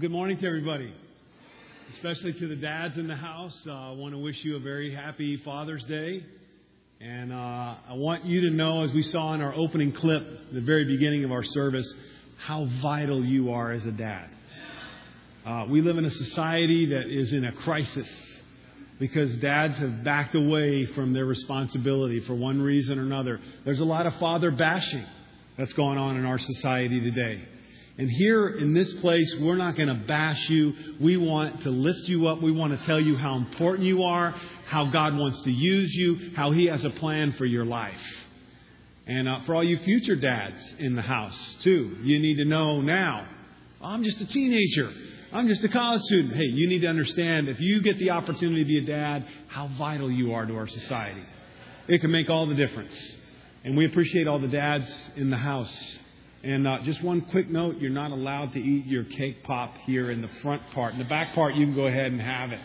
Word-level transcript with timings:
good 0.00 0.10
morning 0.10 0.38
to 0.38 0.46
everybody, 0.46 0.90
especially 1.92 2.32
to 2.32 2.48
the 2.48 2.56
dads 2.56 2.96
in 2.96 3.06
the 3.06 3.14
house. 3.14 3.54
Uh, 3.66 3.70
I 3.70 3.90
want 3.90 4.14
to 4.14 4.18
wish 4.18 4.42
you 4.42 4.56
a 4.56 4.58
very 4.58 4.94
happy 4.94 5.36
Father's 5.44 5.84
Day. 5.84 6.24
And 7.02 7.30
uh, 7.30 7.36
I 7.36 7.92
want 7.92 8.24
you 8.24 8.48
to 8.48 8.50
know, 8.50 8.82
as 8.82 8.92
we 8.92 9.02
saw 9.02 9.34
in 9.34 9.42
our 9.42 9.54
opening 9.54 9.92
clip, 9.92 10.54
the 10.54 10.62
very 10.62 10.86
beginning 10.86 11.24
of 11.24 11.32
our 11.32 11.42
service, 11.42 11.92
how 12.38 12.66
vital 12.80 13.22
you 13.22 13.52
are 13.52 13.72
as 13.72 13.84
a 13.84 13.90
dad. 13.90 14.30
Uh, 15.44 15.66
we 15.68 15.82
live 15.82 15.98
in 15.98 16.06
a 16.06 16.10
society 16.10 16.86
that 16.86 17.06
is 17.06 17.34
in 17.34 17.44
a 17.44 17.52
crisis 17.52 18.08
because 18.98 19.36
dads 19.36 19.76
have 19.76 20.02
backed 20.02 20.34
away 20.34 20.86
from 20.94 21.12
their 21.12 21.26
responsibility 21.26 22.20
for 22.20 22.34
one 22.34 22.62
reason 22.62 22.98
or 22.98 23.02
another. 23.02 23.38
There's 23.66 23.80
a 23.80 23.84
lot 23.84 24.06
of 24.06 24.14
father 24.14 24.50
bashing 24.50 25.04
that's 25.58 25.74
going 25.74 25.98
on 25.98 26.16
in 26.16 26.24
our 26.24 26.38
society 26.38 27.00
today. 27.00 27.44
And 28.00 28.10
here 28.10 28.48
in 28.48 28.72
this 28.72 28.90
place, 28.94 29.36
we're 29.42 29.58
not 29.58 29.76
going 29.76 29.88
to 29.88 30.06
bash 30.06 30.48
you. 30.48 30.72
We 30.98 31.18
want 31.18 31.64
to 31.64 31.70
lift 31.70 32.08
you 32.08 32.28
up. 32.28 32.40
We 32.40 32.50
want 32.50 32.72
to 32.80 32.86
tell 32.86 32.98
you 32.98 33.14
how 33.14 33.34
important 33.34 33.86
you 33.86 34.04
are, 34.04 34.34
how 34.64 34.86
God 34.86 35.18
wants 35.18 35.42
to 35.42 35.50
use 35.50 35.94
you, 35.94 36.30
how 36.34 36.50
He 36.50 36.64
has 36.64 36.82
a 36.82 36.88
plan 36.88 37.32
for 37.32 37.44
your 37.44 37.66
life. 37.66 38.00
And 39.06 39.28
uh, 39.28 39.40
for 39.44 39.54
all 39.54 39.62
you 39.62 39.76
future 39.80 40.16
dads 40.16 40.72
in 40.78 40.96
the 40.96 41.02
house, 41.02 41.38
too, 41.60 41.98
you 42.00 42.18
need 42.20 42.36
to 42.36 42.46
know 42.46 42.80
now 42.80 43.28
I'm 43.82 44.02
just 44.02 44.18
a 44.22 44.26
teenager. 44.26 44.90
I'm 45.30 45.46
just 45.46 45.62
a 45.64 45.68
college 45.68 46.00
student. 46.04 46.34
Hey, 46.34 46.44
you 46.44 46.70
need 46.70 46.80
to 46.80 46.88
understand 46.88 47.50
if 47.50 47.60
you 47.60 47.82
get 47.82 47.98
the 47.98 48.12
opportunity 48.12 48.62
to 48.62 48.66
be 48.66 48.78
a 48.78 48.86
dad, 48.96 49.26
how 49.48 49.66
vital 49.76 50.10
you 50.10 50.32
are 50.32 50.46
to 50.46 50.56
our 50.56 50.68
society. 50.68 51.22
It 51.86 52.00
can 52.00 52.10
make 52.10 52.30
all 52.30 52.46
the 52.46 52.54
difference. 52.54 52.96
And 53.62 53.76
we 53.76 53.84
appreciate 53.84 54.26
all 54.26 54.38
the 54.38 54.48
dads 54.48 54.90
in 55.16 55.28
the 55.28 55.36
house. 55.36 55.98
And 56.42 56.66
uh, 56.66 56.78
just 56.84 57.02
one 57.02 57.20
quick 57.20 57.50
note 57.50 57.76
you're 57.80 57.90
not 57.90 58.12
allowed 58.12 58.52
to 58.54 58.60
eat 58.60 58.86
your 58.86 59.04
cake 59.04 59.44
pop 59.44 59.74
here 59.84 60.10
in 60.10 60.22
the 60.22 60.30
front 60.42 60.62
part. 60.72 60.94
In 60.94 60.98
the 60.98 61.04
back 61.04 61.34
part, 61.34 61.54
you 61.54 61.66
can 61.66 61.74
go 61.74 61.86
ahead 61.86 62.06
and 62.06 62.20
have 62.20 62.52
it. 62.52 62.60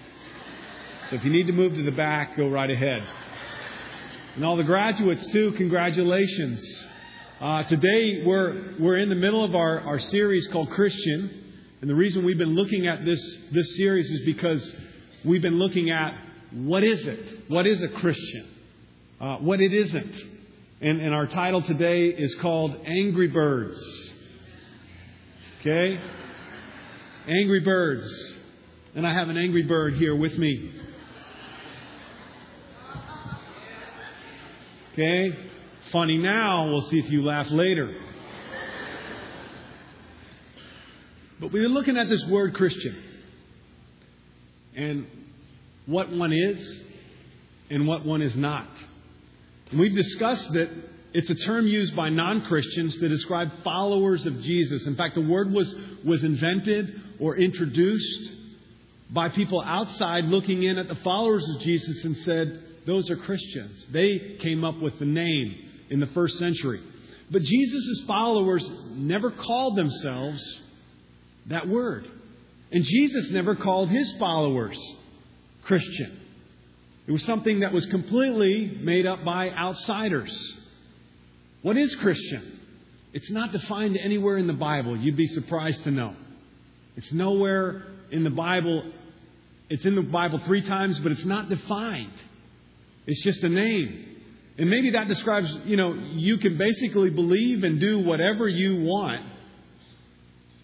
So 1.10 1.18
if 1.18 1.26
you 1.26 1.32
need 1.32 1.48
to 1.48 1.54
move 1.54 1.76
to 1.76 1.84
the 1.84 1.92
back, 1.92 2.38
go 2.38 2.48
right 2.48 2.72
ahead. 2.72 3.06
And 4.36 4.46
all 4.46 4.56
the 4.56 4.64
graduates, 4.64 5.28
too, 5.28 5.52
congratulations. 5.58 6.88
Uh, 7.42 7.64
today, 7.64 8.24
we're, 8.26 8.76
we're 8.80 8.98
in 8.98 9.10
the 9.10 9.16
middle 9.16 9.44
of 9.44 9.56
our, 9.56 9.82
our 9.82 10.00
series 10.00 10.48
called 10.48 10.70
Christian. 10.70 11.44
And 11.82 11.90
the 11.90 11.96
reason 11.96 12.24
we've 12.24 12.38
been 12.38 12.56
looking 12.56 12.88
at 12.88 13.04
this, 13.04 13.20
this 13.52 13.76
series 13.76 14.10
is 14.10 14.22
because 14.22 14.74
we've 15.26 15.42
been 15.42 15.60
looking 15.60 15.90
at 15.90 16.18
what 16.52 16.86
is 16.86 17.06
it? 17.06 17.50
What 17.50 17.68
is 17.68 17.84
a 17.84 17.90
Christian? 17.90 18.48
Uh, 19.20 19.36
what 19.38 19.60
it 19.60 19.74
isn't. 19.74 20.35
And, 20.82 21.00
and 21.00 21.14
our 21.14 21.26
title 21.26 21.62
today 21.62 22.08
is 22.08 22.36
called 22.36 22.76
Angry 22.86 23.28
Birds. 23.28 23.80
Okay? 25.62 26.00
Angry 27.28 27.62
Birds. 27.62 28.36
And 28.94 29.08
I 29.08 29.14
have 29.14 29.30
an 29.30 29.38
angry 29.38 29.64
bird 29.64 29.94
here 29.94 30.16
with 30.16 30.38
me. 30.38 30.74
Okay? 34.94 35.38
Funny 35.92 36.18
now, 36.18 36.68
we'll 36.68 36.82
see 36.82 37.00
if 37.00 37.10
you 37.10 37.24
laugh 37.24 37.50
later. 37.52 37.94
But 41.40 41.52
we 41.52 41.62
were 41.62 41.70
looking 41.70 41.98
at 41.98 42.10
this 42.10 42.26
word 42.26 42.54
Christian 42.54 43.02
and 44.76 45.06
what 45.86 46.12
one 46.12 46.34
is 46.34 46.84
and 47.70 47.88
what 47.88 48.06
one 48.06 48.22
is 48.22 48.36
not. 48.36 48.68
We've 49.74 49.96
discussed 49.96 50.54
that 50.54 50.70
it's 51.14 51.30
a 51.30 51.36
term 51.36 51.66
used 51.66 51.96
by 51.96 52.10
non 52.10 52.42
Christians 52.42 52.98
to 52.98 53.08
describe 53.08 53.64
followers 53.64 54.26
of 54.26 54.42
Jesus. 54.42 54.86
In 54.86 54.96
fact, 54.96 55.16
the 55.16 55.22
word 55.22 55.52
was, 55.52 55.74
was 56.04 56.24
invented 56.24 57.02
or 57.20 57.38
introduced 57.38 58.32
by 59.10 59.30
people 59.30 59.64
outside 59.66 60.26
looking 60.26 60.64
in 60.64 60.78
at 60.78 60.88
the 60.88 60.96
followers 60.96 61.48
of 61.50 61.62
Jesus 61.62 62.04
and 62.04 62.18
said, 62.18 62.64
Those 62.86 63.10
are 63.10 63.16
Christians. 63.16 63.88
They 63.92 64.38
came 64.42 64.64
up 64.64 64.80
with 64.80 65.00
the 65.00 65.06
name 65.06 65.56
in 65.90 66.00
the 66.00 66.08
first 66.08 66.38
century. 66.38 66.82
But 67.32 67.42
Jesus' 67.44 68.04
followers 68.06 68.70
never 68.92 69.32
called 69.32 69.78
themselves 69.78 70.44
that 71.48 71.68
word. 71.68 72.08
And 72.72 72.84
Jesus 72.84 73.32
never 73.32 73.56
called 73.56 73.90
his 73.90 74.14
followers 74.20 74.78
Christian. 75.64 76.25
It 77.08 77.12
was 77.12 77.24
something 77.24 77.60
that 77.60 77.72
was 77.72 77.86
completely 77.88 78.80
made 78.82 79.06
up 79.06 79.24
by 79.24 79.52
outsiders. 79.52 80.34
What 81.62 81.78
is 81.78 81.94
Christian? 81.96 82.60
It's 83.14 83.30
not 83.30 83.52
defined 83.52 83.98
anywhere 83.98 84.38
in 84.38 84.48
the 84.48 84.54
Bible. 84.54 84.98
You'd 84.98 85.16
be 85.16 85.28
surprised 85.28 85.84
to 85.84 85.92
know. 85.92 86.16
It's 86.96 87.12
nowhere 87.12 87.84
in 88.12 88.24
the 88.24 88.30
Bible. 88.30 88.92
It's 89.70 89.86
in 89.86 89.96
the 89.96 90.02
Bible 90.02 90.40
three 90.40 90.62
times, 90.62 91.00
but 91.00 91.12
it's 91.12 91.26
not 91.26 91.50
defined. 91.50 92.14
It's 93.08 93.24
just 93.24 93.44
a 93.44 93.50
name. 93.50 94.16
And 94.58 94.70
maybe 94.70 94.92
that 94.92 95.08
describes, 95.08 95.54
you 95.66 95.76
know, 95.76 95.94
you 95.94 96.38
can 96.38 96.58
basically 96.58 97.10
believe 97.10 97.64
and 97.64 97.80
do 97.80 98.00
whatever 98.00 98.48
you 98.48 98.84
want 98.84 99.26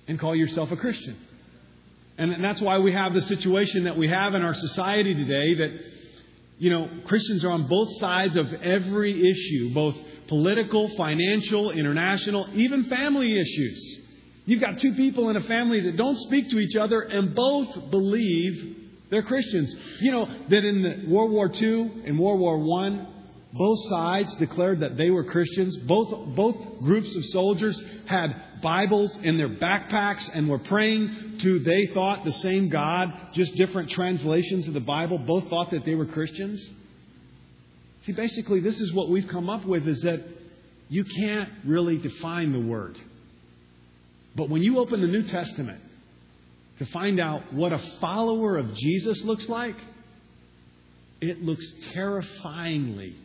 and 0.08 0.20
call 0.20 0.36
yourself 0.36 0.72
a 0.72 0.78
Christian. 0.78 1.18
And 2.18 2.44
that's 2.44 2.62
why 2.62 2.80
we 2.80 2.94
have 2.94 3.14
the 3.14 3.22
situation 3.22 3.86
that 3.86 3.98
we 3.98 4.08
have 4.08 4.34
in 4.34 4.42
our 4.42 4.54
society 4.54 5.14
today 5.14 5.56
that 5.56 6.01
you 6.62 6.70
know, 6.70 6.88
Christians 7.06 7.44
are 7.44 7.50
on 7.50 7.68
both 7.68 7.90
sides 7.98 8.38
of 8.38 8.54
every 8.54 9.32
issue, 9.32 9.74
both 9.74 9.98
political, 10.28 10.96
financial, 10.96 11.72
international, 11.72 12.50
even 12.54 12.86
family 12.86 13.36
issues. 13.36 13.98
You've 14.46 14.62
got 14.62 14.78
two 14.78 14.94
people 14.94 15.30
in 15.30 15.38
a 15.38 15.42
family 15.42 15.82
that 15.82 15.98
don't 15.98 16.18
speak 16.18 16.52
to 16.52 16.60
each 16.60 16.76
other 16.76 17.02
and 17.02 17.34
both 17.34 17.90
believe 17.90 18.78
they're 19.10 19.24
Christians. 19.24 19.76
You 20.02 20.12
know, 20.12 20.26
that 20.50 20.64
in 20.64 21.10
World 21.10 21.32
War 21.32 21.52
II 21.52 22.04
and 22.06 22.20
World 22.20 22.40
War 22.40 22.86
I, 22.86 23.08
both 23.54 23.80
sides 23.90 24.36
declared 24.36 24.82
that 24.82 24.98
they 24.98 25.10
were 25.10 25.24
Christians. 25.24 25.76
Both, 25.88 26.36
both 26.36 26.56
groups 26.84 27.16
of 27.16 27.26
soldiers 27.26 27.82
had 28.06 28.36
Bibles 28.62 29.16
in 29.18 29.38
their 29.38 29.50
backpacks 29.50 30.30
and 30.34 30.50
were 30.50 30.60
praying 30.60 31.40
to, 31.42 31.60
they 31.60 31.88
thought, 31.88 32.24
the 32.24 32.34
same 32.34 32.70
God, 32.70 33.12
just 33.34 33.56
different 33.56 33.90
translations 33.90 34.68
of 34.68 34.74
the 34.74 34.80
Bible. 34.80 35.18
Both 35.18 35.50
thought 35.50 35.72
that 35.72 35.86
they 35.86 35.96
were 35.96 36.06
Christians. 36.06 36.64
See, 38.02 38.14
basically, 38.14 38.60
this 38.60 38.80
is 38.80 38.94
what 38.94 39.10
we've 39.10 39.28
come 39.28 39.50
up 39.50 39.66
with 39.66 39.88
is 39.88 40.02
that 40.02 40.24
you 40.90 41.04
can't 41.04 41.50
really 41.66 41.98
define 41.98 42.52
the 42.52 42.60
word. 42.60 43.00
But 44.36 44.50
when 44.50 44.62
you 44.64 44.80
open 44.80 45.02
the 45.02 45.08
New 45.08 45.24
Testament 45.24 45.82
to 46.80 46.86
find 46.88 47.20
out 47.20 47.54
what 47.54 47.74
a 47.74 47.80
follower 48.00 48.58
of 48.58 48.74
Jesus 48.76 49.22
looks 49.24 49.48
like, 49.48 49.76
it 51.20 51.44
looks 51.44 51.66
terrifyingly 51.94 53.16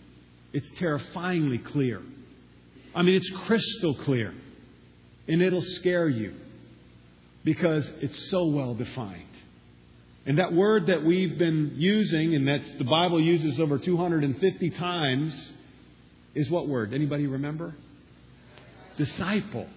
it's 0.57 0.71
terrifyingly 0.79 1.59
clear. 1.59 2.01
I 2.95 3.03
mean, 3.03 3.17
it's 3.17 3.31
crystal 3.47 3.95
clear. 3.95 4.33
And 5.29 5.43
it'll 5.43 5.63
scare 5.63 6.09
you 6.09 6.35
because 7.45 7.89
it's 8.01 8.31
so 8.31 8.47
well 8.47 8.75
defined. 8.75 9.23
And 10.27 10.39
that 10.39 10.53
word 10.53 10.87
that 10.87 11.05
we've 11.05 11.39
been 11.39 11.75
using, 11.77 12.35
and 12.35 12.49
that 12.49 12.79
the 12.79 12.85
Bible 12.85 13.21
uses 13.21 13.61
over 13.61 13.79
250 13.79 14.71
times, 14.71 15.51
is 16.35 16.51
what 16.51 16.67
word? 16.67 16.93
Anybody 16.93 17.29
remember? 17.29 17.77
Disciple. 18.99 19.69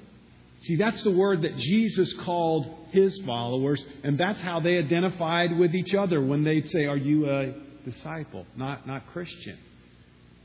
See, 0.60 0.76
that's 0.76 1.02
the 1.04 1.12
word 1.12 1.44
that 1.44 1.56
Jesus 1.58 2.12
called 2.14 2.66
his 2.92 3.18
followers, 3.26 3.84
and 4.04 4.18
that's 4.18 4.42
how 4.42 4.60
they 4.60 4.78
identified 4.80 5.56
with 5.58 5.76
each 5.76 5.94
other 5.94 6.20
when 6.20 6.44
they'd 6.44 6.68
say, 6.68 6.86
Are 6.86 6.98
you 6.98 7.30
a 7.30 7.54
disciple? 7.86 8.48
Not, 8.58 8.88
not 8.88 9.06
Christian. 9.14 9.58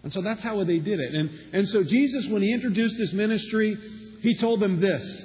And 0.03 0.13
so 0.13 0.21
that's 0.21 0.43
how 0.43 0.63
they 0.65 0.79
did 0.79 1.01
it. 1.01 1.15
And, 1.15 1.31
and 1.55 1.69
so 1.69 1.83
Jesus, 1.83 2.27
when 2.29 2.43
he 2.43 2.53
introduced 2.53 2.97
his 2.97 3.15
ministry, 3.15 3.79
he 4.25 4.37
told 4.37 4.61
them 4.61 4.81
this 4.81 5.25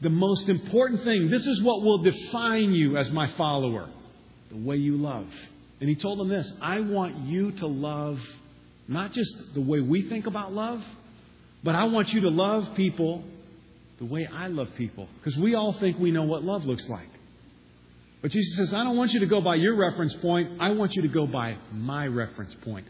the 0.00 0.10
most 0.10 0.48
important 0.48 1.02
thing, 1.04 1.30
this 1.30 1.46
is 1.46 1.62
what 1.62 1.82
will 1.82 1.98
define 1.98 2.72
you 2.72 2.96
as 2.96 3.10
my 3.10 3.26
follower 3.32 3.90
the 4.50 4.56
way 4.56 4.76
you 4.76 4.96
love. 4.96 5.26
And 5.80 5.88
he 5.88 5.94
told 5.94 6.18
them 6.18 6.28
this 6.28 6.50
I 6.60 6.80
want 6.80 7.16
you 7.18 7.52
to 7.52 7.66
love 7.66 8.20
not 8.88 9.12
just 9.12 9.54
the 9.54 9.60
way 9.60 9.80
we 9.80 10.08
think 10.08 10.26
about 10.26 10.52
love, 10.52 10.82
but 11.62 11.74
I 11.74 11.84
want 11.84 12.12
you 12.12 12.22
to 12.22 12.28
love 12.28 12.74
people 12.74 13.24
the 13.98 14.04
way 14.06 14.26
I 14.32 14.48
love 14.48 14.68
people. 14.76 15.08
Because 15.16 15.36
we 15.36 15.54
all 15.54 15.72
think 15.74 15.98
we 15.98 16.10
know 16.10 16.24
what 16.24 16.42
love 16.42 16.64
looks 16.64 16.88
like. 16.88 17.08
But 18.22 18.32
Jesus 18.32 18.56
says, 18.56 18.74
I 18.74 18.82
don't 18.82 18.96
want 18.96 19.12
you 19.12 19.20
to 19.20 19.26
go 19.26 19.40
by 19.40 19.54
your 19.54 19.76
reference 19.76 20.14
point. 20.16 20.60
I 20.60 20.70
want 20.70 20.94
you 20.94 21.02
to 21.02 21.08
go 21.08 21.26
by 21.26 21.56
my 21.72 22.06
reference 22.06 22.54
point. 22.62 22.86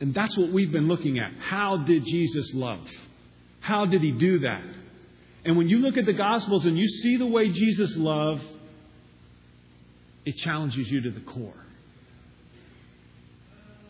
And 0.00 0.14
that's 0.14 0.36
what 0.36 0.50
we've 0.52 0.72
been 0.72 0.88
looking 0.88 1.18
at. 1.18 1.32
How 1.38 1.78
did 1.78 2.04
Jesus 2.04 2.52
love? 2.54 2.86
How 3.64 3.86
did 3.86 4.02
he 4.02 4.10
do 4.10 4.40
that? 4.40 4.62
And 5.46 5.56
when 5.56 5.70
you 5.70 5.78
look 5.78 5.96
at 5.96 6.04
the 6.04 6.12
Gospels 6.12 6.66
and 6.66 6.76
you 6.76 6.86
see 6.86 7.16
the 7.16 7.24
way 7.24 7.48
Jesus 7.48 7.96
loved, 7.96 8.44
it 10.26 10.36
challenges 10.36 10.90
you 10.90 11.00
to 11.00 11.10
the 11.10 11.20
core. 11.20 11.64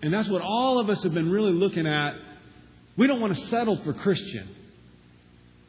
And 0.01 0.15
that's 0.15 0.29
what 0.29 0.43
all 0.43 0.79
of 0.79 0.89
us 0.89 1.03
have 1.03 1.13
been 1.13 1.29
really 1.29 1.53
looking 1.53 1.89
at. 1.89 2.15
We 2.97 3.09
don't 3.09 3.21
want 3.21 3.35
to 3.35 3.47
settle 3.47 3.77
for 3.83 3.93
Christian. 3.93 4.49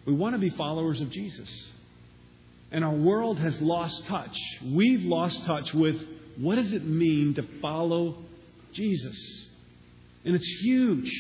We 0.06 0.14
want 0.14 0.36
to 0.36 0.40
be 0.40 0.52
followers 0.52 1.02
of 1.02 1.10
Jesus. 1.10 1.50
And 2.72 2.86
our 2.86 2.94
world 2.94 3.40
has 3.40 3.60
lost 3.60 4.06
touch. 4.06 4.38
We've 4.64 5.04
lost 5.04 5.44
touch 5.48 5.74
with 5.74 6.00
what 6.38 6.56
does 6.56 6.74
it 6.74 6.86
mean 6.86 7.34
to 7.36 7.42
follow 7.60 8.24
Jesus? 8.72 9.18
And 10.24 10.36
it's 10.36 10.62
huge 10.62 11.12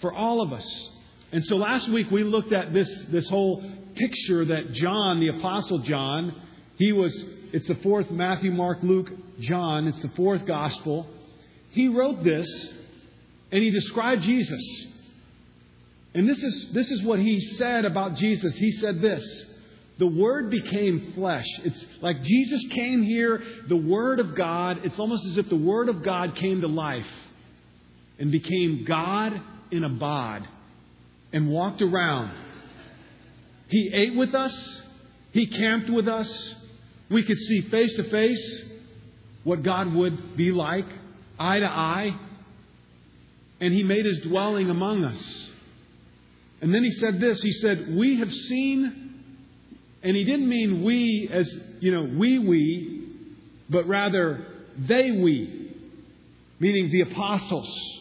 for 0.00 0.12
all 0.12 0.42
of 0.42 0.52
us. 0.52 0.90
And 1.36 1.44
so 1.44 1.56
last 1.56 1.90
week 1.90 2.10
we 2.10 2.24
looked 2.24 2.54
at 2.54 2.72
this, 2.72 2.88
this 3.10 3.28
whole 3.28 3.62
picture 3.94 4.46
that 4.46 4.72
John, 4.72 5.20
the 5.20 5.36
Apostle 5.36 5.80
John, 5.80 6.34
he 6.76 6.92
was, 6.92 7.12
it's 7.52 7.68
the 7.68 7.74
fourth 7.74 8.10
Matthew, 8.10 8.52
Mark, 8.52 8.78
Luke, 8.80 9.10
John, 9.40 9.86
it's 9.86 10.00
the 10.00 10.08
fourth 10.16 10.46
gospel. 10.46 11.06
He 11.72 11.88
wrote 11.88 12.24
this 12.24 12.46
and 13.52 13.62
he 13.62 13.70
described 13.70 14.22
Jesus. 14.22 14.62
And 16.14 16.26
this 16.26 16.42
is, 16.42 16.68
this 16.72 16.90
is 16.90 17.02
what 17.02 17.18
he 17.18 17.38
said 17.58 17.84
about 17.84 18.14
Jesus. 18.14 18.56
He 18.56 18.70
said 18.70 19.02
this 19.02 19.44
The 19.98 20.06
Word 20.06 20.48
became 20.48 21.12
flesh. 21.12 21.44
It's 21.64 21.84
like 22.00 22.22
Jesus 22.22 22.64
came 22.70 23.02
here, 23.02 23.42
the 23.68 23.76
Word 23.76 24.20
of 24.20 24.34
God, 24.34 24.78
it's 24.84 24.98
almost 24.98 25.26
as 25.26 25.36
if 25.36 25.50
the 25.50 25.56
Word 25.56 25.90
of 25.90 26.02
God 26.02 26.34
came 26.34 26.62
to 26.62 26.66
life 26.66 27.12
and 28.18 28.32
became 28.32 28.86
God 28.88 29.38
in 29.70 29.84
a 29.84 29.90
bod 29.90 30.48
and 31.32 31.48
walked 31.48 31.82
around. 31.82 32.32
He 33.68 33.90
ate 33.92 34.14
with 34.14 34.34
us, 34.34 34.80
He 35.32 35.46
camped 35.46 35.90
with 35.90 36.08
us. 36.08 36.54
We 37.08 37.22
could 37.24 37.38
see 37.38 37.60
face 37.62 37.94
to 37.94 38.04
face 38.10 38.62
what 39.44 39.62
God 39.62 39.92
would 39.94 40.36
be 40.36 40.50
like, 40.50 40.86
eye 41.38 41.60
to 41.60 41.66
eye. 41.66 42.18
And 43.60 43.72
He 43.72 43.82
made 43.82 44.04
His 44.04 44.20
dwelling 44.20 44.70
among 44.70 45.04
us. 45.04 45.48
And 46.60 46.74
then 46.74 46.82
He 46.84 46.90
said 46.92 47.20
this 47.20 47.42
He 47.42 47.52
said, 47.52 47.94
We 47.96 48.18
have 48.18 48.32
seen, 48.32 49.24
and 50.02 50.16
He 50.16 50.24
didn't 50.24 50.48
mean 50.48 50.82
we 50.82 51.28
as, 51.32 51.48
you 51.80 51.92
know, 51.92 52.16
we, 52.18 52.38
we, 52.38 53.08
but 53.68 53.86
rather 53.86 54.46
they, 54.78 55.10
we, 55.10 55.74
meaning 56.58 56.90
the 56.90 57.02
apostles. 57.02 57.95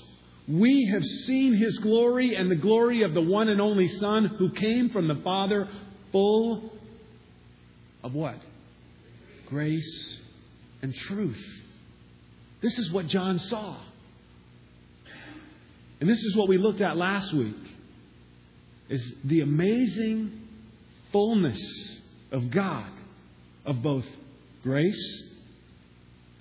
We 0.48 0.90
have 0.92 1.04
seen 1.04 1.56
his 1.56 1.78
glory 1.80 2.36
and 2.36 2.52
the 2.52 2.56
glory 2.56 3.04
of 3.04 3.14
the 3.14 3.22
one 3.22 3.50
and 3.50 3.60
only 3.60 3.88
Son 3.88 4.26
who 4.26 4.52
came 4.52 4.90
from 4.90 5.08
the 5.08 5.16
Father, 5.16 5.68
full 6.12 6.72
of 8.04 8.14
what? 8.14 8.38
Grace 9.48 10.18
and 10.82 10.94
truth. 10.94 11.44
This 12.62 12.78
is 12.78 12.92
what 12.92 13.08
John 13.08 13.40
saw. 13.40 13.78
And 16.00 16.10
this 16.10 16.20
is 16.20 16.36
what 16.36 16.48
we 16.48 16.58
looked 16.58 16.82
at 16.82 16.98
last 16.98 17.34
week 17.34 17.56
is 18.90 19.04
the 19.24 19.42
amazing 19.42 20.42
fullness 21.12 21.60
of 22.32 22.52
God 22.52 22.92
of 23.66 23.82
both 23.82 24.06
grace 24.62 25.24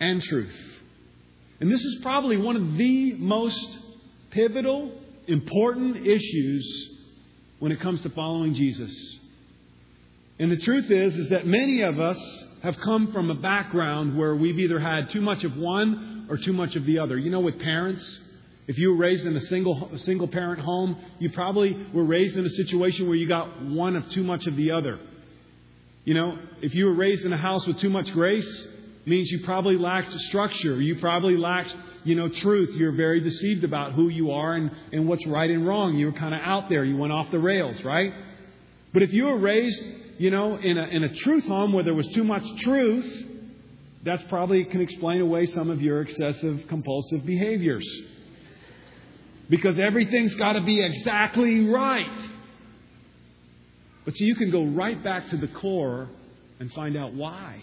and 0.00 0.20
truth. 0.20 0.54
And 1.60 1.70
this 1.70 1.80
is 1.80 2.00
probably 2.02 2.36
one 2.36 2.56
of 2.56 2.76
the 2.76 3.14
most 3.14 3.78
pivotal, 4.34 4.92
important 5.28 6.06
issues 6.06 6.90
when 7.60 7.72
it 7.72 7.80
comes 7.80 8.02
to 8.02 8.10
following 8.10 8.54
Jesus. 8.54 8.92
And 10.38 10.50
the 10.50 10.56
truth 10.56 10.90
is, 10.90 11.16
is 11.16 11.28
that 11.30 11.46
many 11.46 11.82
of 11.82 12.00
us 12.00 12.18
have 12.62 12.76
come 12.78 13.12
from 13.12 13.30
a 13.30 13.34
background 13.34 14.18
where 14.18 14.34
we've 14.34 14.58
either 14.58 14.80
had 14.80 15.10
too 15.10 15.20
much 15.20 15.44
of 15.44 15.56
one 15.56 16.26
or 16.28 16.36
too 16.36 16.52
much 16.52 16.74
of 16.76 16.84
the 16.84 16.98
other. 16.98 17.16
You 17.16 17.30
know, 17.30 17.40
with 17.40 17.60
parents, 17.60 18.20
if 18.66 18.76
you 18.76 18.90
were 18.90 18.96
raised 18.96 19.24
in 19.24 19.36
a 19.36 19.40
single, 19.40 19.90
a 19.92 19.98
single 19.98 20.26
parent 20.26 20.60
home, 20.60 20.96
you 21.20 21.30
probably 21.30 21.86
were 21.92 22.04
raised 22.04 22.36
in 22.36 22.44
a 22.44 22.50
situation 22.50 23.06
where 23.06 23.16
you 23.16 23.28
got 23.28 23.62
one 23.62 23.94
of 23.94 24.08
too 24.08 24.24
much 24.24 24.46
of 24.46 24.56
the 24.56 24.72
other. 24.72 24.98
You 26.04 26.14
know, 26.14 26.38
if 26.60 26.74
you 26.74 26.86
were 26.86 26.94
raised 26.94 27.24
in 27.24 27.32
a 27.32 27.36
house 27.36 27.66
with 27.66 27.78
too 27.78 27.90
much 27.90 28.12
grace, 28.12 28.66
means 29.06 29.30
you 29.30 29.44
probably 29.44 29.76
lacked 29.76 30.12
structure. 30.12 30.80
You 30.80 30.98
probably 31.00 31.36
lacked 31.36 31.76
you 32.04 32.14
know, 32.14 32.28
truth. 32.28 32.70
You're 32.74 32.92
very 32.92 33.20
deceived 33.20 33.64
about 33.64 33.92
who 33.92 34.08
you 34.08 34.30
are 34.30 34.54
and, 34.54 34.70
and 34.92 35.08
what's 35.08 35.26
right 35.26 35.50
and 35.50 35.66
wrong. 35.66 35.96
You 35.96 36.06
were 36.06 36.12
kind 36.12 36.34
of 36.34 36.40
out 36.42 36.68
there. 36.68 36.84
You 36.84 36.96
went 36.96 37.12
off 37.12 37.30
the 37.30 37.38
rails, 37.38 37.82
right? 37.82 38.12
But 38.92 39.02
if 39.02 39.12
you 39.12 39.24
were 39.24 39.38
raised, 39.38 39.80
you 40.18 40.30
know, 40.30 40.56
in 40.56 40.78
a, 40.78 40.84
in 40.84 41.02
a 41.02 41.14
truth 41.14 41.44
home 41.44 41.72
where 41.72 41.82
there 41.82 41.94
was 41.94 42.06
too 42.08 42.24
much 42.24 42.44
truth, 42.60 43.26
that's 44.04 44.22
probably 44.24 44.64
can 44.64 44.82
explain 44.82 45.22
away 45.22 45.46
some 45.46 45.70
of 45.70 45.80
your 45.80 46.02
excessive 46.02 46.66
compulsive 46.68 47.24
behaviors. 47.24 47.88
Because 49.48 49.78
everything's 49.78 50.34
got 50.34 50.52
to 50.52 50.62
be 50.62 50.82
exactly 50.82 51.66
right. 51.68 52.28
But 54.04 54.14
so 54.14 54.24
you 54.24 54.36
can 54.36 54.50
go 54.50 54.64
right 54.64 55.02
back 55.02 55.30
to 55.30 55.38
the 55.38 55.48
core 55.48 56.08
and 56.60 56.70
find 56.72 56.96
out 56.96 57.14
why. 57.14 57.62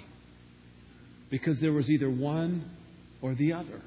Because 1.32 1.60
there 1.60 1.74
was 1.74 1.90
either 1.90 2.10
one 2.10 2.70
or 3.22 3.34
the 3.34 3.54
other. 3.54 3.82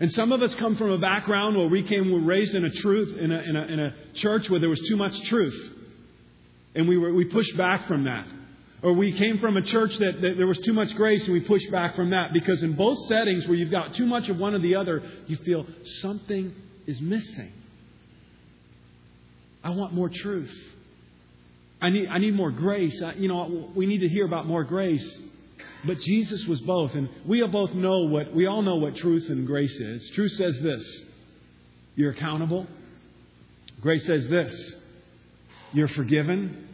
And 0.00 0.10
some 0.12 0.32
of 0.32 0.42
us 0.42 0.54
come 0.54 0.76
from 0.76 0.90
a 0.90 0.98
background 0.98 1.56
where 1.56 1.68
we 1.68 1.82
came, 1.82 2.06
we 2.06 2.12
were 2.12 2.20
raised 2.20 2.54
in 2.54 2.64
a 2.64 2.70
truth, 2.70 3.16
in 3.18 3.30
a, 3.30 3.38
in 3.38 3.56
a, 3.56 3.62
in 3.64 3.80
a 3.80 3.94
church 4.14 4.48
where 4.48 4.58
there 4.58 4.70
was 4.70 4.80
too 4.88 4.96
much 4.96 5.20
truth. 5.28 5.54
And 6.74 6.88
we, 6.88 6.96
were, 6.96 7.12
we 7.12 7.26
pushed 7.26 7.56
back 7.56 7.86
from 7.86 8.04
that. 8.04 8.26
Or 8.82 8.94
we 8.94 9.12
came 9.12 9.38
from 9.38 9.56
a 9.56 9.62
church 9.62 9.96
that, 9.98 10.20
that 10.20 10.36
there 10.36 10.46
was 10.46 10.58
too 10.58 10.72
much 10.72 10.94
grace 10.96 11.22
and 11.24 11.32
we 11.32 11.40
pushed 11.40 11.70
back 11.70 11.94
from 11.94 12.10
that. 12.10 12.32
Because 12.32 12.62
in 12.62 12.74
both 12.74 12.98
settings 13.06 13.46
where 13.46 13.56
you've 13.56 13.70
got 13.70 13.94
too 13.94 14.06
much 14.06 14.28
of 14.28 14.38
one 14.38 14.54
or 14.54 14.58
the 14.58 14.74
other, 14.74 15.02
you 15.26 15.36
feel 15.36 15.66
something 16.00 16.52
is 16.86 17.00
missing. 17.00 17.52
I 19.62 19.70
want 19.70 19.92
more 19.92 20.08
truth. 20.08 20.52
I 21.80 21.90
need, 21.90 22.08
I 22.08 22.18
need 22.18 22.34
more 22.34 22.50
grace. 22.50 23.00
I, 23.02 23.12
you 23.12 23.28
know, 23.28 23.70
we 23.74 23.86
need 23.86 24.00
to 24.00 24.08
hear 24.08 24.24
about 24.24 24.46
more 24.46 24.64
grace. 24.64 25.06
But 25.84 26.00
Jesus 26.00 26.46
was 26.46 26.60
both. 26.60 26.94
And 26.94 27.08
we 27.26 27.44
both 27.46 27.74
know 27.74 28.02
what, 28.02 28.34
we 28.34 28.46
all 28.46 28.62
know 28.62 28.76
what 28.76 28.96
truth 28.96 29.28
and 29.28 29.46
grace 29.46 29.74
is. 29.74 30.10
Truth 30.14 30.32
says 30.32 30.58
this 30.62 31.00
you're 31.94 32.12
accountable. 32.12 32.66
Grace 33.80 34.06
says 34.06 34.28
this 34.28 34.74
you're 35.72 35.88
forgiven. 35.88 36.68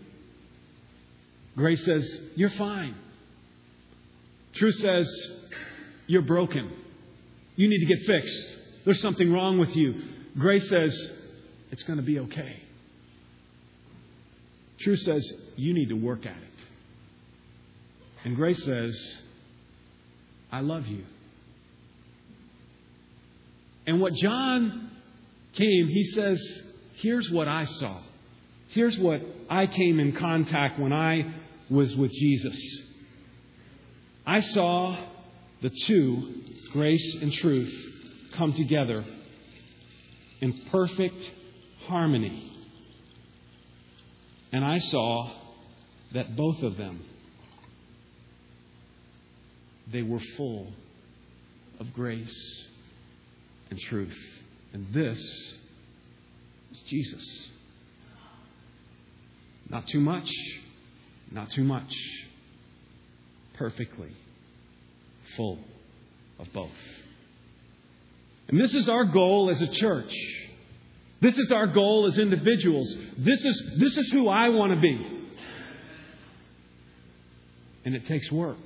Grace 1.57 1.85
says 1.85 2.19
you're 2.37 2.51
fine. 2.51 2.95
Truth 4.55 4.77
says 4.77 5.09
you're 6.07 6.23
broken. 6.23 6.71
You 7.57 7.69
need 7.69 7.81
to 7.81 7.87
get 7.87 7.99
fixed. 8.07 8.45
There's 8.85 9.01
something 9.01 9.33
wrong 9.33 9.59
with 9.59 9.75
you. 9.75 10.03
Grace 10.39 10.69
says 10.69 10.97
it's 11.71 11.83
going 11.83 11.99
to 11.99 12.05
be 12.05 12.19
okay. 12.21 12.63
Truth 14.81 15.01
says 15.01 15.29
you 15.57 15.75
need 15.75 15.89
to 15.89 15.97
work 15.97 16.27
at 16.27 16.37
it. 16.37 16.48
And 18.25 18.37
grace 18.37 18.63
says, 18.65 19.19
I 20.51 20.61
love 20.61 20.87
you. 20.87 21.05
And 23.87 24.01
what 24.01 24.15
John 24.15 24.91
came, 25.55 25.89
he 25.89 26.05
says, 26.05 26.41
here's 26.97 27.31
what 27.31 27.49
I 27.49 27.65
saw. 27.65 28.01
Here's 28.69 28.99
what 28.99 29.23
I 29.49 29.67
came 29.67 29.99
in 29.99 30.13
contact 30.13 30.79
when 30.79 30.93
I 30.93 31.35
was 31.71 31.95
with 31.97 32.13
Jesus. 32.13 32.59
I 34.27 34.41
saw 34.41 34.97
the 35.63 35.71
two, 35.87 36.43
grace 36.73 37.17
and 37.23 37.33
truth, 37.33 37.73
come 38.35 38.53
together 38.53 39.05
in 40.41 40.53
perfect 40.71 41.17
harmony. 41.87 42.53
And 44.53 44.65
I 44.65 44.79
saw 44.79 45.33
that 46.13 46.37
both 46.37 46.63
of 46.63 46.77
them 46.77 47.05
they 49.93 50.03
were 50.03 50.21
full 50.37 50.73
of 51.81 51.93
grace 51.93 52.65
and 53.71 53.79
truth. 53.79 54.19
And 54.73 54.87
this 54.93 55.19
is 56.73 56.81
Jesus. 56.87 57.49
Not 59.69 59.87
too 59.89 60.01
much, 60.01 60.31
not 61.31 61.51
too 61.51 61.65
much. 61.65 61.93
Perfectly 63.55 64.13
full 65.37 65.59
of 66.39 66.53
both. 66.53 66.71
And 68.49 68.61
this 68.61 68.73
is 68.73 68.89
our 68.89 69.05
goal 69.05 69.51
as 69.51 69.61
a 69.61 69.67
church. 69.67 70.15
This 71.21 71.37
is 71.39 71.51
our 71.51 71.67
goal 71.67 72.07
as 72.07 72.19
individuals. 72.19 72.95
This 73.19 73.45
is, 73.45 73.63
this 73.79 73.97
is 73.97 74.11
who 74.13 74.29
I 74.29 74.51
want 74.51 74.73
to 74.73 74.81
be. 74.81 75.27
And 77.85 77.95
it 77.95 78.07
takes 78.07 78.31
work. 78.31 78.57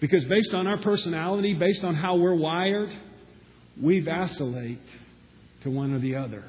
Because 0.00 0.24
based 0.26 0.52
on 0.52 0.66
our 0.66 0.78
personality, 0.78 1.54
based 1.54 1.84
on 1.84 1.94
how 1.94 2.16
we're 2.16 2.34
wired, 2.34 2.90
we 3.80 4.00
vacillate 4.00 4.80
to 5.62 5.70
one 5.70 5.92
or 5.92 5.98
the 5.98 6.16
other. 6.16 6.44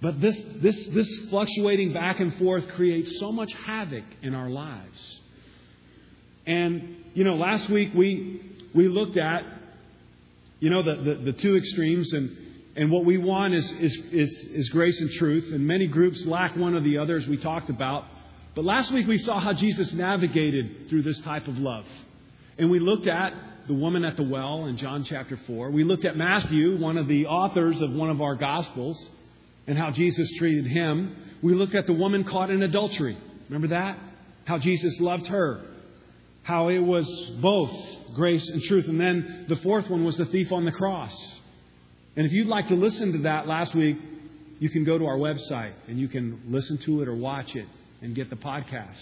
But 0.00 0.20
this, 0.20 0.40
this, 0.56 0.86
this 0.88 1.08
fluctuating 1.30 1.92
back 1.92 2.20
and 2.20 2.36
forth 2.36 2.66
creates 2.70 3.18
so 3.20 3.30
much 3.30 3.52
havoc 3.52 4.04
in 4.20 4.34
our 4.34 4.50
lives. 4.50 5.20
And, 6.44 7.04
you 7.14 7.22
know, 7.22 7.36
last 7.36 7.70
week 7.70 7.90
we, 7.94 8.42
we 8.74 8.88
looked 8.88 9.16
at, 9.16 9.44
you 10.58 10.70
know, 10.70 10.82
the, 10.82 10.96
the, 10.96 11.14
the 11.26 11.32
two 11.32 11.56
extremes, 11.56 12.12
and, 12.12 12.36
and 12.74 12.90
what 12.90 13.04
we 13.04 13.18
want 13.18 13.54
is, 13.54 13.70
is, 13.72 13.96
is, 14.12 14.30
is 14.50 14.68
grace 14.70 15.00
and 15.00 15.10
truth. 15.12 15.52
And 15.52 15.66
many 15.66 15.86
groups 15.86 16.24
lack 16.26 16.56
one 16.56 16.74
or 16.74 16.80
the 16.80 16.98
other, 16.98 17.16
as 17.16 17.26
we 17.28 17.36
talked 17.36 17.70
about. 17.70 18.04
But 18.54 18.64
last 18.64 18.92
week 18.92 19.06
we 19.06 19.18
saw 19.18 19.38
how 19.38 19.52
Jesus 19.52 19.92
navigated 19.92 20.88
through 20.88 21.02
this 21.02 21.20
type 21.20 21.46
of 21.46 21.58
love. 21.58 21.86
And 22.58 22.70
we 22.70 22.78
looked 22.78 23.06
at 23.06 23.32
the 23.66 23.74
woman 23.74 24.04
at 24.04 24.16
the 24.16 24.22
well 24.22 24.66
in 24.66 24.76
John 24.76 25.04
chapter 25.04 25.36
4. 25.46 25.70
We 25.70 25.84
looked 25.84 26.04
at 26.04 26.16
Matthew, 26.16 26.78
one 26.78 26.98
of 26.98 27.08
the 27.08 27.26
authors 27.26 27.80
of 27.80 27.92
one 27.92 28.10
of 28.10 28.20
our 28.20 28.34
Gospels, 28.34 29.10
and 29.66 29.78
how 29.78 29.90
Jesus 29.90 30.30
treated 30.38 30.66
him. 30.66 31.16
We 31.42 31.54
looked 31.54 31.74
at 31.74 31.86
the 31.86 31.92
woman 31.92 32.24
caught 32.24 32.50
in 32.50 32.62
adultery. 32.62 33.16
Remember 33.48 33.68
that? 33.68 33.98
How 34.44 34.58
Jesus 34.58 35.00
loved 35.00 35.28
her. 35.28 35.64
How 36.42 36.68
it 36.68 36.80
was 36.80 37.08
both 37.40 37.70
grace 38.14 38.48
and 38.48 38.62
truth. 38.64 38.88
And 38.88 39.00
then 39.00 39.46
the 39.48 39.56
fourth 39.56 39.88
one 39.88 40.04
was 40.04 40.16
the 40.16 40.26
thief 40.26 40.50
on 40.52 40.64
the 40.64 40.72
cross. 40.72 41.14
And 42.16 42.26
if 42.26 42.32
you'd 42.32 42.48
like 42.48 42.68
to 42.68 42.74
listen 42.74 43.12
to 43.12 43.18
that 43.20 43.46
last 43.46 43.74
week, 43.74 43.96
you 44.58 44.68
can 44.68 44.84
go 44.84 44.98
to 44.98 45.06
our 45.06 45.16
website 45.16 45.72
and 45.88 45.98
you 45.98 46.08
can 46.08 46.42
listen 46.48 46.78
to 46.78 47.02
it 47.02 47.08
or 47.08 47.14
watch 47.14 47.54
it 47.56 47.66
and 48.02 48.14
get 48.14 48.28
the 48.28 48.36
podcast. 48.36 48.98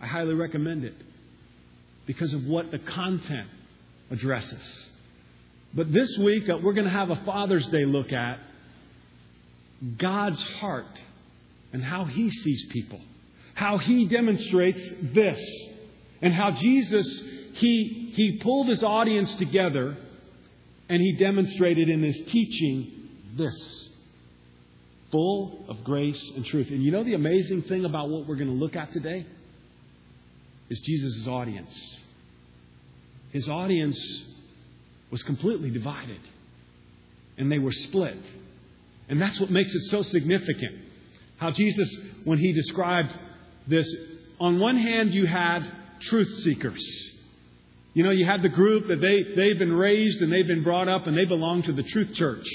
I 0.00 0.06
highly 0.06 0.34
recommend 0.34 0.84
it 0.84 0.94
because 2.10 2.34
of 2.34 2.44
what 2.44 2.72
the 2.72 2.78
content 2.80 3.48
addresses. 4.10 4.88
But 5.72 5.92
this 5.92 6.18
week, 6.18 6.50
uh, 6.50 6.58
we're 6.60 6.72
going 6.72 6.88
to 6.88 6.92
have 6.92 7.08
a 7.10 7.22
Father's 7.24 7.68
Day 7.68 7.84
look 7.84 8.12
at 8.12 8.40
God's 9.96 10.42
heart 10.42 11.00
and 11.72 11.80
how 11.80 12.06
He 12.06 12.28
sees 12.28 12.66
people, 12.70 13.00
how 13.54 13.78
He 13.78 14.06
demonstrates 14.06 14.82
this, 15.14 15.40
and 16.20 16.34
how 16.34 16.50
Jesus, 16.50 17.06
He, 17.52 18.10
he 18.12 18.38
pulled 18.38 18.66
His 18.66 18.82
audience 18.82 19.32
together 19.36 19.96
and 20.88 21.00
He 21.00 21.12
demonstrated 21.12 21.88
in 21.88 22.02
His 22.02 22.20
teaching 22.26 22.90
this 23.36 23.88
full 25.12 25.64
of 25.68 25.84
grace 25.84 26.20
and 26.34 26.44
truth. 26.44 26.70
And 26.70 26.82
you 26.82 26.90
know 26.90 27.04
the 27.04 27.14
amazing 27.14 27.62
thing 27.62 27.84
about 27.84 28.08
what 28.08 28.26
we're 28.26 28.34
going 28.34 28.50
to 28.50 28.64
look 28.64 28.74
at 28.74 28.92
today? 28.92 29.26
Is 30.70 30.80
Jesus' 30.80 31.28
audience. 31.28 31.99
His 33.30 33.48
audience 33.48 33.98
was 35.10 35.22
completely 35.22 35.70
divided, 35.70 36.20
and 37.38 37.50
they 37.50 37.58
were 37.58 37.72
split. 37.72 38.18
And 39.08 39.20
that's 39.20 39.40
what 39.40 39.50
makes 39.50 39.74
it 39.74 39.82
so 39.90 40.02
significant. 40.02 40.76
How 41.36 41.50
Jesus, 41.50 41.96
when 42.24 42.38
he 42.38 42.52
described 42.52 43.10
this, 43.66 43.86
on 44.38 44.60
one 44.60 44.76
hand, 44.76 45.12
you 45.12 45.26
had 45.26 45.60
truth 46.00 46.42
seekers. 46.42 46.82
You 47.92 48.04
know, 48.04 48.10
you 48.10 48.24
had 48.24 48.42
the 48.42 48.48
group 48.48 48.86
that 48.86 49.00
they, 49.00 49.34
they've 49.34 49.58
been 49.58 49.72
raised 49.72 50.22
and 50.22 50.32
they've 50.32 50.46
been 50.46 50.62
brought 50.62 50.88
up 50.88 51.06
and 51.06 51.16
they 51.16 51.24
belong 51.24 51.62
to 51.64 51.72
the 51.72 51.82
truth 51.82 52.14
church. 52.14 52.46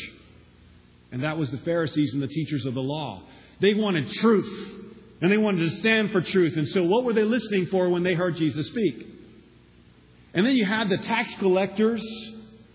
And 1.12 1.24
that 1.24 1.38
was 1.38 1.52
the 1.52 1.58
Pharisees 1.60 2.14
and 2.14 2.24
the 2.24 2.28
teachers 2.28 2.66
of 2.66 2.74
the 2.74 2.82
law. 2.82 3.24
They 3.60 3.74
wanted 3.74 4.10
truth. 4.12 4.82
And 5.22 5.32
they 5.32 5.38
wanted 5.38 5.70
to 5.70 5.76
stand 5.78 6.12
for 6.12 6.22
truth. 6.22 6.56
And 6.58 6.68
so, 6.70 6.84
what 6.84 7.04
were 7.04 7.14
they 7.14 7.24
listening 7.24 7.68
for 7.68 7.90
when 7.90 8.04
they 8.04 8.14
heard 8.14 8.36
Jesus 8.36 8.68
speak? 8.68 9.15
And 10.36 10.46
then 10.46 10.56
you 10.56 10.66
had 10.66 10.90
the 10.90 10.98
tax 10.98 11.34
collectors 11.36 12.04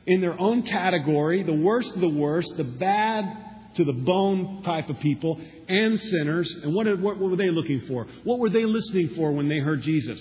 in 0.07 0.23
their 0.23 0.39
own 0.41 0.63
category, 0.63 1.43
the 1.43 1.53
worst 1.53 1.95
of 1.95 2.01
the 2.01 2.09
worst, 2.09 2.57
the 2.57 2.65
bad 2.65 3.37
to 3.75 3.85
the 3.85 3.93
bone 3.93 4.63
type 4.65 4.89
of 4.89 4.99
people, 4.99 5.39
and 5.69 6.01
sinners. 6.01 6.51
And 6.63 6.75
what, 6.75 6.87
what, 6.99 7.19
were 7.19 7.37
they 7.37 7.51
looking 7.51 7.83
for? 7.83 8.07
What 8.25 8.39
were 8.39 8.49
they 8.49 8.65
listening 8.65 9.11
for 9.11 9.31
when 9.33 9.49
they 9.49 9.59
heard 9.59 9.83
Jesus? 9.83 10.19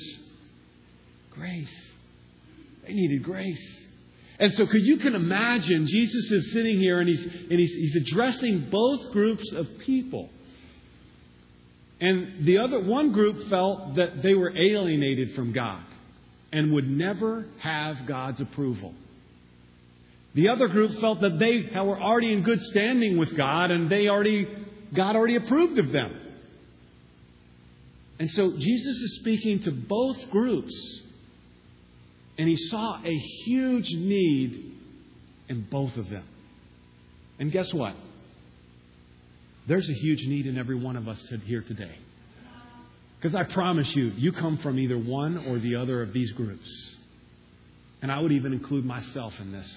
Grace. 1.31 1.93
They 2.85 2.93
needed 2.93 3.23
grace. 3.23 3.85
And 4.37 4.53
so, 4.53 4.67
could 4.67 4.83
you 4.83 4.97
can 4.97 5.15
imagine 5.15 5.87
Jesus 5.87 6.31
is 6.31 6.53
sitting 6.53 6.77
here 6.77 6.99
and 6.99 7.09
he's 7.09 7.23
and 7.23 7.59
he's, 7.59 7.71
he's 7.71 7.95
addressing 7.95 8.69
both 8.69 9.11
groups 9.11 9.51
of 9.53 9.67
people. 9.79 10.29
And 11.99 12.45
the 12.45 12.59
other 12.59 12.79
one 12.81 13.11
group 13.11 13.49
felt 13.49 13.95
that 13.95 14.21
they 14.23 14.33
were 14.33 14.51
alienated 14.55 15.35
from 15.35 15.51
God 15.51 15.83
and 16.51 16.73
would 16.73 16.89
never 16.89 17.45
have 17.59 18.05
God's 18.07 18.41
approval. 18.41 18.93
The 20.33 20.49
other 20.49 20.67
group 20.67 20.99
felt 20.99 21.21
that 21.21 21.39
they 21.39 21.69
were 21.75 21.99
already 21.99 22.33
in 22.33 22.43
good 22.43 22.61
standing 22.61 23.17
with 23.17 23.35
God 23.35 23.71
and 23.71 23.89
they 23.89 24.07
already 24.07 24.47
God 24.93 25.15
already 25.15 25.35
approved 25.35 25.77
of 25.77 25.91
them. 25.91 26.15
And 28.19 28.29
so 28.31 28.57
Jesus 28.57 28.95
is 28.97 29.19
speaking 29.21 29.61
to 29.61 29.71
both 29.71 30.29
groups 30.29 30.73
and 32.37 32.47
he 32.47 32.55
saw 32.55 32.99
a 33.03 33.17
huge 33.45 33.91
need 33.91 34.73
in 35.47 35.67
both 35.69 35.95
of 35.97 36.09
them. 36.09 36.23
And 37.39 37.51
guess 37.51 37.73
what? 37.73 37.95
There's 39.67 39.89
a 39.89 39.93
huge 39.93 40.25
need 40.25 40.47
in 40.47 40.57
every 40.57 40.75
one 40.75 40.95
of 40.95 41.07
us 41.07 41.21
here 41.45 41.61
today. 41.61 41.95
Because 43.19 43.35
I 43.35 43.43
promise 43.43 43.93
you, 43.95 44.11
you 44.15 44.31
come 44.31 44.57
from 44.59 44.79
either 44.79 44.97
one 44.97 45.45
or 45.47 45.59
the 45.59 45.75
other 45.75 46.01
of 46.01 46.13
these 46.13 46.31
groups. 46.31 46.69
And 48.01 48.11
I 48.11 48.19
would 48.19 48.31
even 48.31 48.53
include 48.53 48.85
myself 48.85 49.33
in 49.39 49.51
this. 49.51 49.69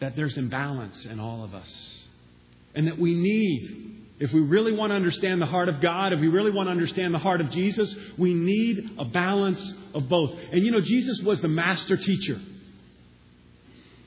That 0.00 0.16
there's 0.16 0.36
imbalance 0.36 1.06
in 1.06 1.18
all 1.18 1.42
of 1.42 1.54
us. 1.54 1.68
And 2.74 2.86
that 2.88 2.98
we 2.98 3.14
need 3.14 4.00
if 4.20 4.34
we 4.34 4.40
really 4.40 4.72
want 4.72 4.90
to 4.90 4.94
understand 4.94 5.40
the 5.40 5.46
heart 5.46 5.70
of 5.70 5.80
God, 5.80 6.12
if 6.12 6.20
we 6.20 6.28
really 6.28 6.50
want 6.50 6.66
to 6.66 6.70
understand 6.70 7.14
the 7.14 7.18
heart 7.18 7.40
of 7.40 7.50
Jesus, 7.50 7.92
we 8.18 8.34
need 8.34 8.90
a 8.98 9.06
balance 9.06 9.74
of 9.94 10.10
both. 10.10 10.32
And 10.52 10.62
you 10.62 10.70
know, 10.70 10.82
Jesus 10.82 11.20
was 11.20 11.40
the 11.40 11.48
master 11.48 11.96
teacher. 11.96 12.38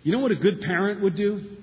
You 0.03 0.11
know 0.11 0.19
what 0.19 0.31
a 0.31 0.35
good 0.35 0.61
parent 0.61 1.01
would 1.01 1.15
do? 1.15 1.57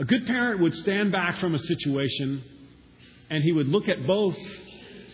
A 0.00 0.04
good 0.04 0.26
parent 0.26 0.60
would 0.62 0.74
stand 0.74 1.12
back 1.12 1.36
from 1.36 1.54
a 1.54 1.60
situation 1.60 2.42
and 3.32 3.42
he 3.42 3.50
would 3.50 3.68
look 3.68 3.88
at 3.88 4.06
both 4.06 4.36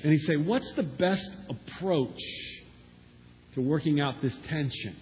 and 0.02 0.12
he'd 0.12 0.24
say, 0.26 0.36
What's 0.36 0.70
the 0.74 0.82
best 0.82 1.30
approach 1.48 2.20
to 3.54 3.60
working 3.60 4.00
out 4.00 4.20
this 4.20 4.34
tension? 4.48 4.96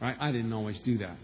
Right? 0.00 0.16
I 0.18 0.32
didn't 0.32 0.52
always 0.52 0.80
do 0.80 0.98
that 0.98 1.18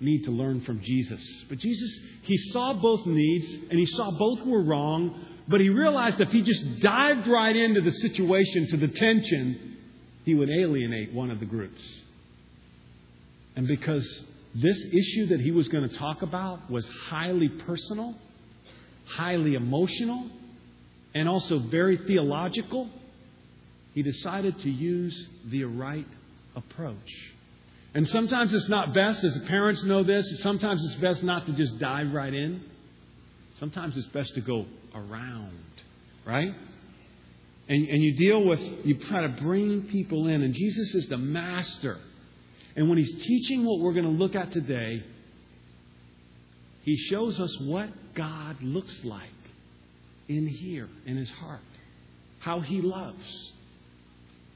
need 0.00 0.24
to 0.24 0.30
learn 0.30 0.60
from 0.60 0.80
Jesus. 0.82 1.20
But 1.48 1.58
Jesus, 1.58 1.98
he 2.22 2.36
saw 2.36 2.74
both 2.74 3.06
needs 3.06 3.52
and 3.70 3.78
he 3.78 3.86
saw 3.86 4.10
both 4.10 4.44
were 4.46 4.62
wrong, 4.62 5.24
but 5.48 5.60
he 5.60 5.70
realized 5.70 6.20
if 6.20 6.30
he 6.30 6.42
just 6.42 6.80
dived 6.80 7.26
right 7.26 7.56
into 7.56 7.80
the 7.80 7.92
situation, 7.92 8.68
to 8.68 8.76
the 8.76 8.88
tension, 8.88 9.78
he 10.24 10.34
would 10.34 10.50
alienate 10.50 11.12
one 11.14 11.30
of 11.30 11.40
the 11.40 11.46
groups. 11.46 11.80
And 13.54 13.66
because 13.66 14.06
this 14.54 14.78
issue 14.92 15.28
that 15.28 15.40
he 15.40 15.50
was 15.50 15.68
going 15.68 15.88
to 15.88 15.96
talk 15.96 16.22
about 16.22 16.70
was 16.70 16.86
highly 17.08 17.48
personal, 17.48 18.14
highly 19.06 19.54
emotional, 19.54 20.28
and 21.14 21.28
also 21.28 21.58
very 21.58 21.96
theological, 21.96 22.90
he 23.94 24.02
decided 24.02 24.60
to 24.60 24.70
use 24.70 25.26
the 25.46 25.64
right 25.64 26.06
approach. 26.54 27.12
And 27.94 28.06
sometimes 28.06 28.52
it's 28.52 28.68
not 28.68 28.92
best, 28.92 29.24
as 29.24 29.38
parents 29.48 29.82
know 29.84 30.02
this, 30.02 30.42
sometimes 30.42 30.84
it's 30.84 30.96
best 30.96 31.22
not 31.22 31.46
to 31.46 31.52
just 31.52 31.78
dive 31.78 32.12
right 32.12 32.34
in. 32.34 32.62
Sometimes 33.58 33.96
it's 33.96 34.08
best 34.08 34.34
to 34.34 34.42
go 34.42 34.66
around, 34.94 35.64
right? 36.26 36.54
And, 37.68 37.88
and 37.88 38.02
you 38.02 38.14
deal 38.16 38.44
with, 38.44 38.60
you 38.84 38.98
try 39.08 39.22
to 39.22 39.42
bring 39.42 39.84
people 39.84 40.28
in. 40.28 40.42
And 40.42 40.52
Jesus 40.52 40.94
is 40.94 41.08
the 41.08 41.16
master. 41.16 41.98
And 42.76 42.90
when 42.90 42.98
he's 42.98 43.24
teaching 43.24 43.64
what 43.64 43.80
we're 43.80 43.94
going 43.94 44.04
to 44.04 44.10
look 44.10 44.34
at 44.34 44.52
today, 44.52 45.02
he 46.82 46.96
shows 46.96 47.40
us 47.40 47.58
what 47.62 47.88
God 48.16 48.60
looks 48.62 49.04
like 49.04 49.22
in 50.28 50.48
here, 50.48 50.88
in 51.04 51.16
his 51.16 51.30
heart, 51.30 51.60
how 52.40 52.60
he 52.60 52.80
loves. 52.80 53.52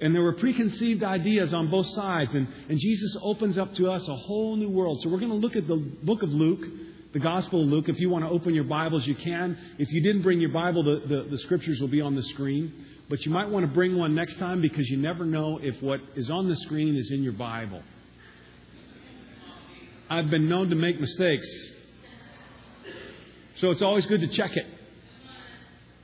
And 0.01 0.15
there 0.15 0.23
were 0.23 0.33
preconceived 0.33 1.05
ideas 1.05 1.53
on 1.53 1.71
both 1.71 1.87
sides. 1.89 2.35
And, 2.35 2.49
and 2.69 2.79
Jesus 2.79 3.17
opens 3.21 3.59
up 3.59 3.75
to 3.75 3.91
us 3.91 4.09
a 4.09 4.17
whole 4.17 4.57
new 4.57 4.71
world. 4.71 5.01
So 5.03 5.11
we're 5.11 5.19
going 5.19 5.31
to 5.31 5.37
look 5.37 5.57
at 5.57 5.69
the 5.69 5.77
book 5.77 6.23
of 6.23 6.31
Luke, 6.31 6.65
the 7.13 7.19
Gospel 7.19 7.63
of 7.63 7.69
Luke. 7.69 7.89
If 7.89 8.01
you 8.01 8.09
want 8.09 8.25
to 8.25 8.31
open 8.31 8.55
your 8.55 8.65
Bibles, 8.65 9.07
you 9.07 9.15
can. 9.15 9.59
If 9.79 9.91
you 9.91 10.03
didn't 10.03 10.23
bring 10.23 10.41
your 10.41 10.53
Bible, 10.53 10.83
the, 10.83 11.07
the, 11.07 11.29
the 11.31 11.39
scriptures 11.39 11.81
will 11.81 11.89
be 11.89 12.01
on 12.01 12.17
the 12.17 12.23
screen. 12.23 12.73
But 13.11 13.27
you 13.27 13.31
might 13.31 13.51
want 13.51 13.67
to 13.67 13.73
bring 13.73 13.99
one 13.99 14.15
next 14.15 14.39
time 14.39 14.63
because 14.63 14.89
you 14.89 14.97
never 14.97 15.27
know 15.27 15.59
if 15.63 15.83
what 15.83 16.01
is 16.17 16.31
on 16.31 16.49
the 16.49 16.57
screen 16.57 16.97
is 16.97 17.11
in 17.11 17.23
your 17.23 17.35
Bible. 17.35 17.83
I've 20.09 20.31
been 20.31 20.49
known 20.49 20.71
to 20.71 20.77
make 20.77 20.99
mistakes. 20.99 21.47
So 23.61 23.71
it's 23.71 23.83
always 23.83 24.07
good 24.07 24.23
to 24.23 24.29
check 24.29 24.57
it. 24.57 24.67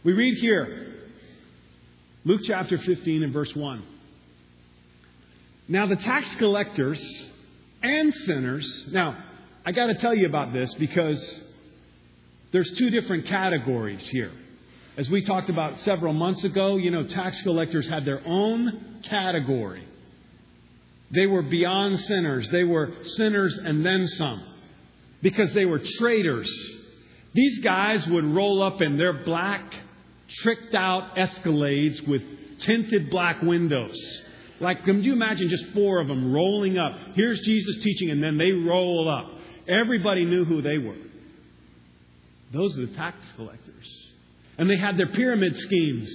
We 0.04 0.12
read 0.12 0.36
here 0.36 0.94
Luke 2.26 2.42
chapter 2.44 2.76
15 2.76 3.22
and 3.22 3.32
verse 3.32 3.54
1. 3.56 3.82
Now, 5.66 5.86
the 5.86 5.96
tax 5.96 6.34
collectors 6.36 7.02
and 7.82 8.12
sinners, 8.12 8.88
now, 8.92 9.16
I 9.64 9.72
got 9.72 9.86
to 9.86 9.94
tell 9.94 10.14
you 10.14 10.26
about 10.26 10.52
this 10.52 10.74
because 10.74 11.40
there's 12.52 12.70
two 12.72 12.90
different 12.90 13.24
categories 13.24 14.06
here. 14.06 14.32
As 14.98 15.08
we 15.08 15.24
talked 15.24 15.48
about 15.48 15.78
several 15.78 16.12
months 16.12 16.44
ago, 16.44 16.76
you 16.76 16.90
know, 16.90 17.06
tax 17.06 17.40
collectors 17.40 17.88
had 17.88 18.04
their 18.04 18.20
own 18.26 19.00
category. 19.04 19.88
They 21.10 21.26
were 21.26 21.42
beyond 21.42 22.00
sinners. 22.00 22.50
They 22.50 22.64
were 22.64 22.92
sinners 23.02 23.56
and 23.56 23.84
then 23.84 24.06
some 24.08 24.44
because 25.22 25.54
they 25.54 25.64
were 25.64 25.78
traitors. 25.78 26.50
These 27.36 27.58
guys 27.58 28.06
would 28.08 28.24
roll 28.24 28.62
up 28.62 28.80
in 28.80 28.96
their 28.96 29.12
black 29.12 29.62
tricked 30.28 30.74
out 30.74 31.16
escalades 31.16 32.06
with 32.08 32.22
tinted 32.60 33.10
black 33.10 33.42
windows. 33.42 33.94
Like, 34.58 34.86
can 34.86 35.02
you 35.02 35.12
imagine 35.12 35.50
just 35.50 35.66
four 35.74 36.00
of 36.00 36.08
them 36.08 36.32
rolling 36.32 36.78
up? 36.78 36.96
Here's 37.14 37.38
Jesus 37.40 37.84
teaching, 37.84 38.08
and 38.08 38.22
then 38.22 38.38
they 38.38 38.52
roll 38.52 39.06
up. 39.08 39.38
Everybody 39.68 40.24
knew 40.24 40.46
who 40.46 40.62
they 40.62 40.78
were. 40.78 40.96
Those 42.52 42.78
are 42.78 42.86
the 42.86 42.94
tax 42.94 43.18
collectors. 43.36 44.12
And 44.56 44.70
they 44.70 44.78
had 44.78 44.96
their 44.96 45.08
pyramid 45.08 45.58
schemes 45.58 46.10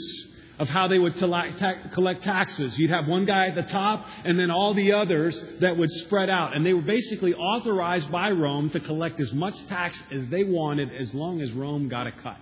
of 0.62 0.70
how 0.70 0.88
they 0.88 1.00
would 1.00 1.18
collect 1.18 2.22
taxes. 2.22 2.78
You'd 2.78 2.92
have 2.92 3.08
one 3.08 3.26
guy 3.26 3.48
at 3.48 3.56
the 3.56 3.64
top 3.64 4.06
and 4.24 4.40
then 4.40 4.52
all 4.52 4.76
the 4.76 4.92
others 4.92 5.44
that 5.60 5.76
would 5.76 5.90
spread 6.04 6.30
out. 6.30 6.56
And 6.56 6.64
they 6.64 6.76
were 6.76 6.84
basically 6.84 7.34
authorized 7.34 8.12
by 8.12 8.30
Rome 8.30 8.70
to 8.70 8.80
collect 8.80 9.20
as 9.20 9.34
much 9.34 9.56
tax 9.66 10.00
as 10.12 10.30
they 10.30 10.44
wanted 10.44 10.96
as 10.96 11.12
long 11.16 11.42
as 11.42 11.52
Rome 11.52 11.90
got 11.90 12.06
a 12.06 12.12
cut. 12.12 12.38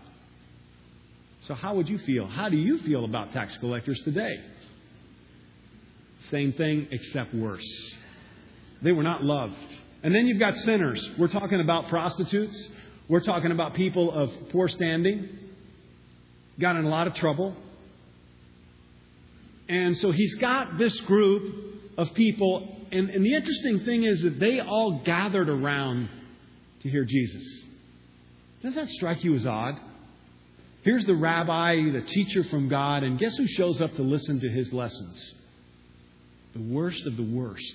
So, 1.43 1.53
how 1.53 1.75
would 1.75 1.88
you 1.88 1.97
feel? 1.99 2.27
How 2.27 2.49
do 2.49 2.57
you 2.57 2.79
feel 2.79 3.05
about 3.05 3.31
tax 3.31 3.55
collectors 3.57 4.01
today? 4.01 4.35
Same 6.29 6.51
thing, 6.51 6.89
except 6.91 7.33
worse. 7.33 7.95
They 8.81 8.91
were 8.91 9.03
not 9.03 9.23
loved. 9.23 9.55
And 10.03 10.13
then 10.13 10.27
you've 10.27 10.39
got 10.39 10.57
sinners. 10.57 11.09
We're 11.17 11.29
talking 11.29 11.61
about 11.61 11.88
prostitutes. 11.88 12.69
We're 13.07 13.21
talking 13.21 13.53
about 13.53 13.75
people 13.75 14.11
of 14.11 14.29
poor 14.49 14.67
standing, 14.67 15.29
got 16.59 16.75
in 16.75 16.83
a 16.83 16.89
lot 16.89 17.07
of 17.07 17.13
trouble. 17.13 17.55
And 19.69 19.95
so 19.97 20.11
he's 20.11 20.35
got 20.35 20.77
this 20.79 20.99
group 21.01 21.95
of 21.97 22.13
people. 22.15 22.75
And, 22.91 23.09
and 23.11 23.23
the 23.23 23.35
interesting 23.35 23.81
thing 23.81 24.03
is 24.03 24.23
that 24.23 24.39
they 24.39 24.59
all 24.59 25.01
gathered 25.05 25.47
around 25.47 26.09
to 26.81 26.89
hear 26.89 27.05
Jesus. 27.05 27.43
Does 28.63 28.73
that 28.75 28.89
strike 28.89 29.23
you 29.23 29.35
as 29.35 29.45
odd? 29.45 29.79
Here's 30.81 31.05
the 31.05 31.15
rabbi, 31.15 31.91
the 31.91 32.01
teacher 32.01 32.43
from 32.45 32.67
God, 32.67 33.03
and 33.03 33.19
guess 33.19 33.35
who 33.38 33.47
shows 33.47 33.79
up 33.79 33.93
to 33.95 34.01
listen 34.01 34.39
to 34.39 34.49
his 34.49 34.73
lessons? 34.73 35.35
The 36.53 36.61
worst 36.61 37.05
of 37.05 37.15
the 37.15 37.23
worst. 37.23 37.73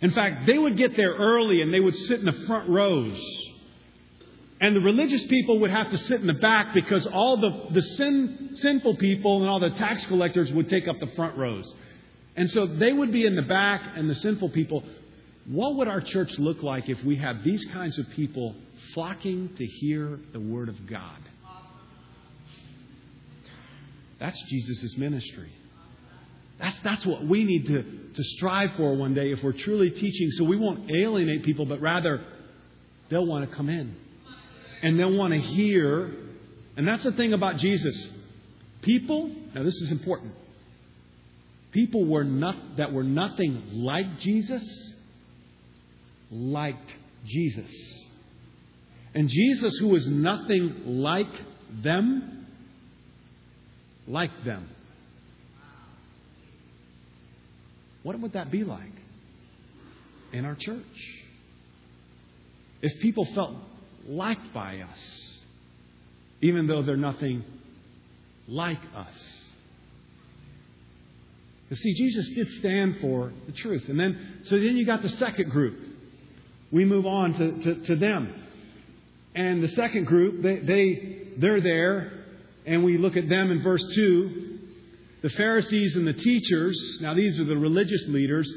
In 0.00 0.10
fact, 0.10 0.46
they 0.46 0.58
would 0.58 0.76
get 0.76 0.96
there 0.96 1.14
early 1.14 1.60
and 1.60 1.72
they 1.72 1.80
would 1.80 1.96
sit 1.96 2.18
in 2.18 2.24
the 2.24 2.46
front 2.46 2.68
rows. 2.68 3.22
And 4.60 4.76
the 4.76 4.80
religious 4.80 5.24
people 5.26 5.60
would 5.60 5.70
have 5.70 5.90
to 5.90 5.96
sit 5.96 6.20
in 6.20 6.26
the 6.26 6.34
back 6.34 6.74
because 6.74 7.06
all 7.06 7.38
the, 7.38 7.68
the 7.72 7.82
sin, 7.82 8.50
sinful 8.54 8.96
people 8.96 9.40
and 9.40 9.48
all 9.48 9.58
the 9.58 9.70
tax 9.70 10.04
collectors 10.06 10.52
would 10.52 10.68
take 10.68 10.86
up 10.86 11.00
the 11.00 11.06
front 11.16 11.36
rows. 11.38 11.74
And 12.36 12.50
so 12.50 12.66
they 12.66 12.92
would 12.92 13.10
be 13.10 13.24
in 13.24 13.36
the 13.36 13.42
back 13.42 13.82
and 13.96 14.08
the 14.08 14.14
sinful 14.14 14.50
people. 14.50 14.84
What 15.46 15.76
would 15.76 15.88
our 15.88 16.02
church 16.02 16.38
look 16.38 16.62
like 16.62 16.90
if 16.90 17.02
we 17.04 17.16
had 17.16 17.42
these 17.42 17.64
kinds 17.72 17.98
of 17.98 18.08
people 18.10 18.54
flocking 18.92 19.54
to 19.56 19.64
hear 19.64 20.20
the 20.32 20.40
Word 20.40 20.68
of 20.68 20.86
God? 20.86 21.18
That's 24.18 24.40
Jesus' 24.42 24.98
ministry. 24.98 25.50
That's, 26.58 26.78
that's 26.80 27.06
what 27.06 27.24
we 27.24 27.44
need 27.44 27.66
to, 27.68 27.82
to 28.14 28.22
strive 28.22 28.72
for 28.76 28.94
one 28.94 29.14
day 29.14 29.32
if 29.32 29.42
we're 29.42 29.52
truly 29.52 29.90
teaching 29.90 30.30
so 30.32 30.44
we 30.44 30.58
won't 30.58 30.90
alienate 30.90 31.42
people, 31.44 31.64
but 31.64 31.80
rather 31.80 32.22
they'll 33.08 33.24
want 33.24 33.48
to 33.48 33.56
come 33.56 33.70
in. 33.70 33.96
And 34.82 34.98
they'll 34.98 35.16
want 35.16 35.34
to 35.34 35.40
hear. 35.40 36.14
And 36.76 36.86
that's 36.86 37.04
the 37.04 37.12
thing 37.12 37.32
about 37.32 37.58
Jesus. 37.58 38.08
People, 38.82 39.30
now 39.54 39.62
this 39.62 39.74
is 39.74 39.90
important. 39.90 40.32
People 41.72 42.04
were 42.06 42.24
not, 42.24 42.76
that 42.78 42.92
were 42.92 43.04
nothing 43.04 43.62
like 43.72 44.18
Jesus 44.18 44.64
liked 46.30 46.92
Jesus. 47.26 47.70
And 49.14 49.28
Jesus, 49.28 49.76
who 49.78 49.88
was 49.88 50.06
nothing 50.06 50.82
like 50.86 51.32
them, 51.82 52.46
liked 54.06 54.44
them. 54.44 54.68
What 58.02 58.18
would 58.18 58.32
that 58.32 58.50
be 58.50 58.64
like 58.64 58.92
in 60.32 60.44
our 60.44 60.54
church? 60.54 60.84
If 62.82 63.00
people 63.02 63.26
felt 63.34 63.56
liked 64.10 64.52
by 64.52 64.80
us, 64.80 65.00
even 66.42 66.66
though 66.66 66.82
they're 66.82 66.96
nothing 66.96 67.44
like 68.48 68.80
us. 68.94 69.14
You 71.70 71.76
see, 71.76 71.94
Jesus 71.94 72.28
did 72.30 72.50
stand 72.58 72.98
for 73.00 73.32
the 73.46 73.52
truth. 73.52 73.88
And 73.88 73.98
then, 73.98 74.40
so 74.42 74.56
then 74.58 74.76
you 74.76 74.84
got 74.84 75.02
the 75.02 75.08
second 75.08 75.50
group. 75.50 75.78
We 76.72 76.84
move 76.84 77.06
on 77.06 77.32
to, 77.34 77.60
to, 77.60 77.74
to 77.84 77.96
them. 77.96 78.34
And 79.36 79.62
the 79.62 79.68
second 79.68 80.06
group, 80.06 80.42
they, 80.42 80.58
they, 80.58 81.18
they're 81.36 81.60
there, 81.60 82.24
and 82.66 82.82
we 82.82 82.98
look 82.98 83.16
at 83.16 83.28
them 83.28 83.52
in 83.52 83.62
verse 83.62 83.84
2 83.94 84.48
the 85.22 85.28
Pharisees 85.28 85.96
and 85.96 86.06
the 86.06 86.14
teachers, 86.14 86.98
now 87.02 87.12
these 87.14 87.38
are 87.38 87.44
the 87.44 87.56
religious 87.56 88.06
leaders 88.08 88.50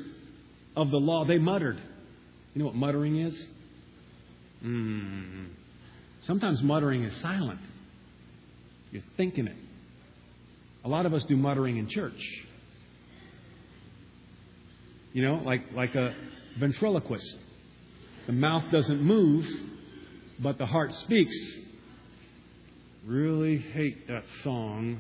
of 0.78 0.92
the 0.92 0.98
law, 0.98 1.26
they 1.26 1.38
muttered. 1.38 1.78
You 2.54 2.60
know 2.60 2.66
what 2.66 2.76
muttering 2.76 3.20
is? 3.20 3.36
Mm. 4.64 5.48
Sometimes 6.22 6.62
muttering 6.62 7.04
is 7.04 7.14
silent. 7.22 7.60
You're 8.92 9.04
thinking 9.18 9.48
it. 9.48 9.56
A 10.86 10.90
lot 10.90 11.06
of 11.06 11.14
us 11.14 11.24
do 11.26 11.36
muttering 11.36 11.78
in 11.78 11.90
church. 11.90 12.22
You 15.14 15.24
know, 15.24 15.36
like, 15.44 15.62
like 15.74 15.96
a 15.96 16.16
ventriloquist. 16.60 17.38
The 18.28 18.34
mouth 18.34 18.64
doesn't 18.72 19.02
move, 19.02 19.46
but 20.40 20.58
the 20.58 20.66
heart 20.66 20.94
speaks. 20.94 21.36
Really 23.06 23.58
hate 23.58 24.08
that 24.08 24.24
song 24.44 25.00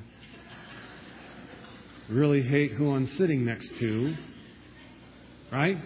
really 2.09 2.41
hate 2.41 2.71
who 2.73 2.93
I'm 2.93 3.07
sitting 3.07 3.45
next 3.45 3.69
to, 3.79 4.15
right? 5.51 5.77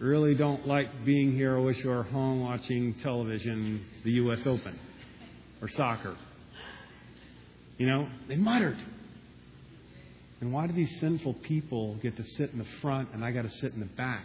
Really 0.00 0.36
don't 0.36 0.66
like 0.66 1.04
being 1.04 1.32
here. 1.32 1.56
I 1.56 1.60
wish 1.60 1.78
you 1.78 1.90
were 1.90 2.04
home 2.04 2.40
watching 2.40 2.94
television, 3.02 3.84
the 4.04 4.12
U.S. 4.12 4.46
Open 4.46 4.78
or 5.60 5.68
soccer. 5.68 6.16
You 7.78 7.86
know, 7.86 8.08
they 8.28 8.36
muttered. 8.36 8.78
And 10.40 10.52
why 10.52 10.68
do 10.68 10.72
these 10.72 11.00
sinful 11.00 11.34
people 11.34 11.96
get 11.96 12.16
to 12.16 12.22
sit 12.22 12.50
in 12.52 12.58
the 12.58 12.66
front 12.80 13.08
and 13.12 13.24
I 13.24 13.32
got 13.32 13.42
to 13.42 13.50
sit 13.50 13.72
in 13.72 13.80
the 13.80 13.86
back? 13.86 14.24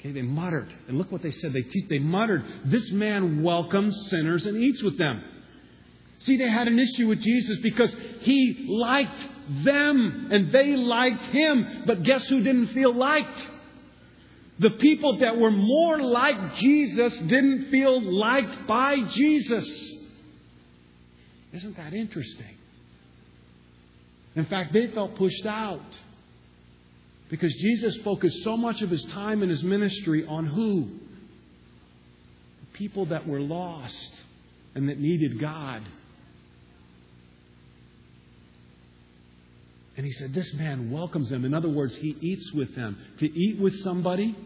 Okay, 0.00 0.10
they 0.10 0.22
muttered. 0.22 0.72
And 0.88 0.98
look 0.98 1.12
what 1.12 1.22
they 1.22 1.30
said. 1.30 1.52
They, 1.52 1.64
they 1.88 2.00
muttered, 2.00 2.44
This 2.64 2.90
man 2.90 3.44
welcomes 3.44 4.10
sinners 4.10 4.46
and 4.46 4.56
eats 4.56 4.82
with 4.82 4.98
them. 4.98 5.22
See, 6.18 6.36
they 6.36 6.48
had 6.48 6.66
an 6.66 6.78
issue 6.78 7.06
with 7.06 7.20
Jesus 7.20 7.58
because 7.62 7.94
he 8.20 8.66
liked 8.68 9.28
them 9.64 10.28
and 10.32 10.50
they 10.50 10.74
liked 10.74 11.22
him. 11.26 11.84
But 11.86 12.02
guess 12.02 12.26
who 12.28 12.42
didn't 12.42 12.68
feel 12.68 12.92
liked? 12.92 13.50
The 14.58 14.70
people 14.70 15.18
that 15.18 15.36
were 15.36 15.50
more 15.50 16.00
like 16.00 16.56
Jesus 16.56 17.16
didn't 17.18 17.70
feel 17.70 18.00
liked 18.00 18.66
by 18.66 19.02
Jesus. 19.02 19.94
Isn't 21.52 21.76
that 21.76 21.92
interesting? 21.92 22.56
In 24.34 24.46
fact, 24.46 24.72
they 24.72 24.86
felt 24.88 25.16
pushed 25.16 25.46
out 25.46 25.82
because 27.28 27.52
Jesus 27.54 27.96
focused 27.98 28.42
so 28.44 28.56
much 28.56 28.82
of 28.82 28.90
his 28.90 29.04
time 29.04 29.42
in 29.42 29.48
his 29.48 29.62
ministry 29.62 30.24
on 30.26 30.46
who? 30.46 30.88
The 32.60 32.78
people 32.78 33.06
that 33.06 33.26
were 33.26 33.40
lost 33.40 34.10
and 34.74 34.88
that 34.88 34.98
needed 34.98 35.40
God. 35.40 35.82
And 39.96 40.04
he 40.04 40.12
said, 40.12 40.34
This 40.34 40.52
man 40.54 40.90
welcomes 40.90 41.30
them. 41.30 41.44
In 41.44 41.54
other 41.54 41.70
words, 41.70 41.94
he 41.96 42.16
eats 42.20 42.52
with 42.52 42.74
them. 42.76 42.98
To 43.18 43.26
eat 43.26 43.58
with 43.58 43.74
somebody 43.80 44.36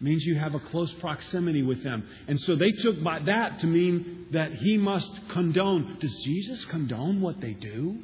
means 0.00 0.24
you 0.24 0.38
have 0.38 0.54
a 0.54 0.60
close 0.60 0.92
proximity 0.94 1.62
with 1.62 1.82
them. 1.82 2.06
And 2.28 2.40
so 2.40 2.54
they 2.54 2.70
took 2.70 3.02
by 3.02 3.18
that 3.20 3.60
to 3.60 3.66
mean 3.66 4.26
that 4.32 4.52
he 4.54 4.76
must 4.76 5.10
condone. 5.30 5.96
Does 6.00 6.14
Jesus 6.24 6.64
condone 6.66 7.20
what 7.20 7.40
they 7.40 7.52
do? 7.52 7.98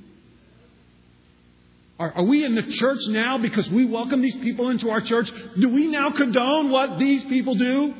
Are, 1.98 2.12
are, 2.12 2.24
we 2.24 2.44
in 2.44 2.56
the 2.56 2.72
church 2.72 2.98
now 3.08 3.38
because 3.38 3.68
we 3.70 3.84
welcome 3.84 4.20
these 4.20 4.36
people 4.38 4.70
into 4.70 4.90
our 4.90 5.00
church? 5.00 5.30
Do 5.58 5.68
we 5.68 5.86
now 5.86 6.10
condone 6.10 6.70
what 6.70 6.98
these 6.98 7.22
people 7.24 7.54
do? 7.54 7.94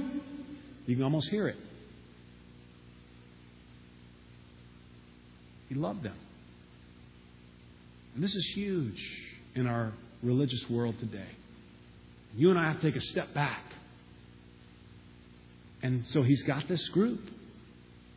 You 0.86 0.96
can 0.96 1.04
almost 1.04 1.28
hear 1.28 1.46
it. 1.46 1.56
He 5.68 5.76
loved 5.76 6.02
them. 6.02 6.16
And 8.14 8.22
this 8.22 8.34
is 8.34 8.44
huge 8.54 9.00
in 9.54 9.66
our 9.66 9.92
religious 10.22 10.68
world 10.68 10.98
today. 10.98 11.28
You 12.36 12.50
and 12.50 12.58
I 12.58 12.66
have 12.66 12.80
to 12.80 12.90
take 12.90 12.96
a 12.96 13.04
step 13.04 13.32
back. 13.32 13.62
And 15.84 16.04
so 16.06 16.22
he's 16.22 16.42
got 16.44 16.66
this 16.66 16.88
group. 16.88 17.20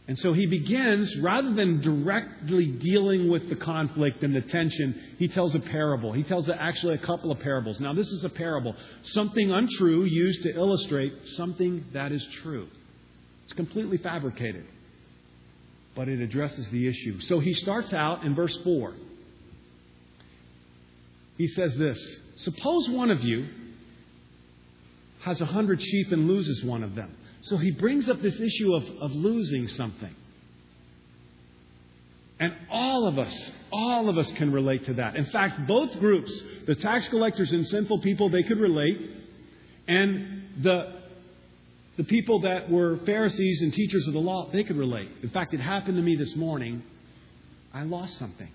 And 0.08 0.18
so 0.20 0.32
he 0.32 0.46
begins, 0.46 1.14
rather 1.18 1.54
than 1.54 1.82
directly 1.82 2.68
dealing 2.68 3.30
with 3.30 3.50
the 3.50 3.58
conflict 3.58 4.24
and 4.24 4.34
the 4.34 4.40
tension, 4.40 5.16
he 5.20 5.28
tells 5.28 5.54
a 5.54 5.60
parable. 5.60 6.14
He 6.14 6.24
tells 6.24 6.48
actually 6.50 6.96
a 6.96 7.00
couple 7.00 7.30
of 7.30 7.42
parables. 7.42 7.82
Now, 7.82 7.94
this 7.94 8.08
is 8.08 8.24
a 8.24 8.30
parable. 8.30 8.74
Something 9.04 9.52
untrue 9.52 10.06
used 10.06 10.44
to 10.44 10.56
illustrate 10.56 11.12
something 11.36 11.84
that 11.92 12.14
is 12.14 12.26
true. 12.42 12.70
It's 13.44 13.54
completely 13.54 13.98
fabricated. 13.98 14.66
but 15.94 16.08
it 16.08 16.22
addresses 16.22 16.70
the 16.70 16.88
issue. 16.88 17.20
So 17.22 17.40
he 17.40 17.54
starts 17.54 17.92
out 17.92 18.24
in 18.24 18.36
verse 18.36 18.56
4. 18.64 18.94
He 21.38 21.48
says 21.48 21.76
this 21.76 22.00
Suppose 22.38 22.88
one 22.90 23.12
of 23.12 23.24
you 23.24 23.48
has 25.22 25.42
a 25.42 25.46
hundred 25.46 25.82
sheep 25.82 26.12
and 26.12 26.28
loses 26.28 26.64
one 26.64 26.84
of 26.84 26.96
them. 26.96 27.14
So 27.48 27.58
he 27.58 27.72
brings 27.72 28.10
up 28.10 28.22
this 28.22 28.40
issue 28.40 28.76
of, 28.76 28.84
of 29.02 29.12
losing 29.12 29.68
something. 29.70 30.14
And 32.40 32.54
all 32.70 33.08
of 33.08 33.18
us, 33.18 33.52
all 33.72 34.10
of 34.10 34.18
us 34.18 34.30
can 34.34 34.52
relate 34.52 34.86
to 34.86 34.94
that. 34.96 35.16
In 35.16 35.26
fact, 35.26 35.66
both 35.66 35.98
groups, 36.00 36.32
the 36.68 36.76
tax 36.76 37.08
collectors 37.08 37.52
and 37.52 37.66
sinful 37.66 38.02
people, 38.02 38.30
they 38.30 38.44
could 38.44 38.60
relate. 38.60 38.98
And 39.88 40.44
the, 40.62 41.00
the 41.96 42.04
people 42.04 42.42
that 42.42 42.70
were 42.70 42.98
Pharisees 43.06 43.62
and 43.62 43.74
teachers 43.74 44.06
of 44.08 44.14
the 44.14 44.20
law, 44.20 44.50
they 44.52 44.64
could 44.64 44.78
relate. 44.78 45.10
In 45.24 45.30
fact, 45.30 45.54
it 45.54 45.62
happened 45.62 45.96
to 45.96 46.04
me 46.04 46.16
this 46.16 46.36
morning. 46.36 46.84
I 47.74 47.84
lost 47.84 48.18
something. 48.20 48.52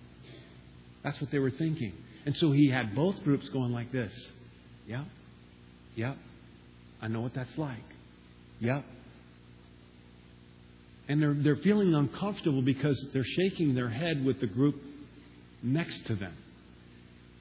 That's 1.02 1.20
what 1.20 1.30
they 1.30 1.38
were 1.38 1.50
thinking. 1.50 1.94
And 2.26 2.36
so 2.36 2.52
he 2.52 2.68
had 2.68 2.94
both 2.94 3.22
groups 3.24 3.48
going 3.48 3.72
like 3.72 3.90
this. 3.90 4.12
Yep. 4.86 5.06
Yep. 5.96 6.16
I 7.00 7.08
know 7.08 7.20
what 7.20 7.34
that's 7.34 7.56
like. 7.56 7.78
Yep. 8.62 8.84
And 11.08 11.20
they're, 11.20 11.34
they're 11.34 11.56
feeling 11.56 11.94
uncomfortable 11.94 12.62
because 12.62 13.10
they're 13.12 13.24
shaking 13.24 13.74
their 13.74 13.88
head 13.88 14.24
with 14.24 14.40
the 14.40 14.46
group 14.46 14.80
next 15.62 16.06
to 16.06 16.14
them. 16.14 16.32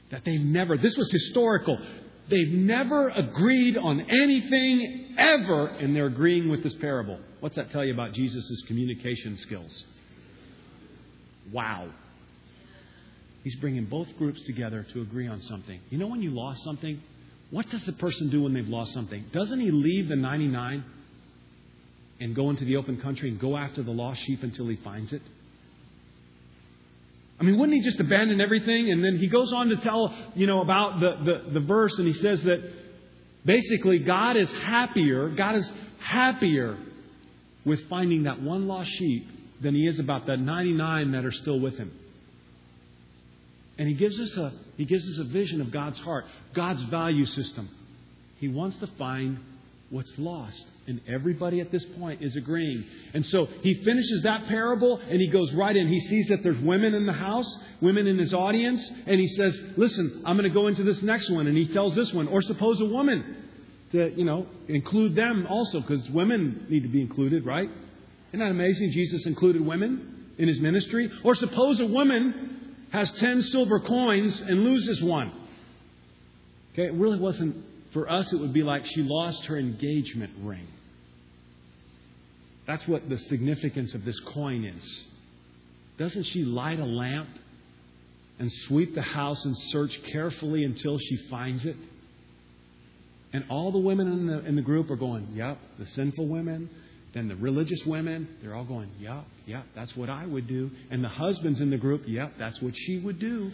That 0.09 0.25
they've 0.25 0.41
never, 0.41 0.77
this 0.77 0.97
was 0.97 1.11
historical. 1.11 1.77
They've 2.27 2.51
never 2.51 3.09
agreed 3.09 3.77
on 3.77 4.01
anything 4.01 5.15
ever, 5.17 5.67
and 5.67 5.95
they're 5.95 6.07
agreeing 6.07 6.49
with 6.49 6.63
this 6.63 6.73
parable. 6.75 7.19
What's 7.39 7.55
that 7.55 7.71
tell 7.71 7.85
you 7.85 7.93
about 7.93 8.13
Jesus' 8.13 8.63
communication 8.67 9.37
skills? 9.37 9.85
Wow. 11.51 11.87
He's 13.43 13.55
bringing 13.57 13.85
both 13.85 14.07
groups 14.17 14.41
together 14.47 14.87
to 14.93 15.01
agree 15.01 15.27
on 15.27 15.39
something. 15.41 15.79
You 15.91 15.99
know 15.99 16.07
when 16.07 16.23
you 16.23 16.31
lost 16.31 16.63
something? 16.63 16.99
What 17.51 17.69
does 17.69 17.85
the 17.85 17.93
person 17.93 18.29
do 18.29 18.43
when 18.43 18.53
they've 18.53 18.67
lost 18.67 18.93
something? 18.93 19.25
Doesn't 19.31 19.59
he 19.59 19.69
leave 19.69 20.07
the 20.09 20.15
99 20.15 20.83
and 22.21 22.35
go 22.35 22.51
into 22.51 22.63
the 22.63 22.77
open 22.77 23.01
country 23.01 23.29
and 23.29 23.39
go 23.39 23.57
after 23.57 23.81
the 23.81 23.91
lost 23.91 24.21
sheep 24.21 24.43
until 24.43 24.67
he 24.67 24.75
finds 24.77 25.11
it? 25.11 25.21
I 27.39 27.43
mean, 27.43 27.57
wouldn't 27.57 27.75
he 27.75 27.83
just 27.83 27.99
abandon 27.99 28.39
everything? 28.39 28.91
And 28.91 29.03
then 29.03 29.17
he 29.17 29.27
goes 29.27 29.51
on 29.51 29.69
to 29.69 29.77
tell, 29.77 30.15
you 30.35 30.45
know, 30.45 30.61
about 30.61 30.99
the, 30.99 31.15
the, 31.23 31.53
the 31.53 31.59
verse, 31.59 31.97
and 31.97 32.07
he 32.07 32.13
says 32.13 32.43
that 32.43 32.61
basically 33.43 33.97
God 33.99 34.37
is 34.37 34.51
happier, 34.53 35.29
God 35.29 35.55
is 35.55 35.71
happier 35.99 36.77
with 37.65 37.89
finding 37.89 38.23
that 38.23 38.41
one 38.41 38.67
lost 38.67 38.91
sheep 38.91 39.27
than 39.59 39.73
he 39.73 39.87
is 39.87 39.99
about 39.99 40.27
the 40.27 40.37
99 40.37 41.11
that 41.13 41.25
are 41.25 41.31
still 41.31 41.59
with 41.59 41.77
him. 41.77 41.91
And 43.79 43.87
he 43.87 43.95
gives 43.95 44.19
us 44.19 44.37
a 44.37 44.53
he 44.77 44.85
gives 44.85 45.07
us 45.07 45.17
a 45.19 45.23
vision 45.23 45.61
of 45.61 45.71
God's 45.71 45.97
heart, 45.99 46.25
God's 46.53 46.83
value 46.83 47.25
system. 47.25 47.69
He 48.37 48.47
wants 48.47 48.77
to 48.77 48.87
find 48.87 49.39
what's 49.91 50.17
lost. 50.17 50.65
And 50.87 50.99
everybody 51.07 51.61
at 51.61 51.69
this 51.69 51.85
point 51.99 52.23
is 52.23 52.35
agreeing. 52.35 52.85
And 53.13 53.23
so 53.25 53.47
he 53.61 53.75
finishes 53.83 54.23
that 54.23 54.47
parable 54.47 54.97
and 54.97 55.21
he 55.21 55.27
goes 55.27 55.53
right 55.53 55.75
in. 55.75 55.87
He 55.87 55.99
sees 55.99 56.27
that 56.29 56.41
there's 56.41 56.59
women 56.59 56.95
in 56.95 57.05
the 57.05 57.13
house, 57.13 57.47
women 57.81 58.07
in 58.07 58.17
his 58.17 58.33
audience, 58.33 58.89
and 59.05 59.19
he 59.19 59.27
says, 59.27 59.61
Listen, 59.77 60.23
I'm 60.25 60.37
going 60.37 60.49
to 60.49 60.53
go 60.53 60.67
into 60.67 60.83
this 60.83 61.01
next 61.03 61.29
one. 61.29 61.45
And 61.45 61.55
he 61.55 61.67
tells 61.67 61.93
this 61.93 62.11
one, 62.13 62.27
or 62.27 62.41
suppose 62.41 62.81
a 62.81 62.85
woman 62.85 63.37
to, 63.91 64.11
you 64.15 64.25
know, 64.25 64.47
include 64.67 65.15
them 65.15 65.45
also, 65.47 65.81
because 65.81 66.09
women 66.09 66.65
need 66.69 66.83
to 66.83 66.89
be 66.89 67.01
included, 67.01 67.45
right? 67.45 67.69
Isn't 68.29 68.39
that 68.39 68.51
amazing? 68.51 68.91
Jesus 68.91 69.25
included 69.25 69.61
women 69.61 70.33
in 70.37 70.47
his 70.47 70.59
ministry. 70.59 71.11
Or 71.23 71.35
suppose 71.35 71.79
a 71.81 71.85
woman 71.85 72.77
has 72.91 73.11
10 73.11 73.41
silver 73.43 73.79
coins 73.81 74.39
and 74.41 74.63
loses 74.63 75.03
one. 75.03 75.33
Okay, 76.73 76.85
it 76.85 76.93
really 76.93 77.19
wasn't, 77.19 77.65
for 77.93 78.09
us, 78.09 78.31
it 78.31 78.39
would 78.39 78.53
be 78.53 78.63
like 78.63 78.85
she 78.85 79.01
lost 79.01 79.45
her 79.45 79.57
engagement 79.57 80.31
ring. 80.41 80.67
That's 82.67 82.87
what 82.87 83.09
the 83.09 83.17
significance 83.17 83.93
of 83.93 84.05
this 84.05 84.19
coin 84.19 84.63
is. 84.63 85.05
Doesn't 85.97 86.23
she 86.23 86.43
light 86.43 86.79
a 86.79 86.85
lamp 86.85 87.29
and 88.39 88.51
sweep 88.67 88.95
the 88.95 89.01
house 89.01 89.43
and 89.43 89.57
search 89.71 90.01
carefully 90.03 90.63
until 90.63 90.97
she 90.97 91.17
finds 91.29 91.65
it? 91.65 91.75
And 93.33 93.45
all 93.49 93.71
the 93.71 93.79
women 93.79 94.07
in 94.07 94.27
the, 94.27 94.45
in 94.45 94.55
the 94.55 94.61
group 94.61 94.89
are 94.89 94.95
going, 94.95 95.27
Yep, 95.33 95.57
the 95.79 95.85
sinful 95.87 96.27
women, 96.27 96.69
then 97.13 97.27
the 97.27 97.35
religious 97.35 97.85
women, 97.85 98.27
they're 98.41 98.55
all 98.55 98.65
going, 98.65 98.89
Yep, 98.99 99.25
yep, 99.45 99.65
that's 99.75 99.95
what 99.95 100.09
I 100.09 100.25
would 100.25 100.47
do. 100.47 100.71
And 100.89 101.03
the 101.03 101.09
husbands 101.09 101.61
in 101.61 101.69
the 101.69 101.77
group, 101.77 102.03
Yep, 102.07 102.33
that's 102.37 102.61
what 102.61 102.75
she 102.75 102.99
would 102.99 103.19
do. 103.19 103.51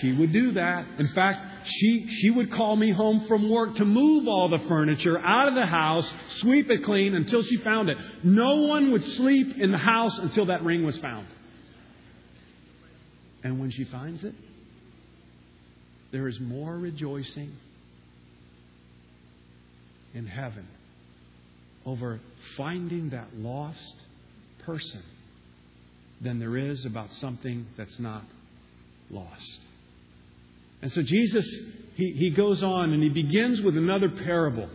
She 0.00 0.12
would 0.12 0.32
do 0.32 0.52
that. 0.52 0.86
In 0.98 1.08
fact, 1.08 1.53
she, 1.64 2.08
she 2.08 2.30
would 2.30 2.52
call 2.52 2.76
me 2.76 2.90
home 2.90 3.26
from 3.26 3.48
work 3.48 3.76
to 3.76 3.84
move 3.84 4.28
all 4.28 4.48
the 4.48 4.58
furniture 4.60 5.18
out 5.18 5.48
of 5.48 5.54
the 5.54 5.66
house, 5.66 6.10
sweep 6.38 6.70
it 6.70 6.84
clean 6.84 7.14
until 7.14 7.42
she 7.42 7.56
found 7.58 7.88
it. 7.88 7.98
No 8.22 8.62
one 8.62 8.92
would 8.92 9.04
sleep 9.04 9.56
in 9.58 9.72
the 9.72 9.78
house 9.78 10.16
until 10.18 10.46
that 10.46 10.62
ring 10.62 10.84
was 10.84 10.98
found. 10.98 11.26
And 13.42 13.60
when 13.60 13.70
she 13.70 13.84
finds 13.84 14.24
it, 14.24 14.34
there 16.12 16.28
is 16.28 16.38
more 16.40 16.76
rejoicing 16.76 17.52
in 20.14 20.26
heaven 20.26 20.66
over 21.84 22.20
finding 22.56 23.10
that 23.10 23.36
lost 23.36 23.94
person 24.64 25.02
than 26.20 26.38
there 26.38 26.56
is 26.56 26.84
about 26.84 27.12
something 27.14 27.66
that's 27.76 27.98
not 27.98 28.24
lost. 29.10 29.60
And 30.84 30.92
so 30.92 31.00
Jesus, 31.00 31.46
he, 31.94 32.12
he 32.12 32.28
goes 32.28 32.62
on 32.62 32.92
and 32.92 33.02
he 33.02 33.08
begins 33.08 33.62
with 33.62 33.74
another 33.74 34.10
parable. 34.10 34.68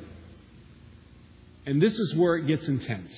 And 1.68 1.80
this 1.80 1.94
is 1.94 2.16
where 2.16 2.36
it 2.38 2.48
gets 2.48 2.68
intense. 2.68 3.14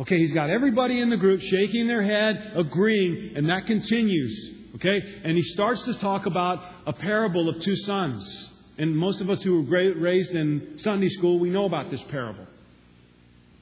Okay, 0.00 0.18
he's 0.18 0.32
got 0.32 0.50
everybody 0.50 1.00
in 1.00 1.08
the 1.08 1.16
group 1.16 1.40
shaking 1.40 1.86
their 1.86 2.02
head, 2.02 2.54
agreeing, 2.56 3.36
and 3.36 3.48
that 3.48 3.66
continues. 3.66 4.50
Okay, 4.74 5.00
and 5.22 5.36
he 5.36 5.42
starts 5.44 5.84
to 5.84 5.94
talk 6.00 6.26
about 6.26 6.64
a 6.84 6.92
parable 6.92 7.48
of 7.48 7.60
two 7.60 7.76
sons. 7.76 8.50
And 8.76 8.96
most 8.96 9.20
of 9.20 9.30
us 9.30 9.40
who 9.44 9.62
were 9.62 9.94
raised 9.94 10.32
in 10.32 10.78
Sunday 10.78 11.10
school, 11.10 11.38
we 11.38 11.48
know 11.48 11.64
about 11.64 11.92
this 11.92 12.02
parable. 12.10 12.48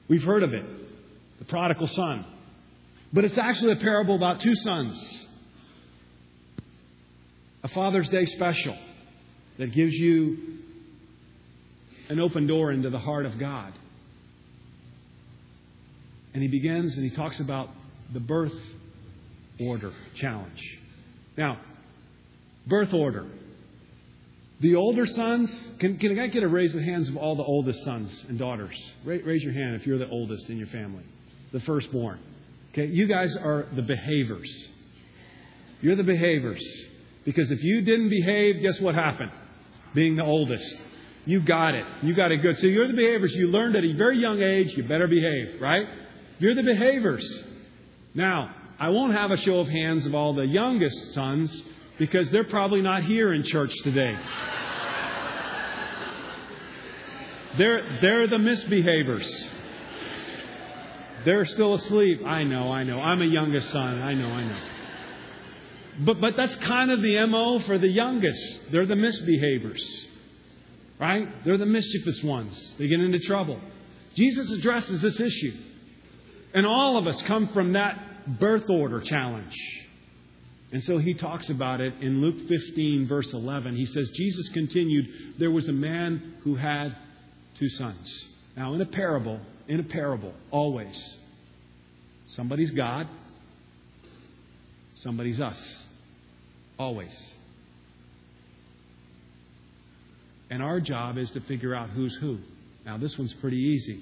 We've 0.07 0.23
heard 0.23 0.41
of 0.41 0.55
it 0.55 0.65
the 1.37 1.45
prodigal 1.45 1.85
son. 1.85 2.25
But 3.13 3.25
it's 3.25 3.37
actually 3.37 3.73
a 3.73 3.75
parable 3.75 4.15
about 4.15 4.39
two 4.39 4.55
sons. 4.55 5.22
A 7.63 7.69
Father's 7.69 8.09
Day 8.09 8.25
special 8.25 8.77
that 9.57 9.73
gives 9.73 9.93
you 9.93 10.37
an 12.09 12.19
open 12.19 12.45
door 12.45 12.71
into 12.71 12.89
the 12.89 12.99
heart 12.99 13.25
of 13.25 13.39
God. 13.39 13.73
And 16.33 16.41
he 16.41 16.49
begins 16.49 16.97
and 16.97 17.09
he 17.09 17.15
talks 17.15 17.39
about 17.39 17.69
the 18.11 18.19
birth 18.19 18.55
order 19.59 19.93
challenge. 20.15 20.79
Now, 21.37 21.59
birth 22.67 22.93
order. 22.93 23.27
The 24.59 24.75
older 24.75 25.05
sons, 25.05 25.49
can, 25.79 25.97
can 25.97 26.19
I 26.19 26.27
get 26.27 26.43
a 26.43 26.47
raise 26.47 26.75
of 26.75 26.81
hands 26.81 27.09
of 27.09 27.17
all 27.17 27.35
the 27.35 27.43
oldest 27.43 27.83
sons 27.83 28.25
and 28.27 28.37
daughters? 28.37 28.75
Raise 29.05 29.43
your 29.43 29.53
hand 29.53 29.75
if 29.75 29.87
you're 29.87 29.97
the 29.97 30.09
oldest 30.09 30.49
in 30.49 30.57
your 30.57 30.67
family, 30.67 31.03
the 31.51 31.59
firstborn. 31.61 32.19
Okay, 32.71 32.87
you 32.87 33.07
guys 33.07 33.35
are 33.35 33.67
the 33.73 33.81
behaviors. 33.81 34.49
You're 35.81 35.95
the 35.95 36.03
behaviors. 36.03 36.63
Because 37.25 37.51
if 37.51 37.63
you 37.63 37.81
didn't 37.81 38.09
behave, 38.09 38.61
guess 38.61 38.79
what 38.79 38.95
happened? 38.95 39.31
Being 39.93 40.15
the 40.15 40.25
oldest. 40.25 40.65
You 41.25 41.39
got 41.39 41.73
it. 41.73 41.85
You 42.01 42.15
got 42.15 42.31
it 42.31 42.41
good. 42.41 42.59
So 42.59 42.67
you're 42.67 42.87
the 42.87 42.95
behaviors. 42.95 43.33
You 43.33 43.47
learned 43.47 43.75
at 43.75 43.83
a 43.83 43.93
very 43.93 44.19
young 44.19 44.41
age, 44.41 44.75
you 44.75 44.83
better 44.83 45.07
behave, 45.07 45.61
right? 45.61 45.87
You're 46.39 46.55
the 46.55 46.63
behaviors. 46.63 47.25
Now, 48.13 48.53
I 48.79 48.89
won't 48.89 49.13
have 49.13 49.31
a 49.31 49.37
show 49.37 49.59
of 49.59 49.67
hands 49.67 50.05
of 50.05 50.13
all 50.13 50.33
the 50.33 50.45
youngest 50.45 51.13
sons 51.13 51.63
because 51.97 52.29
they're 52.31 52.43
probably 52.43 52.81
not 52.81 53.03
here 53.03 53.33
in 53.33 53.43
church 53.43 53.73
today. 53.83 54.17
They're, 57.55 57.99
they're 58.01 58.27
the 58.27 58.37
misbehaviors. 58.37 59.29
They're 61.23 61.45
still 61.45 61.75
asleep. 61.75 62.25
I 62.25 62.43
know, 62.43 62.71
I 62.71 62.83
know. 62.83 62.99
I'm 62.99 63.21
a 63.21 63.25
youngest 63.25 63.69
son. 63.69 64.01
I 64.01 64.15
know, 64.15 64.25
I 64.25 64.43
know. 64.43 64.72
But, 65.99 66.19
but 66.19 66.35
that's 66.35 66.55
kind 66.57 66.91
of 66.91 67.01
the 67.01 67.25
MO 67.27 67.59
for 67.59 67.77
the 67.77 67.87
youngest. 67.87 68.71
They're 68.71 68.85
the 68.85 68.95
misbehaviors. 68.95 69.81
Right? 70.99 71.27
They're 71.43 71.57
the 71.57 71.65
mischievous 71.65 72.23
ones. 72.23 72.75
They 72.77 72.87
get 72.87 72.99
into 72.99 73.19
trouble. 73.19 73.59
Jesus 74.15 74.51
addresses 74.51 75.01
this 75.01 75.19
issue. 75.19 75.53
And 76.53 76.65
all 76.65 76.97
of 76.97 77.07
us 77.07 77.21
come 77.23 77.47
from 77.49 77.73
that 77.73 78.39
birth 78.39 78.69
order 78.69 79.01
challenge. 79.01 79.55
And 80.71 80.83
so 80.83 80.97
he 80.97 81.13
talks 81.13 81.49
about 81.49 81.81
it 81.81 81.93
in 82.01 82.21
Luke 82.21 82.47
15, 82.47 83.07
verse 83.07 83.31
11. 83.33 83.75
He 83.75 83.85
says, 83.85 84.09
Jesus 84.15 84.49
continued, 84.49 85.35
There 85.37 85.51
was 85.51 85.67
a 85.67 85.73
man 85.73 86.35
who 86.43 86.55
had 86.55 86.95
two 87.59 87.69
sons. 87.69 88.27
Now, 88.55 88.73
in 88.73 88.81
a 88.81 88.85
parable, 88.85 89.39
in 89.67 89.79
a 89.79 89.83
parable, 89.83 90.33
always, 90.51 91.17
Somebody's 92.35 92.71
God, 92.71 93.07
somebody's 94.95 95.39
us. 95.39 95.82
Always. 96.77 97.31
And 100.49 100.61
our 100.61 100.79
job 100.79 101.17
is 101.17 101.29
to 101.31 101.41
figure 101.41 101.73
out 101.73 101.89
who's 101.89 102.15
who. 102.15 102.39
Now, 102.85 102.97
this 102.97 103.17
one's 103.17 103.33
pretty 103.33 103.57
easy. 103.57 104.01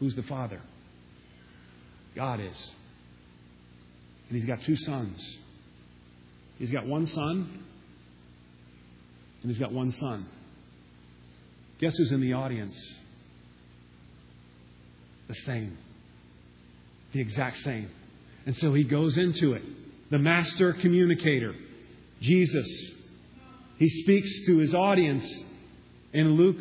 Who's 0.00 0.14
the 0.14 0.22
Father? 0.22 0.60
God 2.14 2.40
is. 2.40 2.70
And 4.28 4.36
He's 4.38 4.46
got 4.46 4.62
two 4.62 4.76
sons. 4.76 5.38
He's 6.58 6.70
got 6.70 6.86
one 6.86 7.06
son, 7.06 7.64
and 9.42 9.50
He's 9.50 9.58
got 9.58 9.72
one 9.72 9.90
son. 9.92 10.26
Guess 11.78 11.94
who's 11.96 12.12
in 12.12 12.20
the 12.20 12.32
audience? 12.32 12.76
The 15.28 15.34
same. 15.34 15.78
The 17.12 17.20
exact 17.20 17.58
same. 17.58 17.90
And 18.46 18.56
so 18.56 18.74
He 18.74 18.84
goes 18.84 19.16
into 19.16 19.52
it. 19.52 19.62
The 20.10 20.18
master 20.18 20.72
communicator, 20.72 21.54
Jesus. 22.20 22.68
He 23.78 23.88
speaks 23.88 24.46
to 24.46 24.58
His 24.58 24.74
audience 24.74 25.24
in 26.12 26.32
Luke 26.32 26.58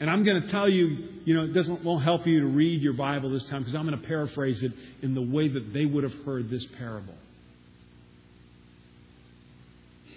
and 0.00 0.08
I'm 0.08 0.24
going 0.24 0.42
to 0.42 0.48
tell 0.48 0.68
you, 0.68 1.08
you 1.26 1.34
know, 1.34 1.44
it 1.44 1.52
doesn't 1.52 1.84
won't 1.84 2.02
help 2.02 2.26
you 2.26 2.40
to 2.40 2.46
read 2.46 2.80
your 2.80 2.94
Bible 2.94 3.30
this 3.30 3.44
time 3.44 3.60
because 3.60 3.74
I'm 3.74 3.86
going 3.86 4.00
to 4.00 4.06
paraphrase 4.06 4.62
it 4.62 4.72
in 5.02 5.14
the 5.14 5.20
way 5.20 5.46
that 5.48 5.74
they 5.74 5.84
would 5.84 6.04
have 6.04 6.14
heard 6.24 6.48
this 6.48 6.64
parable. 6.78 7.14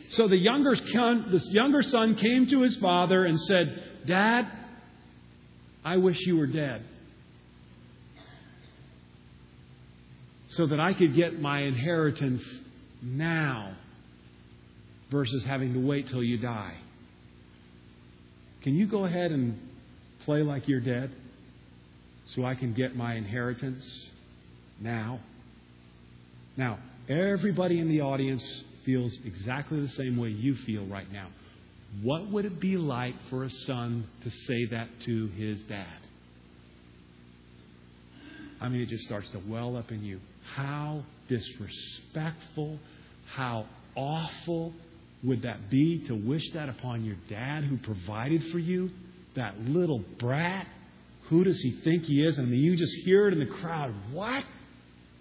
So 0.07 0.29
the 0.29 0.37
younger, 0.37 0.75
son, 0.75 1.27
this 1.31 1.45
younger 1.49 1.81
son 1.81 2.15
came 2.15 2.47
to 2.47 2.61
his 2.61 2.77
father 2.77 3.25
and 3.25 3.37
said, 3.41 4.05
Dad, 4.05 4.47
I 5.83 5.97
wish 5.97 6.17
you 6.21 6.37
were 6.37 6.47
dead. 6.47 6.85
So 10.49 10.67
that 10.67 10.79
I 10.79 10.93
could 10.93 11.13
get 11.13 11.41
my 11.41 11.61
inheritance 11.63 12.43
now 13.01 13.75
versus 15.13 15.45
having 15.45 15.73
to 15.73 15.79
wait 15.79 16.09
till 16.09 16.23
you 16.23 16.37
die. 16.37 16.75
Can 18.63 18.73
you 18.73 18.87
go 18.87 19.05
ahead 19.05 19.31
and 19.31 19.57
play 20.25 20.41
like 20.41 20.67
you're 20.67 20.81
dead 20.81 21.11
so 22.35 22.43
I 22.43 22.55
can 22.55 22.73
get 22.73 22.95
my 22.95 23.13
inheritance 23.13 23.85
now? 24.81 25.19
Now, 26.57 26.79
everybody 27.07 27.79
in 27.79 27.87
the 27.87 28.01
audience 28.01 28.43
feels 28.85 29.13
exactly 29.23 29.79
the 29.79 29.89
same 29.89 30.17
way 30.17 30.29
you 30.29 30.55
feel 30.65 30.85
right 30.87 31.09
now. 31.11 31.27
What 32.01 32.31
would 32.31 32.45
it 32.45 32.59
be 32.59 32.75
like 32.75 33.13
for 33.29 33.43
a 33.43 33.49
son 33.67 34.07
to 34.23 34.29
say 34.47 34.65
that 34.71 34.87
to 35.05 35.27
his 35.27 35.61
dad? 35.63 35.85
I 38.59 38.69
mean, 38.69 38.81
it 38.81 38.89
just 38.89 39.03
starts 39.03 39.29
to 39.31 39.41
well 39.47 39.77
up 39.77 39.91
in 39.91 40.03
you. 40.03 40.19
How 40.55 41.03
disrespectful, 41.27 42.79
how 43.35 43.67
awful 43.95 44.73
would 45.23 45.43
that 45.43 45.69
be 45.69 46.03
to 46.07 46.15
wish 46.15 46.49
that 46.51 46.69
upon 46.69 47.05
your 47.05 47.15
dad 47.29 47.63
who 47.63 47.77
provided 47.77 48.43
for 48.51 48.59
you? 48.59 48.91
That 49.35 49.59
little 49.61 50.03
brat? 50.19 50.67
Who 51.29 51.43
does 51.43 51.59
he 51.59 51.71
think 51.83 52.03
he 52.03 52.21
is? 52.21 52.37
I 52.37 52.41
mean, 52.41 52.59
you 52.59 52.75
just 52.75 52.93
hear 53.05 53.27
it 53.27 53.33
in 53.33 53.39
the 53.39 53.53
crowd. 53.61 53.93
What? 54.11 54.43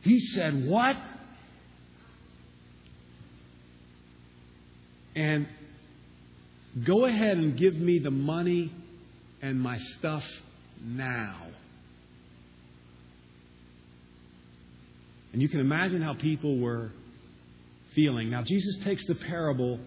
He 0.00 0.18
said 0.18 0.66
what? 0.66 0.96
And 5.14 5.46
go 6.84 7.04
ahead 7.04 7.36
and 7.36 7.56
give 7.56 7.74
me 7.74 7.98
the 7.98 8.10
money 8.10 8.72
and 9.40 9.60
my 9.60 9.78
stuff 9.78 10.24
now. 10.82 11.36
And 15.32 15.40
you 15.40 15.48
can 15.48 15.60
imagine 15.60 16.02
how 16.02 16.14
people 16.14 16.58
were 16.58 16.90
feeling. 17.94 18.30
Now, 18.30 18.42
Jesus 18.42 18.78
takes 18.84 19.04
the 19.06 19.14
parable 19.14 19.78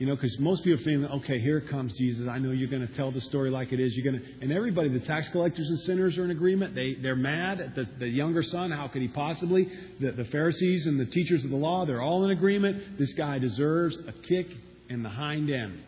you 0.00 0.06
know, 0.06 0.14
because 0.14 0.38
most 0.38 0.64
people 0.64 0.82
feeling, 0.82 1.04
okay, 1.04 1.38
here 1.40 1.60
comes 1.60 1.92
Jesus. 1.92 2.26
I 2.26 2.38
know 2.38 2.52
you're 2.52 2.70
going 2.70 2.88
to 2.88 2.94
tell 2.94 3.12
the 3.12 3.20
story 3.20 3.50
like 3.50 3.70
it 3.70 3.78
is. 3.78 3.94
You're 3.94 4.10
going 4.10 4.24
to, 4.24 4.40
and 4.40 4.50
everybody, 4.50 4.88
the 4.88 5.00
tax 5.00 5.28
collectors 5.28 5.68
and 5.68 5.78
sinners 5.80 6.16
are 6.16 6.24
in 6.24 6.30
agreement. 6.30 6.74
They 6.74 6.94
they're 6.94 7.14
mad 7.14 7.60
at 7.60 7.74
the, 7.74 7.86
the 7.98 8.08
younger 8.08 8.42
son. 8.42 8.70
How 8.70 8.88
could 8.88 9.02
he 9.02 9.08
possibly? 9.08 9.68
The, 10.00 10.12
the 10.12 10.24
Pharisees 10.24 10.86
and 10.86 10.98
the 10.98 11.04
teachers 11.04 11.44
of 11.44 11.50
the 11.50 11.56
law, 11.56 11.84
they're 11.84 12.00
all 12.00 12.24
in 12.24 12.30
agreement. 12.30 12.98
This 12.98 13.12
guy 13.12 13.38
deserves 13.38 13.94
a 14.08 14.12
kick 14.12 14.46
in 14.88 15.02
the 15.02 15.10
hind 15.10 15.50
end. 15.50 15.82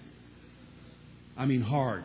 I 1.34 1.46
mean, 1.46 1.62
hard. 1.62 2.04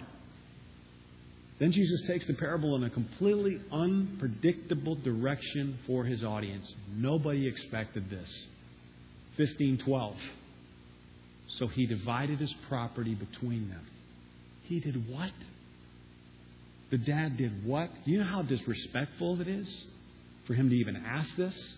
Then 1.60 1.74
Jesus 1.74 2.08
takes 2.08 2.26
the 2.26 2.36
parable 2.36 2.78
in 2.78 2.86
a 2.86 2.89
completely 2.89 3.60
unpredictable 3.70 4.96
direction 4.96 5.78
for 5.86 6.06
his 6.06 6.24
audience. 6.24 6.74
Nobody 6.96 7.46
expected 7.50 8.10
this. 8.10 8.30
1512. 9.36 10.15
So 11.48 11.68
he 11.68 11.86
divided 11.86 12.40
his 12.40 12.54
property 12.68 13.16
between 13.16 13.70
them. 13.70 13.86
He 14.64 14.80
did 14.80 15.10
what? 15.10 15.32
The 16.92 16.98
dad 16.98 17.38
did 17.38 17.66
what? 17.66 17.90
You 18.06 18.20
know 18.20 18.26
how 18.26 18.42
disrespectful 18.42 19.42
it 19.42 19.48
is 19.48 19.86
for 20.46 20.54
him 20.54 20.70
to 20.70 20.76
even 20.76 20.96
ask 20.96 21.36
this? 21.36 21.76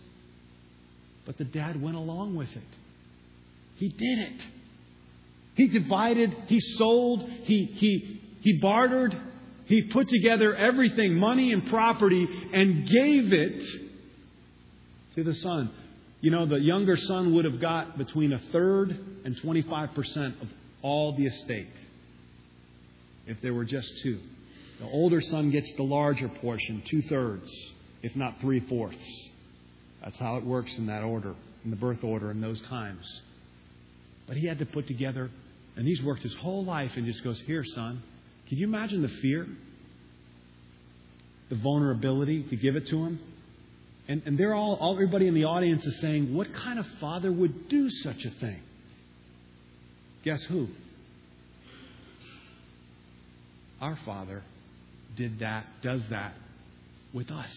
But 1.25 1.37
the 1.37 1.45
dad 1.45 1.81
went 1.81 1.95
along 1.95 2.35
with 2.35 2.49
it. 2.49 2.63
He 3.75 3.89
did 3.89 4.19
it. 4.19 4.41
He 5.55 5.67
divided, 5.67 6.35
he 6.47 6.59
sold, 6.59 7.29
he, 7.43 7.65
he, 7.65 8.21
he 8.41 8.59
bartered, 8.59 9.15
he 9.65 9.83
put 9.83 10.07
together 10.07 10.55
everything, 10.55 11.15
money 11.15 11.51
and 11.51 11.67
property, 11.67 12.27
and 12.53 12.87
gave 12.87 13.33
it 13.33 13.63
to 15.15 15.23
the 15.23 15.33
son. 15.33 15.71
You 16.21 16.31
know, 16.31 16.45
the 16.45 16.59
younger 16.59 16.97
son 16.97 17.33
would 17.35 17.45
have 17.45 17.59
got 17.59 17.97
between 17.97 18.33
a 18.33 18.39
third 18.51 18.97
and 19.25 19.35
25% 19.37 20.41
of 20.41 20.47
all 20.81 21.15
the 21.15 21.25
estate 21.25 21.67
if 23.27 23.41
there 23.41 23.53
were 23.53 23.65
just 23.65 23.91
two. 24.01 24.19
The 24.79 24.85
older 24.85 25.21
son 25.21 25.51
gets 25.51 25.71
the 25.73 25.83
larger 25.83 26.29
portion, 26.29 26.81
two 26.89 27.01
thirds, 27.03 27.49
if 28.01 28.15
not 28.15 28.39
three 28.41 28.61
fourths. 28.61 28.97
That's 30.01 30.17
how 30.17 30.37
it 30.37 30.45
works 30.45 30.75
in 30.77 30.87
that 30.87 31.03
order, 31.03 31.35
in 31.63 31.69
the 31.69 31.75
birth 31.75 32.03
order 32.03 32.31
in 32.31 32.41
those 32.41 32.61
times. 32.61 33.05
But 34.27 34.37
he 34.37 34.47
had 34.47 34.59
to 34.59 34.65
put 34.65 34.87
together, 34.87 35.29
and 35.75 35.85
he's 35.85 36.01
worked 36.01 36.23
his 36.23 36.33
whole 36.35 36.63
life 36.63 36.91
and 36.95 37.05
just 37.05 37.23
goes, 37.23 37.39
Here, 37.41 37.63
son. 37.63 38.01
Can 38.47 38.57
you 38.57 38.67
imagine 38.67 39.01
the 39.03 39.09
fear? 39.21 39.47
The 41.49 41.55
vulnerability 41.55 42.43
to 42.43 42.55
give 42.55 42.75
it 42.75 42.87
to 42.87 42.97
him? 43.05 43.19
And, 44.07 44.23
and 44.25 44.37
they're 44.39 44.55
all, 44.55 44.75
all, 44.75 44.93
everybody 44.93 45.27
in 45.27 45.35
the 45.35 45.43
audience 45.43 45.85
is 45.85 45.99
saying, 46.01 46.33
what 46.33 46.51
kind 46.51 46.79
of 46.79 46.87
father 46.99 47.31
would 47.31 47.69
do 47.69 47.89
such 47.91 48.25
a 48.25 48.31
thing? 48.31 48.59
Guess 50.29 50.43
who? 50.43 50.67
Our 53.81 53.97
Father 54.05 54.43
did 55.15 55.39
that, 55.39 55.65
does 55.81 56.01
that 56.11 56.35
with 57.15 57.31
us. 57.31 57.51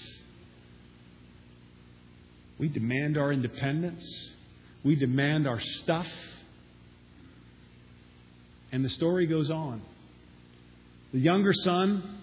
We 2.59 2.71
demand 2.71 3.19
our 3.19 3.31
independence. 3.31 4.03
We 4.87 4.97
demand 4.97 5.47
our 5.47 5.61
stuff. 5.61 6.07
And 8.73 8.83
the 8.83 8.89
story 8.89 9.27
goes 9.27 9.51
on. 9.51 9.83
The 11.13 11.21
younger 11.21 11.53
son 11.53 12.21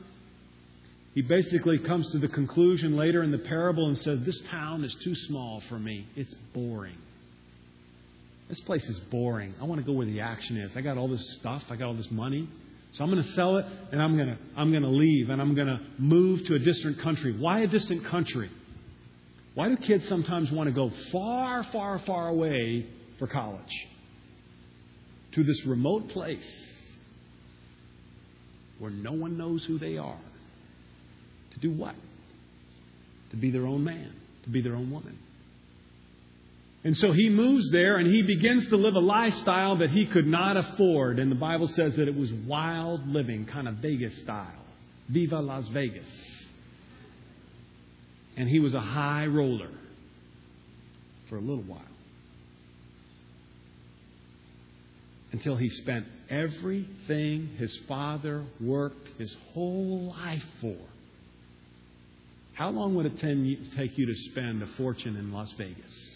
he 1.13 1.21
basically 1.21 1.77
comes 1.77 2.11
to 2.13 2.17
the 2.17 2.27
conclusion 2.27 2.97
later 2.97 3.21
in 3.21 3.29
the 3.29 3.37
parable 3.37 3.85
and 3.85 3.95
says, 3.99 4.21
This 4.25 4.41
town 4.49 4.83
is 4.83 4.95
too 5.03 5.13
small 5.13 5.61
for 5.69 5.77
me. 5.77 6.07
It's 6.15 6.33
boring. 6.55 6.97
This 8.49 8.59
place 8.61 8.83
is 8.89 8.99
boring. 9.11 9.53
I 9.61 9.65
want 9.65 9.79
to 9.79 9.85
go 9.85 9.93
where 9.93 10.07
the 10.07 10.21
action 10.21 10.57
is. 10.57 10.71
I 10.75 10.81
got 10.81 10.97
all 10.97 11.07
this 11.07 11.23
stuff, 11.39 11.63
I 11.69 11.75
got 11.75 11.87
all 11.87 11.93
this 11.93 12.09
money. 12.09 12.49
So 12.93 13.03
I'm 13.03 13.11
going 13.11 13.21
to 13.21 13.29
sell 13.33 13.57
it 13.57 13.65
and 13.91 14.01
I'm 14.01 14.17
going 14.17 14.29
to, 14.29 14.37
I'm 14.57 14.71
going 14.71 14.83
to 14.83 14.89
leave 14.89 15.29
and 15.29 15.39
I'm 15.39 15.53
going 15.53 15.67
to 15.67 15.79
move 15.99 16.43
to 16.45 16.55
a 16.55 16.59
distant 16.59 16.99
country. 16.99 17.37
Why 17.37 17.59
a 17.59 17.67
distant 17.67 18.05
country? 18.05 18.49
Why 19.53 19.69
do 19.69 19.77
kids 19.77 20.07
sometimes 20.07 20.51
want 20.51 20.67
to 20.67 20.73
go 20.73 20.91
far, 21.11 21.63
far, 21.65 21.99
far 21.99 22.29
away 22.29 22.87
for 23.19 23.27
college? 23.27 23.87
To 25.33 25.43
this 25.43 25.63
remote 25.67 26.09
place 26.09 26.49
where 28.79 28.89
no 28.89 29.11
one 29.11 29.37
knows 29.37 29.63
who 29.65 29.77
they 29.77 29.97
are. 29.97 30.19
To 31.53 31.59
do 31.59 31.71
what? 31.71 31.95
To 33.29 33.35
be 33.35 33.51
their 33.51 33.67
own 33.67 33.83
man, 33.83 34.13
to 34.43 34.49
be 34.49 34.61
their 34.61 34.75
own 34.75 34.89
woman. 34.89 35.19
And 36.83 36.95
so 36.97 37.11
he 37.11 37.29
moves 37.29 37.69
there 37.71 37.97
and 37.97 38.07
he 38.07 38.21
begins 38.21 38.67
to 38.67 38.77
live 38.77 38.95
a 38.95 38.99
lifestyle 38.99 39.77
that 39.77 39.89
he 39.89 40.05
could 40.05 40.27
not 40.27 40.55
afford. 40.55 41.19
And 41.19 41.29
the 41.29 41.35
Bible 41.35 41.67
says 41.67 41.95
that 41.95 42.07
it 42.07 42.15
was 42.15 42.31
wild 42.31 43.05
living, 43.07 43.45
kind 43.45 43.67
of 43.67 43.75
Vegas 43.75 44.17
style. 44.19 44.65
Viva 45.09 45.39
Las 45.39 45.67
Vegas. 45.69 46.07
And 48.37 48.47
he 48.47 48.59
was 48.59 48.73
a 48.73 48.79
high 48.79 49.25
roller 49.25 49.71
for 51.27 51.35
a 51.35 51.41
little 51.41 51.63
while. 51.63 51.81
Until 55.31 55.57
he 55.57 55.69
spent 55.69 56.05
everything 56.29 57.49
his 57.57 57.77
father 57.87 58.45
worked 58.61 59.07
his 59.19 59.35
whole 59.53 60.15
life 60.17 60.45
for 60.61 60.77
How 62.53 62.69
long 62.69 62.95
would 62.95 63.05
it 63.05 63.19
take 63.75 63.97
you 63.97 64.05
to 64.05 64.15
spend 64.31 64.63
a 64.63 64.67
fortune 64.77 65.17
in 65.17 65.31
Las 65.31 65.51
Vegas? 65.57 66.08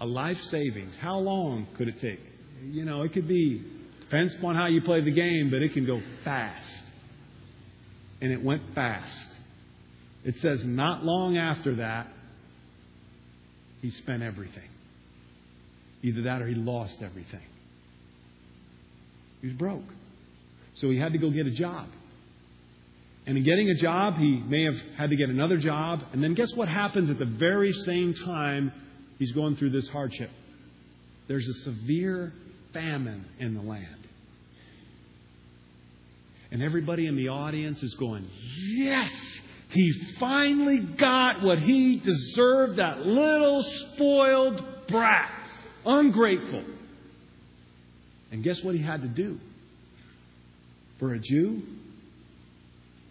A 0.00 0.06
life 0.06 0.40
savings. 0.42 0.96
How 0.98 1.18
long 1.18 1.66
could 1.76 1.88
it 1.88 2.00
take? 2.00 2.20
You 2.64 2.84
know, 2.84 3.02
it 3.02 3.12
could 3.12 3.28
be, 3.28 3.64
depends 4.00 4.34
upon 4.34 4.54
how 4.54 4.66
you 4.66 4.82
play 4.82 5.02
the 5.02 5.12
game, 5.12 5.50
but 5.50 5.62
it 5.62 5.72
can 5.72 5.86
go 5.86 6.00
fast. 6.24 6.82
And 8.20 8.32
it 8.32 8.42
went 8.42 8.62
fast. 8.74 9.26
It 10.24 10.36
says, 10.40 10.60
not 10.64 11.04
long 11.04 11.36
after 11.36 11.76
that, 11.76 12.08
he 13.80 13.90
spent 13.90 14.22
everything. 14.22 14.68
Either 16.02 16.22
that 16.22 16.42
or 16.42 16.46
he 16.46 16.54
lost 16.54 17.02
everything. 17.02 17.42
He 19.40 19.48
was 19.48 19.56
broke. 19.56 19.84
So 20.74 20.90
he 20.90 20.98
had 20.98 21.12
to 21.12 21.18
go 21.18 21.30
get 21.30 21.46
a 21.46 21.50
job. 21.50 21.88
And 23.26 23.36
in 23.36 23.44
getting 23.44 23.68
a 23.70 23.74
job, 23.74 24.14
he 24.14 24.42
may 24.46 24.64
have 24.64 24.76
had 24.96 25.10
to 25.10 25.16
get 25.16 25.28
another 25.28 25.56
job. 25.56 26.02
And 26.12 26.22
then 26.22 26.34
guess 26.34 26.52
what 26.54 26.68
happens 26.68 27.10
at 27.10 27.18
the 27.18 27.24
very 27.24 27.72
same 27.72 28.14
time 28.14 28.72
he's 29.18 29.32
going 29.32 29.56
through 29.56 29.70
this 29.70 29.88
hardship? 29.88 30.30
There's 31.28 31.46
a 31.46 31.62
severe 31.62 32.32
famine 32.72 33.24
in 33.38 33.54
the 33.54 33.62
land. 33.62 34.06
And 36.50 36.62
everybody 36.62 37.06
in 37.06 37.16
the 37.16 37.28
audience 37.28 37.82
is 37.82 37.94
going, 37.94 38.28
Yes, 38.76 39.10
he 39.70 39.92
finally 40.20 40.78
got 40.78 41.42
what 41.42 41.58
he 41.58 41.96
deserved, 41.96 42.76
that 42.76 43.00
little 43.00 43.62
spoiled 43.62 44.62
brat. 44.88 45.30
Ungrateful. 45.84 46.64
And 48.30 48.42
guess 48.42 48.62
what 48.62 48.74
he 48.74 48.82
had 48.82 49.02
to 49.02 49.08
do? 49.08 49.40
For 50.98 51.14
a 51.14 51.18
Jew, 51.18 51.62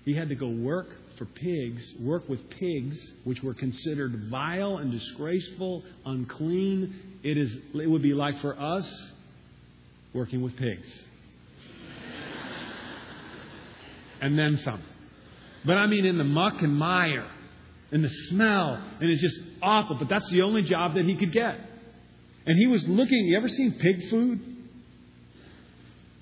he 0.05 0.13
had 0.13 0.29
to 0.29 0.35
go 0.35 0.47
work 0.47 0.87
for 1.17 1.25
pigs, 1.25 1.93
work 1.99 2.28
with 2.28 2.49
pigs, 2.49 2.97
which 3.23 3.41
were 3.41 3.54
considered 3.54 4.30
vile 4.30 4.78
and 4.78 4.91
disgraceful, 4.91 5.84
unclean. 6.06 7.19
It, 7.23 7.38
is, 7.38 7.56
it 7.73 7.89
would 7.89 8.01
be 8.01 8.13
like 8.13 8.39
for 8.39 8.60
us 8.60 9.12
working 10.13 10.41
with 10.41 10.56
pigs. 10.56 11.06
and 14.21 14.38
then 14.38 14.58
some. 14.58 14.82
But 15.65 15.78
I 15.78 15.88
mean, 15.88 16.06
in 16.06 16.17
the 16.17 16.23
muck 16.23 16.62
and 16.62 16.75
mire, 16.75 17.30
and 17.91 18.04
the 18.04 18.10
smell, 18.30 18.82
and 18.99 19.10
it's 19.10 19.21
just 19.21 19.39
awful. 19.62 19.97
But 19.97 20.10
that's 20.10 20.30
the 20.30 20.41
only 20.41 20.63
job 20.63 20.95
that 20.95 21.06
he 21.06 21.15
could 21.15 21.32
get. 21.32 21.60
And 22.45 22.58
he 22.58 22.67
was 22.67 22.88
looking, 22.88 23.25
you 23.25 23.38
ever 23.38 23.47
seen 23.47 23.73
pig 23.80 24.10
food? 24.10 24.54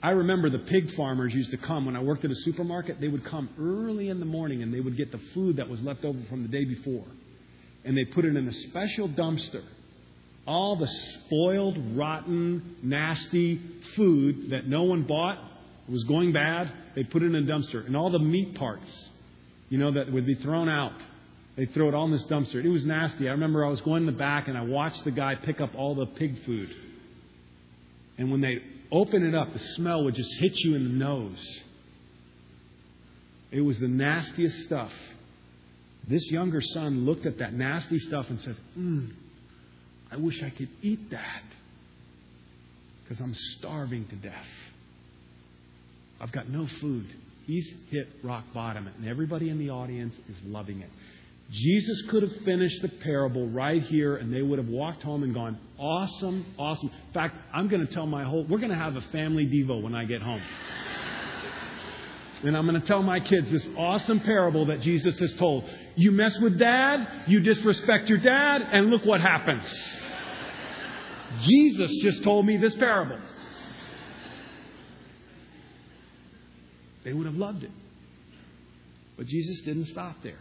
I 0.04 0.10
remember 0.10 0.50
the 0.50 0.60
pig 0.60 0.94
farmers 0.96 1.34
used 1.34 1.52
to 1.52 1.58
come 1.58 1.86
when 1.86 1.96
I 1.96 2.02
worked 2.02 2.26
at 2.26 2.32
a 2.32 2.36
supermarket. 2.36 3.00
They 3.00 3.08
would 3.08 3.24
come 3.24 3.50
early 3.58 4.10
in 4.10 4.20
the 4.20 4.26
morning 4.26 4.62
and 4.62 4.74
they 4.74 4.82
would 4.82 4.98
get 4.98 5.14
the 5.14 5.22
food 5.34 5.56
that 5.56 5.70
was 5.70 5.82
left 5.82 6.04
over 6.04 6.20
from 6.30 6.42
the 6.42 6.50
day 6.50 6.66
before. 6.66 7.06
And 7.86 7.96
they 7.98 8.04
put 8.04 8.26
it 8.26 8.36
in 8.36 8.46
a 8.46 8.52
special 8.52 9.08
dumpster. 9.08 9.64
All 10.46 10.76
the 10.76 10.88
spoiled, 10.88 11.78
rotten, 11.96 12.76
nasty 12.84 13.62
food 13.96 14.50
that 14.50 14.68
no 14.68 14.84
one 14.84 15.04
bought 15.04 15.38
was 15.88 16.04
going 16.04 16.34
bad, 16.34 16.70
they 16.96 17.06
put 17.06 17.24
it 17.24 17.28
in 17.28 17.36
a 17.36 17.42
dumpster. 17.42 17.86
And 17.86 17.96
all 17.96 18.10
the 18.10 18.20
meat 18.20 18.56
parts, 18.56 19.10
you 19.70 19.78
know, 19.78 19.94
that 19.94 20.12
would 20.12 20.26
be 20.26 20.36
thrown 20.36 20.68
out, 20.68 21.02
they 21.56 21.66
throw 21.68 21.88
it 21.88 21.94
all 21.94 22.06
in 22.06 22.12
this 22.12 22.26
dumpster. 22.26 22.56
It 22.56 22.70
was 22.70 22.86
nasty. 22.86 23.30
I 23.30 23.32
remember 23.32 23.64
I 23.64 23.70
was 23.70 23.80
going 23.80 24.02
in 24.02 24.08
the 24.08 24.12
back 24.12 24.50
and 24.50 24.58
I 24.58 24.64
watched 24.64 25.06
the 25.06 25.12
guy 25.12 25.36
pick 25.36 25.62
up 25.62 25.74
all 25.76 25.96
the 25.96 26.08
pig 26.08 26.44
food. 26.44 26.76
And 28.18 28.30
when 28.30 28.42
they 28.42 28.62
open 28.94 29.26
it 29.26 29.36
up, 29.36 29.52
the 29.52 29.60
smell 29.76 30.04
would 30.06 30.16
just 30.16 30.34
hit 30.40 30.54
you 30.58 30.76
in 30.76 30.84
the 30.84 31.06
nose. 31.06 31.60
It 33.52 33.62
was 33.62 33.80
the 33.80 33.88
nastiest 33.88 34.60
stuff. 34.66 34.92
This 36.08 36.32
younger 36.32 36.62
son 36.62 37.06
looked 37.06 37.26
at 37.26 37.40
that 37.40 37.54
nasty 37.54 38.00
stuff 38.00 38.30
and 38.30 38.40
said, 38.40 38.56
mm, 38.78 39.12
I 40.12 40.18
wish 40.18 40.42
I 40.44 40.50
could 40.50 40.70
eat 40.82 41.10
that 41.12 41.44
because 43.04 43.20
I'm 43.20 43.34
starving 43.58 44.08
to 44.08 44.16
death. 44.16 44.46
I've 46.22 46.32
got 46.32 46.50
no 46.50 46.68
food. 46.80 47.08
He's 47.46 47.70
hit 47.90 48.08
rock 48.24 48.46
bottom, 48.54 48.88
and 48.88 49.08
everybody 49.08 49.50
in 49.50 49.60
the 49.60 49.70
audience 49.70 50.16
is 50.30 50.38
loving 50.46 50.82
it. 50.82 50.90
Jesus 51.52 52.02
could 52.10 52.24
have 52.24 52.36
finished 52.44 52.82
the 52.82 52.90
parable 52.90 53.48
right 53.48 53.82
here 53.84 54.16
and 54.16 54.34
they 54.34 54.42
would 54.42 54.58
have 54.58 54.68
walked 54.68 55.04
home 55.04 55.24
and 55.24 55.34
gone, 55.34 55.60
awesome, 55.78 56.46
awesome. 56.58 56.90
In 56.90 57.14
fact, 57.14 57.36
I'm 57.54 57.68
going 57.68 57.86
to 57.86 57.94
tell 57.94 58.08
my 58.08 58.24
whole, 58.24 58.44
we're 58.46 58.58
going 58.58 58.72
to 58.72 58.76
have 58.76 58.96
a 58.96 59.02
family 59.12 59.46
Devo 59.46 59.82
when 59.82 59.94
I 59.94 60.06
get 60.06 60.22
home. 60.22 60.42
And 62.44 62.58
I'm 62.58 62.68
going 62.68 62.80
to 62.80 62.86
tell 62.86 63.04
my 63.04 63.20
kids 63.20 63.50
this 63.52 63.68
awesome 63.78 64.20
parable 64.20 64.66
that 64.68 64.82
Jesus 64.82 65.18
has 65.20 65.34
told. 65.34 65.64
You 65.96 66.12
mess 66.12 66.38
with 66.40 66.58
dad, 66.58 67.26
you 67.28 67.40
disrespect 67.40 68.10
your 68.10 68.18
dad, 68.18 68.62
and 68.62 68.90
look 68.90 69.06
what 69.06 69.22
happens. 69.22 69.64
Jesus 71.42 71.92
just 72.02 72.24
told 72.24 72.46
me 72.46 72.58
this 72.58 72.76
parable. 72.76 73.20
They 77.04 77.14
would 77.14 77.26
have 77.26 77.36
loved 77.36 77.64
it. 77.64 77.72
But 79.18 79.28
Jesus 79.28 79.62
didn't 79.62 79.86
stop 79.86 80.18
there. 80.24 80.40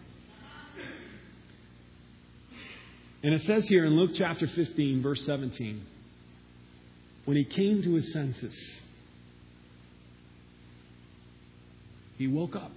And 3.22 3.34
it 3.34 3.42
says 3.42 3.66
here 3.68 3.84
in 3.84 3.96
Luke 3.96 4.12
chapter 4.14 4.48
15, 4.48 5.02
verse 5.02 5.24
17, 5.26 5.84
when 7.24 7.36
he 7.36 7.44
came 7.44 7.82
to 7.82 7.94
his 7.94 8.12
senses, 8.12 8.54
he 12.18 12.26
woke 12.26 12.56
up. 12.56 12.72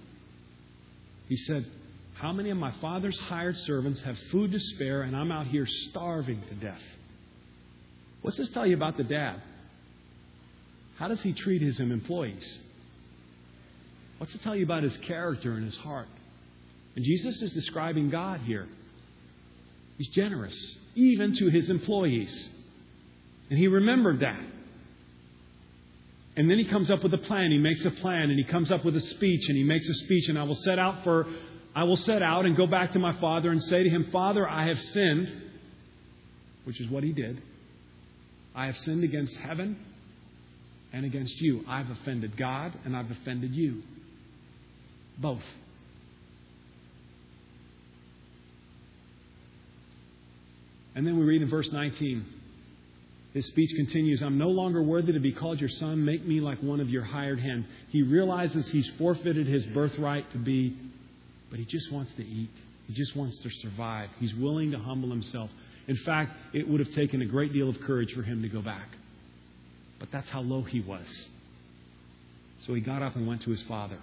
He 1.28 1.36
said, 1.36 1.66
How 2.14 2.32
many 2.32 2.50
of 2.50 2.56
my 2.56 2.70
father's 2.80 3.18
hired 3.18 3.56
servants 3.58 4.00
have 4.02 4.16
food 4.30 4.52
to 4.52 4.60
spare, 4.60 5.02
and 5.02 5.16
I'm 5.16 5.32
out 5.32 5.48
here 5.48 5.66
starving 5.66 6.40
to 6.48 6.54
death? 6.54 6.82
What's 8.22 8.36
this 8.36 8.50
tell 8.50 8.66
you 8.66 8.76
about 8.76 8.96
the 8.96 9.04
dad? 9.04 9.42
How 10.96 11.08
does 11.08 11.20
he 11.22 11.32
treat 11.32 11.60
his 11.60 11.80
employees? 11.80 12.58
What's 14.18 14.34
it 14.34 14.42
tell 14.42 14.56
you 14.56 14.64
about 14.64 14.84
his 14.84 14.96
character 14.98 15.52
and 15.52 15.64
his 15.64 15.76
heart? 15.76 16.08
And 16.94 17.04
Jesus 17.04 17.42
is 17.42 17.52
describing 17.52 18.10
God 18.10 18.40
here. 18.40 18.66
He's 19.98 20.08
generous, 20.08 20.54
even 20.94 21.34
to 21.34 21.48
his 21.48 21.70
employees. 21.70 22.48
And 23.50 23.58
he 23.58 23.68
remembered 23.68 24.20
that. 24.20 24.40
And 26.36 26.50
then 26.50 26.58
he 26.58 26.64
comes 26.64 26.90
up 26.90 27.02
with 27.02 27.14
a 27.14 27.18
plan. 27.18 27.50
He 27.50 27.58
makes 27.58 27.84
a 27.84 27.90
plan 27.90 28.30
and 28.30 28.38
he 28.38 28.44
comes 28.44 28.70
up 28.70 28.84
with 28.84 28.94
a 28.96 29.00
speech 29.00 29.48
and 29.48 29.56
he 29.56 29.64
makes 29.64 29.88
a 29.88 29.94
speech 29.94 30.28
and 30.28 30.38
I 30.38 30.42
will 30.42 30.56
set 30.56 30.78
out 30.78 31.02
for 31.02 31.26
I 31.74 31.84
will 31.84 31.96
set 31.96 32.22
out 32.22 32.46
and 32.46 32.56
go 32.56 32.66
back 32.66 32.92
to 32.92 32.98
my 32.98 33.18
father 33.20 33.50
and 33.50 33.62
say 33.62 33.82
to 33.82 33.90
him, 33.90 34.04
"Father, 34.10 34.48
I 34.48 34.66
have 34.68 34.80
sinned," 34.80 35.30
which 36.64 36.80
is 36.80 36.88
what 36.88 37.04
he 37.04 37.12
did. 37.12 37.42
"I 38.54 38.66
have 38.66 38.78
sinned 38.78 39.04
against 39.04 39.36
heaven 39.36 39.76
and 40.92 41.04
against 41.04 41.38
you. 41.40 41.64
I've 41.68 41.90
offended 41.90 42.36
God 42.36 42.72
and 42.84 42.96
I've 42.96 43.10
offended 43.10 43.54
you." 43.54 43.82
Both. 45.18 45.44
And 50.96 51.06
then 51.06 51.18
we 51.18 51.26
read 51.26 51.42
in 51.42 51.50
verse 51.50 51.70
19. 51.70 52.24
His 53.34 53.46
speech 53.48 53.70
continues 53.76 54.22
I'm 54.22 54.38
no 54.38 54.48
longer 54.48 54.82
worthy 54.82 55.12
to 55.12 55.20
be 55.20 55.30
called 55.30 55.60
your 55.60 55.68
son. 55.68 56.02
Make 56.02 56.26
me 56.26 56.40
like 56.40 56.62
one 56.62 56.80
of 56.80 56.88
your 56.88 57.04
hired 57.04 57.38
hand. 57.38 57.66
He 57.90 58.02
realizes 58.02 58.66
he's 58.68 58.90
forfeited 58.96 59.46
his 59.46 59.62
birthright 59.66 60.32
to 60.32 60.38
be, 60.38 60.74
but 61.50 61.58
he 61.58 61.66
just 61.66 61.92
wants 61.92 62.12
to 62.14 62.24
eat. 62.24 62.48
He 62.86 62.94
just 62.94 63.14
wants 63.14 63.36
to 63.38 63.50
survive. 63.50 64.08
He's 64.18 64.34
willing 64.34 64.70
to 64.70 64.78
humble 64.78 65.10
himself. 65.10 65.50
In 65.86 65.96
fact, 65.98 66.32
it 66.54 66.66
would 66.66 66.80
have 66.80 66.92
taken 66.92 67.20
a 67.20 67.26
great 67.26 67.52
deal 67.52 67.68
of 67.68 67.78
courage 67.80 68.14
for 68.14 68.22
him 68.22 68.40
to 68.40 68.48
go 68.48 68.62
back. 68.62 68.88
But 69.98 70.10
that's 70.10 70.30
how 70.30 70.40
low 70.40 70.62
he 70.62 70.80
was. 70.80 71.06
So 72.66 72.72
he 72.72 72.80
got 72.80 73.02
up 73.02 73.16
and 73.16 73.26
went 73.26 73.42
to 73.42 73.50
his 73.50 73.62
father. 73.62 73.98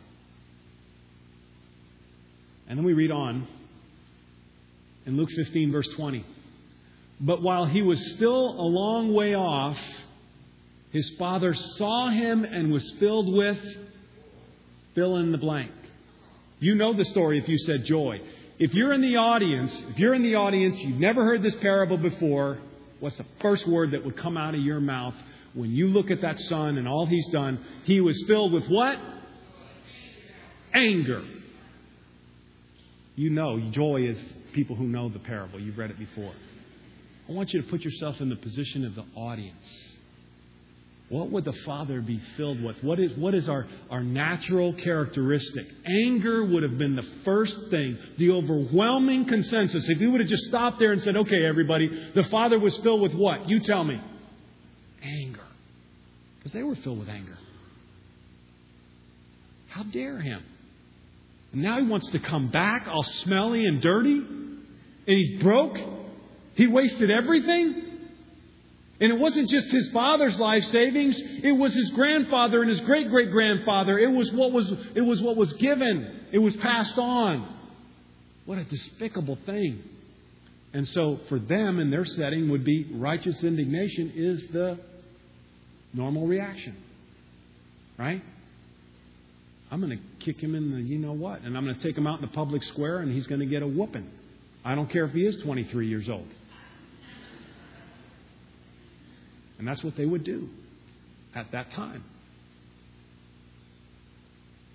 And 2.70 2.78
then 2.78 2.86
we 2.86 2.94
read 2.94 3.12
on 3.12 3.48
in 5.08 5.18
Luke 5.18 5.30
15, 5.36 5.72
verse 5.72 5.88
20. 5.96 6.24
But 7.24 7.42
while 7.42 7.66
he 7.66 7.82
was 7.82 8.00
still 8.16 8.50
a 8.50 8.68
long 8.68 9.14
way 9.14 9.34
off, 9.34 9.78
his 10.92 11.10
father 11.18 11.54
saw 11.54 12.10
him 12.10 12.44
and 12.44 12.72
was 12.72 12.88
filled 13.00 13.34
with 13.34 13.58
fill 14.94 15.16
in 15.16 15.32
the 15.32 15.38
blank. 15.38 15.72
You 16.60 16.76
know 16.76 16.94
the 16.94 17.06
story 17.06 17.40
if 17.40 17.48
you 17.48 17.58
said 17.58 17.86
joy. 17.86 18.22
If 18.60 18.74
you're 18.74 18.94
in 18.94 19.02
the 19.02 19.16
audience, 19.16 19.72
if 19.90 19.98
you're 19.98 20.14
in 20.14 20.22
the 20.22 20.36
audience, 20.36 20.78
you've 20.82 21.00
never 21.00 21.24
heard 21.24 21.42
this 21.42 21.56
parable 21.62 21.98
before, 21.98 22.60
what's 23.00 23.18
the 23.18 23.26
first 23.42 23.68
word 23.68 23.92
that 23.92 24.04
would 24.06 24.18
come 24.18 24.38
out 24.38 24.54
of 24.54 24.62
your 24.62 24.80
mouth 24.82 25.16
when 25.54 25.72
you 25.72 25.88
look 25.88 26.12
at 26.12 26.22
that 26.22 26.38
son 26.42 26.78
and 26.78 26.88
all 26.88 27.06
he's 27.06 27.28
done? 27.30 27.60
He 27.86 28.02
was 28.02 28.22
filled 28.28 28.52
with 28.52 28.68
what? 28.68 29.00
Anger. 30.74 31.24
You 33.16 33.30
know, 33.30 33.60
joy 33.72 34.08
is 34.08 34.18
people 34.52 34.76
who 34.76 34.86
know 34.86 35.10
the 35.10 35.20
parable. 35.20 35.60
You've 35.60 35.78
read 35.78 35.90
it 35.90 35.98
before. 35.98 36.34
I 37.28 37.32
want 37.32 37.54
you 37.54 37.62
to 37.62 37.68
put 37.68 37.82
yourself 37.82 38.20
in 38.20 38.30
the 38.30 38.36
position 38.36 38.86
of 38.86 38.96
the 38.96 39.06
audience. 39.16 39.66
what 41.10 41.30
would 41.30 41.46
the 41.46 41.54
Father 41.66 42.02
be 42.02 42.20
filled 42.38 42.62
with? 42.62 42.84
What 42.84 43.00
is, 43.00 43.16
what 43.18 43.36
is 43.36 43.48
our, 43.48 43.68
our 43.90 44.04
natural 44.04 44.74
characteristic? 44.74 45.68
Anger 45.86 46.44
would 46.44 46.64
have 46.64 46.78
been 46.78 46.96
the 46.96 47.08
first 47.24 47.56
thing, 47.70 47.98
the 48.18 48.32
overwhelming 48.32 49.26
consensus. 49.26 49.86
If 49.88 50.02
you 50.02 50.12
would 50.12 50.22
have 50.22 50.30
just 50.30 50.44
stopped 50.46 50.80
there 50.80 50.92
and 50.92 51.02
said, 51.04 51.16
okay, 51.16 51.46
everybody, 51.46 52.12
the 52.16 52.24
Father 52.26 52.60
was 52.60 52.76
filled 52.78 53.02
with 53.02 53.14
what? 53.14 53.48
You 53.48 53.62
tell 53.62 53.84
me. 53.84 54.02
Anger. 55.04 55.40
Because 56.40 56.54
they 56.54 56.64
were 56.64 56.76
filled 56.76 57.00
with 57.00 57.10
anger. 57.10 57.38
How 59.70 59.84
dare 59.84 60.20
him? 60.20 60.44
And 61.54 61.62
now 61.62 61.80
he 61.80 61.86
wants 61.86 62.10
to 62.10 62.20
come 62.20 62.50
back 62.50 62.88
all 62.88 63.04
smelly 63.04 63.66
and 63.66 63.82
dirty? 63.82 64.18
And 64.18 64.64
he's 65.06 65.42
broke? 65.42 65.78
He 66.56 66.68
wasted 66.68 67.10
everything? 67.10 67.94
And 69.00 69.12
it 69.12 69.20
wasn't 69.20 69.50
just 69.50 69.68
his 69.68 69.90
father's 69.92 70.40
life 70.40 70.64
savings, 70.66 71.20
it 71.20 71.52
was 71.52 71.74
his 71.74 71.90
grandfather 71.92 72.62
and 72.62 72.70
his 72.70 72.80
great 72.82 73.10
great 73.10 73.32
grandfather. 73.32 73.98
It 73.98 74.12
was 74.12 74.32
what 74.32 74.52
was 74.52 74.72
it 74.96 75.02
was 75.02 75.22
what 75.22 75.36
was 75.36 75.52
given. 75.54 76.22
It 76.32 76.38
was 76.38 76.56
passed 76.58 76.98
on. 76.98 77.58
What 78.46 78.58
a 78.60 78.64
despicable 78.64 79.38
thing. 79.46 79.84
And 80.74 80.88
so 80.88 81.20
for 81.30 81.40
them 81.40 81.80
in 81.80 81.92
their 81.92 82.06
setting 82.06 82.50
would 82.50 82.64
be 82.64 82.88
righteous 82.94 83.44
indignation 83.44 84.14
is 84.16 84.48
the 84.52 84.80
normal 85.94 86.26
reaction. 86.26 86.76
Right? 87.98 88.24
I'm 89.72 89.82
going 89.82 89.98
to 89.98 90.26
kick 90.26 90.42
him 90.42 90.56
in 90.56 90.72
the 90.72 90.82
you 90.82 91.00
know 91.00 91.14
what, 91.14 91.42
and 91.42 91.58
I'm 91.58 91.64
going 91.64 91.76
to 91.76 91.82
take 91.82 91.98
him 91.98 92.06
out 92.06 92.20
in 92.20 92.22
the 92.22 92.34
public 92.34 92.64
square 92.64 93.00
and 93.00 93.12
he's 93.12 93.28
going 93.28 93.40
to 93.40 93.46
get 93.48 93.64
a 93.64 93.68
whooping. 93.68 94.10
I 94.64 94.76
don't 94.76 94.90
care 94.90 95.06
if 95.06 95.12
he 95.12 95.26
is 95.26 95.42
23 95.44 95.88
years 95.88 96.10
old. 96.10 96.28
And 99.64 99.68
that's 99.70 99.82
what 99.82 99.96
they 99.96 100.06
would 100.06 100.26
do 100.26 100.50
at 101.34 101.54
that 101.54 101.72
time. 101.72 102.04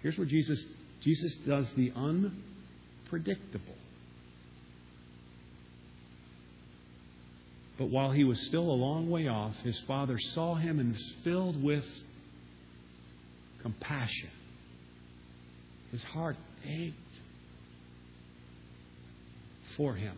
Here's 0.00 0.16
where 0.16 0.26
Jesus 0.26 0.64
Jesus 1.02 1.34
does 1.46 1.66
the 1.76 1.92
unpredictable. 1.94 3.74
But 7.76 7.90
while 7.90 8.12
he 8.12 8.24
was 8.24 8.40
still 8.46 8.62
a 8.62 8.78
long 8.80 9.10
way 9.10 9.28
off, 9.28 9.54
his 9.56 9.78
father 9.86 10.18
saw 10.32 10.54
him 10.54 10.78
and 10.78 10.92
was 10.92 11.12
filled 11.22 11.62
with 11.62 11.84
compassion. 13.60 14.30
His 15.92 16.02
heart 16.02 16.38
ached 16.66 16.96
for 19.76 19.94
him. 19.94 20.16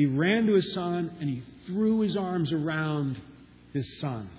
He 0.00 0.06
ran 0.06 0.46
to 0.46 0.54
his 0.54 0.72
son 0.72 1.14
and 1.20 1.28
he 1.28 1.42
threw 1.66 2.00
his 2.00 2.16
arms 2.16 2.54
around 2.54 3.20
his 3.74 4.00
son. 4.00 4.30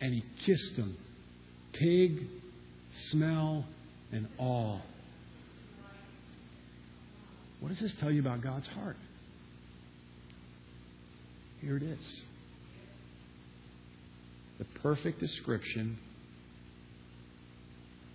And 0.00 0.14
he 0.14 0.24
kissed 0.46 0.74
him. 0.76 0.96
Pig, 1.74 2.28
smell, 3.10 3.66
and 4.10 4.26
all. 4.38 4.80
What 7.60 7.68
does 7.68 7.80
this 7.80 7.92
tell 8.00 8.10
you 8.10 8.20
about 8.20 8.40
God's 8.40 8.68
heart? 8.68 8.96
Here 11.60 11.76
it 11.76 11.82
is. 11.82 12.22
The 14.60 14.64
perfect 14.80 15.20
description 15.20 15.98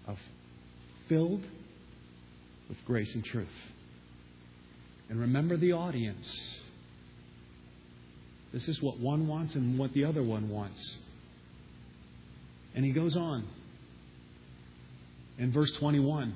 of 0.07 0.17
filled 1.07 1.45
with 2.71 2.85
grace 2.85 3.13
and 3.13 3.25
truth. 3.25 3.47
And 5.09 5.19
remember 5.19 5.57
the 5.57 5.73
audience. 5.73 6.25
This 8.53 8.65
is 8.69 8.81
what 8.81 8.97
one 8.97 9.27
wants 9.27 9.55
and 9.55 9.77
what 9.77 9.91
the 9.91 10.05
other 10.05 10.23
one 10.23 10.47
wants. 10.47 10.79
And 12.73 12.85
he 12.85 12.91
goes 12.91 13.17
on. 13.17 13.45
In 15.37 15.51
verse 15.51 15.71
21, 15.79 16.33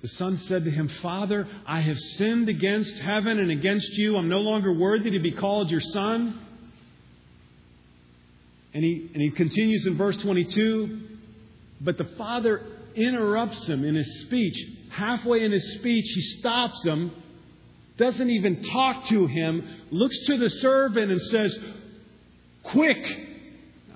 the 0.00 0.08
son 0.08 0.38
said 0.38 0.64
to 0.64 0.70
him, 0.70 0.88
Father, 1.02 1.46
I 1.66 1.82
have 1.82 1.98
sinned 2.16 2.48
against 2.48 2.96
heaven 2.96 3.38
and 3.38 3.50
against 3.50 3.92
you. 3.98 4.16
I'm 4.16 4.30
no 4.30 4.40
longer 4.40 4.72
worthy 4.72 5.10
to 5.10 5.18
be 5.18 5.32
called 5.32 5.70
your 5.70 5.82
son. 5.82 6.40
And 8.72 8.82
he, 8.82 9.10
and 9.12 9.20
he 9.20 9.32
continues 9.32 9.84
in 9.86 9.98
verse 9.98 10.16
22 10.16 11.00
But 11.82 11.98
the 11.98 12.08
father 12.16 12.62
interrupts 12.94 13.68
him 13.68 13.84
in 13.84 13.94
his 13.96 14.22
speech 14.22 14.77
halfway 14.90 15.44
in 15.44 15.52
his 15.52 15.74
speech, 15.74 16.06
he 16.14 16.20
stops 16.38 16.84
him, 16.84 17.12
doesn't 17.96 18.30
even 18.30 18.62
talk 18.62 19.04
to 19.06 19.26
him, 19.26 19.86
looks 19.90 20.18
to 20.26 20.38
the 20.38 20.48
servant 20.48 21.10
and 21.10 21.20
says, 21.22 21.56
Quick! 22.64 23.24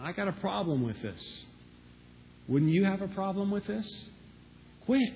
I 0.01 0.13
got 0.13 0.29
a 0.29 0.33
problem 0.33 0.83
with 0.83 1.01
this. 1.01 1.21
Wouldn't 2.49 2.73
you 2.73 2.85
have 2.85 3.03
a 3.03 3.09
problem 3.09 3.51
with 3.51 3.67
this? 3.67 3.87
Quick! 4.87 5.15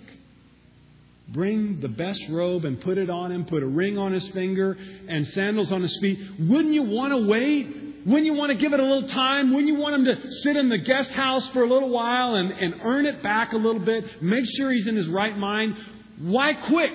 Bring 1.28 1.80
the 1.80 1.88
best 1.88 2.20
robe 2.30 2.64
and 2.64 2.80
put 2.80 2.98
it 2.98 3.10
on 3.10 3.32
him, 3.32 3.46
put 3.46 3.62
a 3.62 3.66
ring 3.66 3.98
on 3.98 4.12
his 4.12 4.26
finger 4.28 4.76
and 5.08 5.26
sandals 5.28 5.72
on 5.72 5.82
his 5.82 5.98
feet. 6.00 6.18
Wouldn't 6.38 6.72
you 6.72 6.84
want 6.84 7.12
to 7.12 7.26
wait? 7.26 7.85
Wouldn't 8.06 8.24
you 8.24 8.34
want 8.34 8.52
to 8.52 8.58
give 8.58 8.72
it 8.72 8.78
a 8.78 8.84
little 8.84 9.08
time? 9.08 9.52
Wouldn't 9.52 9.66
you 9.66 9.80
want 9.80 9.96
him 9.96 10.04
to 10.04 10.32
sit 10.42 10.56
in 10.56 10.68
the 10.68 10.78
guest 10.78 11.10
house 11.10 11.48
for 11.48 11.64
a 11.64 11.68
little 11.68 11.90
while 11.90 12.36
and, 12.36 12.52
and 12.52 12.74
earn 12.84 13.04
it 13.04 13.20
back 13.20 13.52
a 13.52 13.56
little 13.56 13.80
bit? 13.80 14.22
Make 14.22 14.44
sure 14.56 14.70
he's 14.70 14.86
in 14.86 14.94
his 14.94 15.08
right 15.08 15.36
mind. 15.36 15.76
Why 16.20 16.54
quick? 16.54 16.92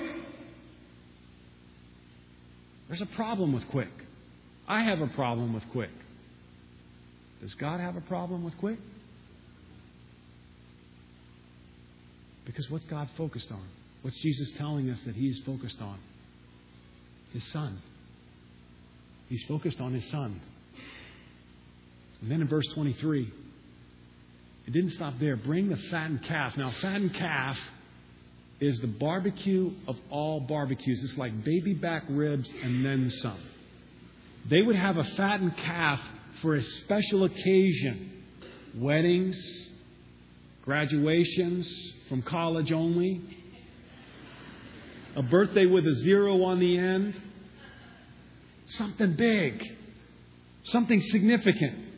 There's 2.87 3.01
a 3.01 3.07
problem 3.07 3.51
with 3.51 3.67
quick. 3.67 3.91
I 4.69 4.83
have 4.83 5.01
a 5.01 5.07
problem 5.07 5.53
with 5.53 5.69
quick. 5.71 5.89
Does 7.41 7.53
God 7.55 7.81
have 7.81 7.97
a 7.97 8.01
problem 8.01 8.45
with 8.45 8.57
quick? 8.57 8.79
Because 12.45 12.69
what's 12.69 12.85
God 12.85 13.09
focused 13.17 13.51
on? 13.51 13.65
What's 14.01 14.17
Jesus 14.17 14.51
telling 14.57 14.89
us 14.89 14.99
that 15.05 15.15
He's 15.15 15.39
focused 15.39 15.81
on? 15.81 15.99
His 17.33 17.45
Son. 17.51 17.81
He's 19.27 19.43
focused 19.43 19.81
on 19.81 19.93
His 19.93 20.09
Son. 20.09 20.39
And 22.21 22.31
then 22.31 22.41
in 22.41 22.47
verse 22.47 22.67
23, 22.73 23.31
it 24.67 24.71
didn't 24.71 24.91
stop 24.91 25.15
there. 25.19 25.35
Bring 25.35 25.69
the 25.69 25.77
fattened 25.89 26.23
calf. 26.23 26.55
Now, 26.55 26.71
fattened 26.81 27.15
calf 27.15 27.57
is 28.59 28.79
the 28.79 28.87
barbecue 28.87 29.71
of 29.87 29.97
all 30.11 30.39
barbecues. 30.39 31.03
It's 31.03 31.17
like 31.17 31.43
baby 31.43 31.73
back 31.73 32.03
ribs 32.09 32.53
and 32.63 32.85
then 32.85 33.09
some. 33.09 33.39
They 34.49 34.61
would 34.61 34.75
have 34.75 34.97
a 34.97 35.03
fattened 35.03 35.57
calf 35.57 35.99
for 36.41 36.55
a 36.55 36.63
special 36.63 37.23
occasion 37.23 38.23
weddings, 38.75 39.37
graduations 40.63 41.69
from 42.07 42.21
college 42.21 42.71
only, 42.71 43.21
a 45.15 45.23
birthday 45.23 45.65
with 45.65 45.85
a 45.85 45.95
zero 45.95 46.43
on 46.43 46.59
the 46.59 46.77
end, 46.77 47.19
something 48.65 49.13
big, 49.15 49.63
something 50.65 51.01
significant. 51.01 51.90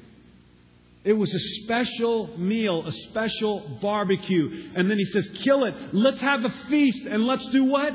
It 1.03 1.13
was 1.13 1.33
a 1.33 1.39
special 1.63 2.37
meal, 2.37 2.85
a 2.85 2.91
special 2.91 3.77
barbecue. 3.81 4.71
And 4.75 4.89
then 4.89 4.97
he 4.97 5.05
says, 5.05 5.29
Kill 5.43 5.65
it. 5.65 5.75
Let's 5.93 6.21
have 6.21 6.45
a 6.45 6.49
feast 6.69 7.05
and 7.05 7.25
let's 7.25 7.45
do 7.47 7.65
what? 7.65 7.93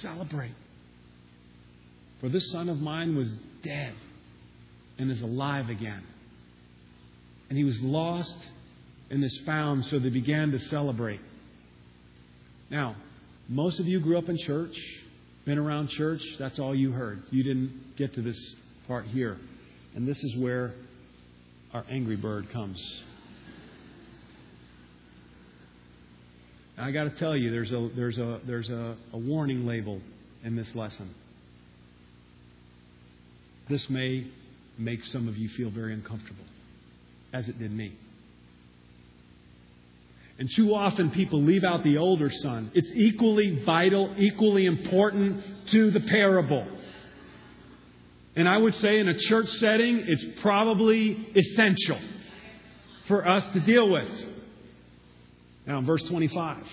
Celebrate. 0.00 0.54
For 2.20 2.30
this 2.30 2.50
son 2.52 2.70
of 2.70 2.80
mine 2.80 3.16
was 3.16 3.30
dead 3.62 3.94
and 4.98 5.10
is 5.10 5.20
alive 5.20 5.68
again. 5.68 6.02
And 7.50 7.58
he 7.58 7.64
was 7.64 7.78
lost 7.82 8.36
and 9.10 9.22
is 9.22 9.38
found, 9.44 9.84
so 9.86 9.98
they 9.98 10.08
began 10.08 10.50
to 10.52 10.58
celebrate. 10.58 11.20
Now, 12.70 12.96
most 13.48 13.78
of 13.78 13.86
you 13.86 14.00
grew 14.00 14.16
up 14.16 14.30
in 14.30 14.38
church, 14.38 14.74
been 15.44 15.58
around 15.58 15.90
church, 15.90 16.22
that's 16.38 16.58
all 16.58 16.74
you 16.74 16.92
heard. 16.92 17.24
You 17.30 17.44
didn't 17.44 17.96
get 17.96 18.14
to 18.14 18.22
this 18.22 18.38
part 18.88 19.04
here. 19.06 19.36
And 19.94 20.08
this 20.08 20.22
is 20.24 20.36
where 20.38 20.74
our 21.74 21.84
angry 21.90 22.14
bird 22.14 22.50
comes. 22.50 23.02
I 26.78 26.92
got 26.92 27.04
to 27.04 27.10
tell 27.10 27.36
you, 27.36 27.50
there's 27.50 27.72
a 27.72 27.90
there's 27.94 28.16
a 28.16 28.40
there's 28.46 28.70
a, 28.70 28.96
a 29.12 29.18
warning 29.18 29.66
label 29.66 30.00
in 30.44 30.54
this 30.54 30.72
lesson. 30.74 31.12
This 33.68 33.88
may 33.90 34.26
make 34.78 35.04
some 35.06 35.28
of 35.28 35.36
you 35.36 35.48
feel 35.48 35.70
very 35.70 35.94
uncomfortable, 35.94 36.44
as 37.32 37.48
it 37.48 37.58
did 37.58 37.72
me. 37.72 37.96
And 40.38 40.50
too 40.54 40.74
often 40.74 41.10
people 41.10 41.42
leave 41.42 41.62
out 41.62 41.84
the 41.84 41.96
older 41.96 42.30
son. 42.30 42.70
It's 42.74 42.90
equally 42.92 43.62
vital, 43.64 44.14
equally 44.18 44.66
important 44.66 45.42
to 45.70 45.90
the 45.92 46.00
parable. 46.00 46.66
And 48.36 48.48
I 48.48 48.56
would 48.56 48.74
say 48.74 48.98
in 48.98 49.08
a 49.08 49.18
church 49.18 49.48
setting, 49.58 50.04
it's 50.06 50.40
probably 50.40 51.28
essential 51.36 51.98
for 53.06 53.26
us 53.26 53.44
to 53.52 53.60
deal 53.60 53.88
with. 53.88 54.08
Now, 55.66 55.78
in 55.78 55.86
verse 55.86 56.02
25. 56.02 56.66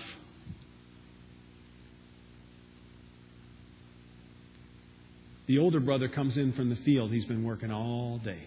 the 5.52 5.58
older 5.58 5.80
brother 5.80 6.08
comes 6.08 6.38
in 6.38 6.54
from 6.54 6.70
the 6.70 6.76
field. 6.76 7.12
He's 7.12 7.26
been 7.26 7.44
working 7.44 7.70
all 7.70 8.18
day. 8.24 8.42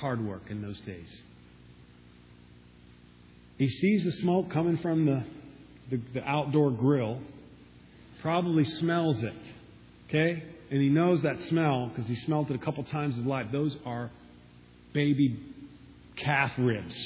Hard 0.00 0.24
work 0.24 0.44
in 0.48 0.62
those 0.62 0.80
days. 0.80 1.22
He 3.58 3.68
sees 3.68 4.02
the 4.02 4.12
smoke 4.12 4.50
coming 4.50 4.78
from 4.78 5.04
the, 5.04 5.26
the, 5.90 6.00
the 6.14 6.24
outdoor 6.24 6.70
grill, 6.70 7.20
probably 8.22 8.64
smells 8.64 9.22
it. 9.22 9.34
Okay? 10.08 10.42
And 10.70 10.80
he 10.82 10.88
knows 10.88 11.22
that 11.22 11.38
smell 11.48 11.88
because 11.88 12.08
he 12.08 12.16
smelled 12.16 12.50
it 12.50 12.56
a 12.56 12.64
couple 12.64 12.82
times 12.84 13.14
in 13.14 13.20
his 13.20 13.28
life. 13.28 13.46
Those 13.52 13.76
are 13.84 14.10
baby 14.92 15.38
calf 16.16 16.52
ribs. 16.58 16.96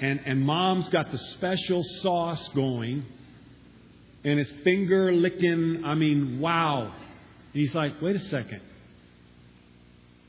And, 0.00 0.20
and 0.26 0.40
mom's 0.40 0.88
got 0.88 1.10
the 1.10 1.18
special 1.18 1.82
sauce 2.02 2.48
going, 2.54 3.04
and 4.24 4.38
it's 4.38 4.50
finger 4.62 5.12
licking. 5.12 5.84
I 5.84 5.94
mean, 5.94 6.40
wow. 6.40 6.82
And 6.82 6.92
he's 7.52 7.74
like, 7.74 8.00
wait 8.00 8.16
a 8.16 8.20
second. 8.20 8.60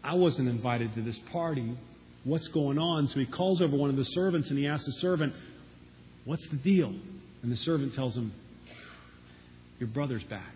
I 0.04 0.16
wasn't 0.16 0.50
invited 0.50 0.94
to 0.96 1.02
this 1.02 1.20
party. 1.32 1.78
What's 2.24 2.48
going 2.50 2.78
on? 2.78 3.08
So 3.10 3.20
he 3.20 3.26
calls 3.26 3.62
over 3.62 3.76
one 3.76 3.90
of 3.90 3.96
the 3.96 4.06
servants 4.06 4.50
and 4.50 4.58
he 4.58 4.68
asks 4.68 4.86
the 4.86 4.94
servant, 4.94 5.34
What's 6.26 6.48
the 6.50 6.58
deal? 6.58 6.94
And 7.42 7.52
the 7.52 7.58
servant 7.58 7.94
tells 7.96 8.16
him, 8.16 8.34
Your 9.80 9.88
brother's 9.88 10.24
back. 10.24 10.54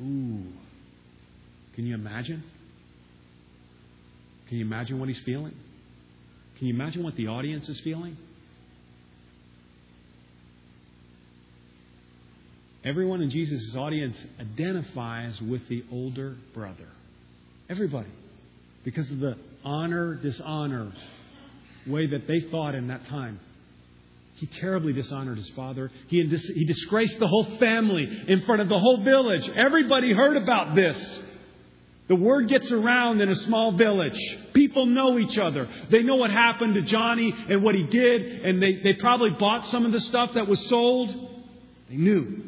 Ooh. 0.00 0.44
Can 1.74 1.86
you 1.86 1.94
imagine? 1.94 2.44
Can 4.48 4.58
you 4.58 4.64
imagine 4.64 5.00
what 5.00 5.08
he's 5.08 5.20
feeling? 5.24 5.54
Can 6.58 6.68
you 6.68 6.74
imagine 6.74 7.02
what 7.02 7.16
the 7.16 7.28
audience 7.28 7.68
is 7.68 7.80
feeling? 7.80 8.16
Everyone 12.84 13.22
in 13.22 13.30
Jesus' 13.30 13.74
audience 13.74 14.16
identifies 14.38 15.40
with 15.40 15.66
the 15.68 15.82
older 15.90 16.36
brother. 16.52 16.88
Everybody. 17.70 18.10
Because 18.84 19.10
of 19.10 19.18
the 19.20 19.36
honor, 19.64 20.16
dishonor 20.16 20.92
way 21.86 22.06
that 22.06 22.26
they 22.28 22.50
thought 22.50 22.74
in 22.74 22.88
that 22.88 23.06
time. 23.06 23.40
He 24.34 24.46
terribly 24.46 24.92
dishonored 24.92 25.38
his 25.38 25.48
father. 25.50 25.90
He, 26.08 26.22
he 26.22 26.64
disgraced 26.64 27.18
the 27.18 27.28
whole 27.28 27.56
family 27.58 28.24
in 28.26 28.42
front 28.42 28.62
of 28.62 28.68
the 28.68 28.78
whole 28.78 29.02
village. 29.02 29.48
Everybody 29.48 30.12
heard 30.12 30.36
about 30.36 30.74
this. 30.74 31.20
The 32.08 32.16
word 32.16 32.48
gets 32.48 32.70
around 32.70 33.20
in 33.20 33.30
a 33.30 33.34
small 33.34 33.72
village. 33.72 34.18
People 34.52 34.86
know 34.86 35.18
each 35.18 35.38
other. 35.38 35.68
They 35.90 36.02
know 36.02 36.16
what 36.16 36.30
happened 36.30 36.74
to 36.74 36.82
Johnny 36.82 37.32
and 37.48 37.62
what 37.62 37.74
he 37.74 37.84
did, 37.84 38.44
and 38.44 38.62
they, 38.62 38.76
they 38.82 38.94
probably 38.94 39.30
bought 39.38 39.68
some 39.68 39.86
of 39.86 39.92
the 39.92 40.00
stuff 40.00 40.34
that 40.34 40.46
was 40.46 40.60
sold. 40.68 41.10
They 41.88 41.96
knew. 41.96 42.42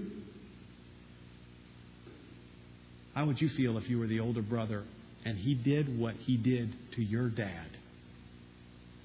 How 3.14 3.24
would 3.24 3.40
you 3.40 3.48
feel 3.48 3.78
if 3.78 3.88
you 3.88 3.98
were 3.98 4.06
the 4.06 4.20
older 4.20 4.42
brother 4.42 4.84
and 5.24 5.38
he 5.38 5.54
did 5.54 5.98
what 5.98 6.16
he 6.16 6.36
did 6.36 6.74
to 6.96 7.02
your 7.02 7.30
dad? 7.30 7.68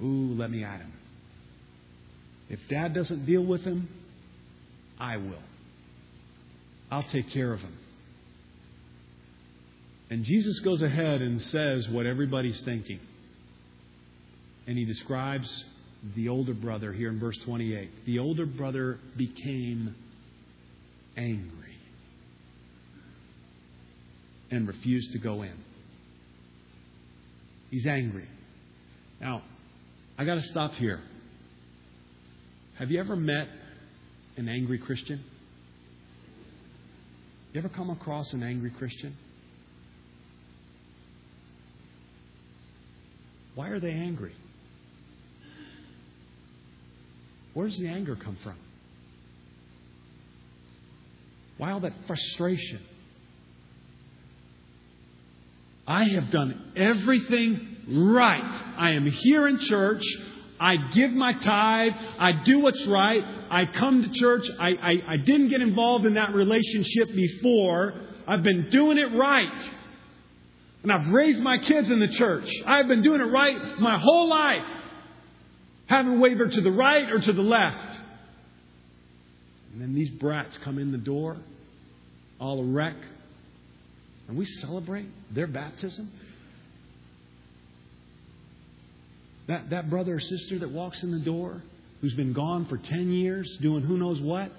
Ooh, 0.04 0.34
let 0.36 0.52
me 0.52 0.66
at 0.66 0.82
him. 0.82 0.92
If 2.52 2.60
dad 2.68 2.94
doesn't 2.94 3.26
deal 3.26 3.46
with 3.46 3.64
him, 3.64 3.88
I 5.00 5.16
will. 5.16 5.42
I'll 6.92 7.02
take 7.04 7.30
care 7.30 7.54
of 7.54 7.62
him. 7.62 7.74
And 10.10 10.26
Jesus 10.26 10.60
goes 10.60 10.82
ahead 10.82 11.22
and 11.22 11.42
says 11.42 11.88
what 11.88 12.06
everybody's 12.06 12.62
thinking. 12.64 13.00
And 14.68 14.78
he 14.78 14.84
describes 14.84 15.50
the 16.14 16.28
older 16.28 16.54
brother 16.54 16.92
here 16.92 17.08
in 17.08 17.22
verse 17.22 17.38
28. 17.46 18.06
The 18.06 18.20
older 18.20 18.46
brother 18.46 19.00
became 19.16 19.96
angry 21.16 21.78
and 24.52 24.68
refused 24.68 25.14
to 25.14 25.20
go 25.20 25.44
in. 25.44 25.56
He's 27.70 27.88
angry. 27.88 28.28
Now, 29.22 29.42
I 30.18 30.26
got 30.26 30.36
to 30.36 30.44
stop 30.44 30.74
here. 30.74 31.00
Have 32.78 32.90
you 32.90 33.00
ever 33.00 33.16
met 33.16 33.48
an 34.38 34.48
angry 34.48 34.80
Christian? 34.80 35.24
You 37.54 37.60
ever 37.60 37.70
come 37.70 37.90
across 37.90 38.32
an 38.34 38.44
angry 38.44 38.72
Christian? 38.72 39.16
Why 43.56 43.70
are 43.70 43.80
they 43.80 43.92
angry? 43.92 44.34
Where 47.54 47.68
does 47.68 47.78
the 47.78 47.90
anger 47.90 48.16
come 48.16 48.38
from? 48.42 48.56
Why 51.58 51.72
all 51.72 51.82
that 51.82 51.94
frustration? 52.08 52.80
I 55.86 56.06
have 56.06 56.32
done 56.32 56.72
everything 56.78 58.14
right. 58.14 58.74
I 58.78 58.92
am 58.92 59.06
here 59.06 59.48
in 59.48 59.60
church. 59.60 60.04
I 60.62 60.78
give 60.94 61.12
my 61.12 61.34
tithe. 61.34 61.94
I 62.20 62.44
do 62.44 62.60
what's 62.60 62.86
right. 62.86 63.24
I 63.50 63.66
come 63.66 64.04
to 64.04 64.10
church. 64.12 64.46
I, 64.60 64.70
I, 64.70 65.14
I 65.14 65.18
didn't 65.18 65.50
get 65.50 65.60
involved 65.60 66.06
in 66.06 66.14
that 66.14 66.36
relationship 66.36 67.14
before. 67.16 67.96
I've 68.28 68.44
been 68.44 68.70
doing 68.70 69.00
it 69.00 69.12
right. 69.18 69.72
And 70.84 70.92
I've 70.92 71.12
raised 71.12 71.40
my 71.40 71.58
kids 71.58 71.90
in 71.90 72.00
the 72.00 72.08
church. 72.08 72.48
I've 72.68 72.88
been 72.88 73.02
doing 73.02 73.22
it 73.22 73.26
right 73.26 73.80
my 73.80 73.98
whole 73.98 74.30
life. 74.30 74.64
Haven't 75.88 76.20
wavered 76.20 76.52
to 76.52 76.62
the 76.62 76.72
right 76.72 77.12
or 77.12 77.20
to 77.20 77.34
the 77.34 77.42
left. 77.42 77.98
And 79.74 79.82
then 79.82 79.96
these 79.96 80.12
brats 80.12 80.58
come 80.64 80.78
in 80.78 80.92
the 80.92 80.98
door, 81.00 81.38
all 82.40 82.60
a 82.60 82.66
wreck. 82.66 82.98
And 84.28 84.38
we 84.38 84.46
celebrate 84.46 85.08
their 85.34 85.48
baptism. 85.48 86.12
That, 89.48 89.70
that 89.72 89.90
brother 89.90 90.16
or 90.16 90.20
sister 90.20 90.60
that 90.60 90.72
walks 90.72 91.02
in 91.04 91.12
the 91.12 91.20
door, 91.20 91.62
who's 92.02 92.14
been 92.14 92.34
gone 92.34 92.66
for 92.66 92.78
10 92.78 93.12
years, 93.12 93.58
doing 93.62 93.84
who 93.84 93.98
knows 93.98 94.20
what, 94.20 94.52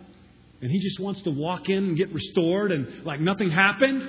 and 0.61 0.71
he 0.71 0.79
just 0.79 1.01
wants 1.01 1.23
to 1.23 1.31
walk 1.31 1.69
in 1.69 1.79
and 1.79 1.97
get 1.97 2.13
restored 2.13 2.71
and 2.71 3.05
like 3.05 3.21
nothing 3.21 3.51
happened. 3.51 4.03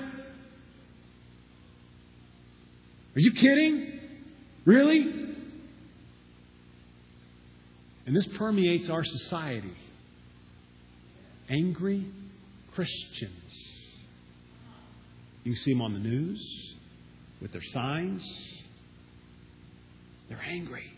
Are 3.15 3.19
you 3.19 3.33
kidding? 3.33 3.99
Really? 4.65 5.23
And 8.05 8.15
this 8.15 8.27
permeates 8.37 8.89
our 8.89 9.03
society. 9.03 9.73
Angry 11.49 12.05
Christians. 12.73 13.31
You 15.43 15.55
see 15.55 15.73
them 15.73 15.81
on 15.81 15.93
the 15.93 15.99
news 15.99 16.73
with 17.41 17.51
their 17.51 17.63
signs. 17.63 18.23
They're 20.29 20.41
angry. 20.41 20.91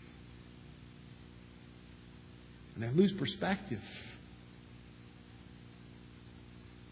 And 2.74 2.84
they 2.84 2.90
lose 2.90 3.12
perspective. 3.12 3.80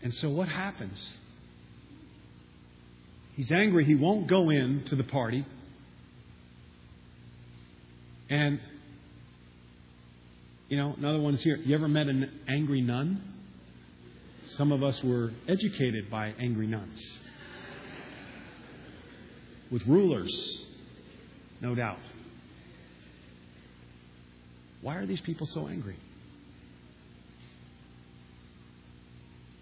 And 0.03 0.15
so 0.15 0.31
what 0.31 0.49
happens? 0.49 1.13
He's 3.37 3.51
angry. 3.51 3.85
He 3.85 3.95
won't 3.95 4.27
go 4.27 4.51
in 4.51 4.85
to 4.89 4.97
the 4.97 5.05
party. 5.05 5.45
And, 8.31 8.61
you 10.69 10.77
know, 10.77 10.95
another 10.97 11.21
one's 11.21 11.43
here. 11.43 11.57
You 11.57 11.75
ever 11.75 11.89
met 11.89 12.07
an 12.07 12.31
angry 12.49 12.81
nun? 12.81 13.23
Some 14.57 14.73
of 14.73 14.83
us 14.83 15.03
were 15.03 15.33
educated 15.49 16.11
by 16.11 16.33
angry 16.39 16.67
nuns 16.67 17.01
with 19.71 19.85
rulers, 19.87 20.33
no 21.61 21.75
doubt. 21.75 21.99
Why 24.85 24.97
are 24.97 25.07
these 25.07 25.23
people 25.23 25.47
so 25.47 25.67
angry? 25.67 25.97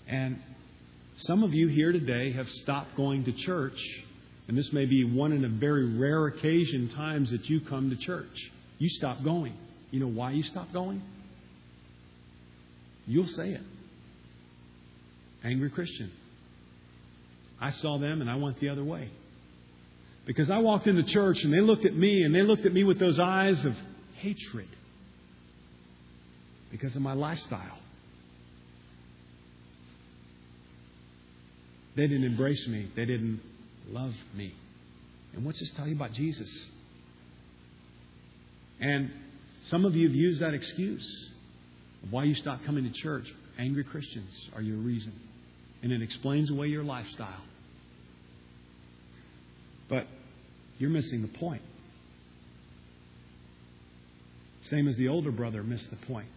And 0.08 0.42
some 1.18 1.44
of 1.44 1.54
you 1.54 1.68
here 1.68 1.92
today 1.92 2.32
have 2.32 2.48
stopped 2.48 2.96
going 2.96 3.24
to 3.26 3.32
church, 3.32 3.78
and 4.48 4.58
this 4.58 4.72
may 4.72 4.84
be 4.84 5.04
one 5.04 5.30
in 5.30 5.44
a 5.44 5.48
very 5.48 5.96
rare 5.96 6.26
occasion 6.26 6.90
times 6.96 7.30
that 7.30 7.48
you 7.48 7.60
come 7.60 7.90
to 7.90 7.96
church. 7.96 8.36
You 8.80 8.88
stop 8.88 9.22
going. 9.22 9.56
You 9.92 10.00
know 10.00 10.08
why 10.08 10.32
you 10.32 10.42
stop 10.42 10.72
going? 10.72 11.00
You'll 13.06 13.28
say 13.28 13.50
it. 13.50 13.62
Angry 15.44 15.70
Christian. 15.70 16.10
I 17.60 17.70
saw 17.70 17.96
them 17.98 18.22
and 18.22 18.28
I 18.28 18.34
went 18.34 18.58
the 18.58 18.70
other 18.70 18.82
way. 18.82 19.08
Because 20.26 20.50
I 20.50 20.58
walked 20.58 20.88
into 20.88 21.04
church 21.04 21.44
and 21.44 21.52
they 21.52 21.60
looked 21.60 21.84
at 21.84 21.94
me 21.94 22.24
and 22.24 22.34
they 22.34 22.42
looked 22.42 22.66
at 22.66 22.72
me 22.72 22.82
with 22.82 22.98
those 22.98 23.20
eyes 23.20 23.64
of 23.64 23.76
hatred 24.16 24.66
because 26.72 26.96
of 26.96 27.02
my 27.02 27.12
lifestyle. 27.12 27.78
They 31.94 32.08
didn't 32.08 32.24
embrace 32.24 32.66
me. 32.66 32.90
They 32.96 33.04
didn't 33.04 33.40
love 33.90 34.14
me. 34.34 34.54
And 35.34 35.44
what's 35.44 35.60
this 35.60 35.70
tell 35.76 35.86
you 35.86 35.94
about 35.94 36.12
Jesus? 36.12 36.50
And 38.80 39.10
some 39.68 39.84
of 39.84 39.94
you 39.94 40.08
have 40.08 40.16
used 40.16 40.40
that 40.40 40.54
excuse 40.54 41.06
of 42.02 42.10
why 42.10 42.24
you 42.24 42.34
stopped 42.34 42.64
coming 42.64 42.84
to 42.84 43.00
church. 43.02 43.28
Angry 43.58 43.84
Christians 43.84 44.32
are 44.56 44.62
your 44.62 44.78
reason. 44.78 45.12
and 45.82 45.90
it 45.90 46.00
explains 46.00 46.48
away 46.50 46.68
your 46.68 46.84
lifestyle. 46.84 47.42
But 49.88 50.06
you're 50.78 50.90
missing 50.90 51.22
the 51.22 51.38
point. 51.38 51.62
Same 54.70 54.86
as 54.88 54.96
the 54.96 55.08
older 55.08 55.32
brother 55.32 55.62
missed 55.62 55.90
the 55.90 55.96
point. 56.06 56.28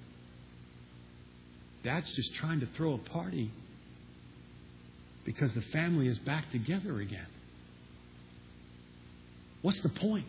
Dad's 1.85 2.11
just 2.13 2.33
trying 2.33 2.61
to 2.61 2.65
throw 2.75 2.95
a 2.95 2.97
party 2.97 3.51
because 5.23 5.53
the 5.53 5.61
family 5.61 6.07
is 6.07 6.17
back 6.17 6.49
together 6.51 6.99
again. 6.99 7.27
What's 9.61 9.79
the 9.81 9.89
point? 9.89 10.25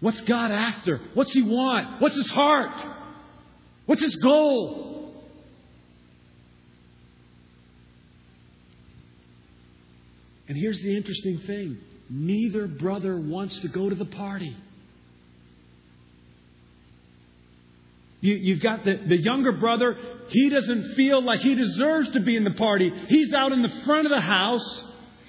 What's 0.00 0.22
God 0.22 0.50
after? 0.50 0.98
What's 1.12 1.32
He 1.32 1.42
want? 1.42 2.00
What's 2.00 2.16
His 2.16 2.30
heart? 2.30 2.72
What's 3.84 4.00
His 4.00 4.16
goal? 4.16 5.14
And 10.48 10.56
here's 10.56 10.80
the 10.80 10.96
interesting 10.96 11.38
thing 11.40 11.78
neither 12.08 12.66
brother 12.66 13.20
wants 13.20 13.58
to 13.58 13.68
go 13.68 13.90
to 13.90 13.94
the 13.94 14.06
party. 14.06 14.56
You, 18.24 18.54
have 18.54 18.62
got 18.62 18.84
the, 18.86 18.98
the 19.06 19.20
younger 19.20 19.52
brother, 19.52 19.98
he 20.28 20.48
doesn't 20.48 20.94
feel 20.94 21.22
like 21.22 21.40
he 21.40 21.54
deserves 21.54 22.10
to 22.12 22.20
be 22.20 22.36
in 22.36 22.44
the 22.44 22.52
party. 22.52 22.90
He's 23.08 23.34
out 23.34 23.52
in 23.52 23.60
the 23.60 23.68
front 23.84 24.06
of 24.06 24.10
the 24.10 24.20
house. 24.22 24.82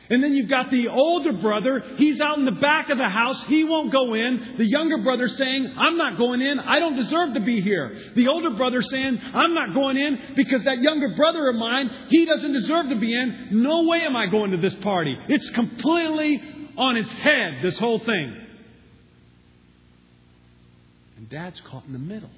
And 0.09 0.23
then 0.23 0.33
you've 0.33 0.49
got 0.49 0.71
the 0.71 0.87
older 0.87 1.33
brother, 1.33 1.83
he's 1.97 2.21
out 2.21 2.37
in 2.37 2.45
the 2.45 2.51
back 2.51 2.91
of 2.91 2.99
the 2.99 3.09
house, 3.09 3.43
he 3.47 3.63
won't 3.63 3.91
go 3.91 4.13
in. 4.13 4.55
The 4.57 4.65
younger 4.65 4.99
brother 4.99 5.27
saying, 5.27 5.73
I'm 5.75 5.97
not 5.97 6.17
going 6.17 6.41
in, 6.41 6.59
I 6.59 6.79
don't 6.79 6.95
deserve 6.95 7.33
to 7.33 7.39
be 7.39 7.59
here. 7.59 8.13
The 8.15 8.27
older 8.27 8.51
brother 8.51 8.83
saying, 8.83 9.19
I'm 9.33 9.55
not 9.55 9.73
going 9.73 9.97
in 9.97 10.35
because 10.35 10.63
that 10.65 10.79
younger 10.79 11.15
brother 11.15 11.49
of 11.49 11.55
mine, 11.55 11.89
he 12.09 12.23
doesn't 12.23 12.53
deserve 12.53 12.89
to 12.89 12.99
be 12.99 13.13
in. 13.13 13.49
No 13.63 13.83
way 13.83 14.03
am 14.03 14.15
I 14.15 14.27
going 14.27 14.51
to 14.51 14.57
this 14.57 14.75
party. 14.75 15.17
It's 15.27 15.49
completely 15.49 16.69
on 16.77 16.97
its 16.97 17.11
head, 17.11 17.61
this 17.63 17.79
whole 17.79 17.99
thing. 17.99 18.41
And 21.17 21.27
dad's 21.27 21.59
caught 21.61 21.85
in 21.87 21.93
the 21.93 21.99
middle. 21.99 22.29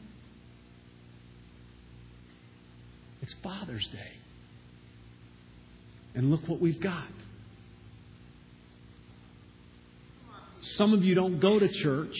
It's 3.28 3.36
Father's 3.43 3.86
Day. 3.89 4.11
And 6.15 6.32
look 6.32 6.47
what 6.47 6.61
we've 6.61 6.80
got. 6.80 7.09
Some 10.78 10.93
of 10.93 11.03
you 11.03 11.13
don't 11.13 11.41
go 11.41 11.59
to 11.59 11.67
church. 11.67 12.15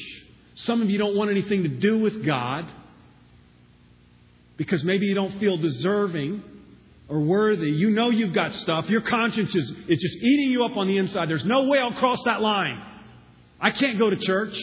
Some 0.55 0.82
of 0.82 0.89
you 0.89 0.97
don't 0.97 1.16
want 1.16 1.32
anything 1.32 1.64
to 1.64 1.70
do 1.70 1.99
with 1.99 2.26
God 2.26 2.66
because 4.58 4.84
maybe 4.84 5.05
you 5.05 5.16
don't 5.16 5.39
feel 5.39 5.55
deserving 5.55 6.43
or 7.08 7.22
worthy. 7.22 7.70
You 7.70 7.89
know 7.89 8.10
you've 8.10 8.34
got 8.34 8.53
stuff. 8.55 8.89
Your 8.89 8.99
conscience 8.99 9.55
is, 9.55 9.72
is 9.88 9.99
just 9.99 10.16
eating 10.18 10.51
you 10.51 10.66
up 10.66 10.76
on 10.76 10.89
the 10.89 10.97
inside. 10.97 11.30
There's 11.30 11.45
no 11.45 11.64
way 11.70 11.80
I'll 11.80 11.93
cross 11.93 12.20
that 12.26 12.41
line. 12.41 12.84
I 13.62 13.72
can't 13.72 13.97
go 13.97 14.10
to 14.10 14.18
church. 14.18 14.60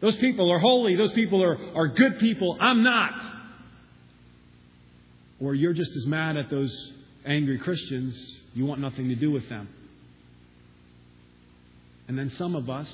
Those 0.00 0.16
people 0.16 0.50
are 0.50 0.58
holy. 0.58 0.96
Those 0.96 1.12
people 1.12 1.44
are, 1.44 1.58
are 1.76 1.88
good 1.88 2.18
people. 2.18 2.56
I'm 2.58 2.82
not. 2.82 3.39
Or 5.40 5.54
you're 5.54 5.72
just 5.72 5.90
as 5.96 6.06
mad 6.06 6.36
at 6.36 6.50
those 6.50 6.92
angry 7.24 7.58
Christians, 7.58 8.14
you 8.54 8.66
want 8.66 8.80
nothing 8.80 9.08
to 9.08 9.14
do 9.14 9.30
with 9.30 9.48
them. 9.48 9.68
And 12.08 12.18
then 12.18 12.30
some 12.30 12.54
of 12.54 12.68
us 12.68 12.88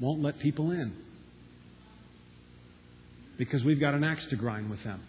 won't 0.00 0.22
let 0.22 0.38
people 0.38 0.70
in 0.70 0.94
because 3.36 3.64
we've 3.64 3.80
got 3.80 3.94
an 3.94 4.02
axe 4.02 4.26
to 4.26 4.36
grind 4.36 4.70
with 4.70 4.82
them. 4.82 5.00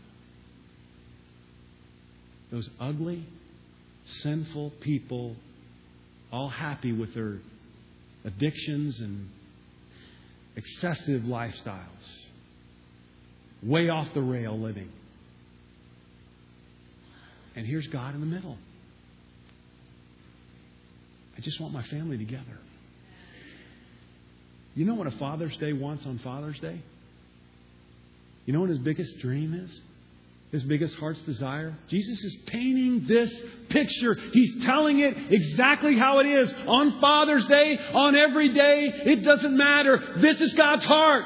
Those 2.52 2.70
ugly, 2.80 3.26
sinful 4.22 4.72
people, 4.82 5.36
all 6.32 6.50
happy 6.50 6.92
with 6.92 7.14
their 7.14 7.38
addictions 8.24 9.00
and 9.00 9.30
excessive 10.56 11.22
lifestyles, 11.22 11.86
way 13.64 13.90
off 13.90 14.14
the 14.14 14.22
rail 14.22 14.60
living. 14.60 14.90
And 17.56 17.66
here's 17.66 17.88
God 17.88 18.16
in 18.16 18.20
the 18.20 18.28
middle. 18.28 18.58
I 21.38 21.42
just 21.42 21.60
want 21.60 21.74
my 21.74 21.84
family 21.84 22.18
together. 22.18 22.60
You 24.74 24.86
know 24.86 24.96
what 24.96 25.08
a 25.08 25.12
Father's 25.12 25.56
Day 25.58 25.74
wants 25.74 26.06
on 26.06 26.20
Father's 26.20 26.60
Day? 26.60 26.82
You 28.46 28.54
know 28.54 28.60
what 28.60 28.70
his 28.70 28.80
biggest 28.80 29.20
dream 29.20 29.54
is? 29.54 29.80
His 30.52 30.64
biggest 30.64 30.96
heart's 30.98 31.22
desire? 31.24 31.76
Jesus 31.90 32.24
is 32.24 32.38
painting 32.46 33.06
this 33.08 33.42
picture. 33.70 34.16
He's 34.32 34.64
telling 34.64 35.00
it 35.00 35.16
exactly 35.32 35.98
how 35.98 36.20
it 36.20 36.28
is. 36.28 36.54
On 36.68 37.00
Father's 37.02 37.46
Day, 37.48 37.78
on 37.94 38.16
every 38.16 38.54
day, 38.54 38.84
it 39.06 39.24
doesn't 39.24 39.58
matter. 39.58 40.16
This 40.18 40.40
is 40.42 40.54
God's 40.54 40.86
heart. 40.86 41.26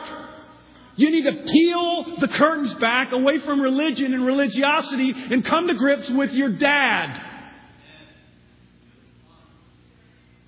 You 0.99 1.11
need 1.11 1.23
to 1.23 1.43
peel 1.49 2.17
the 2.19 2.27
curtains 2.27 2.73
back 2.73 3.13
away 3.13 3.39
from 3.39 3.61
religion 3.61 4.13
and 4.13 4.25
religiosity 4.25 5.13
and 5.15 5.45
come 5.45 5.67
to 5.67 5.73
grips 5.73 6.09
with 6.09 6.33
your 6.33 6.49
dad. 6.49 7.21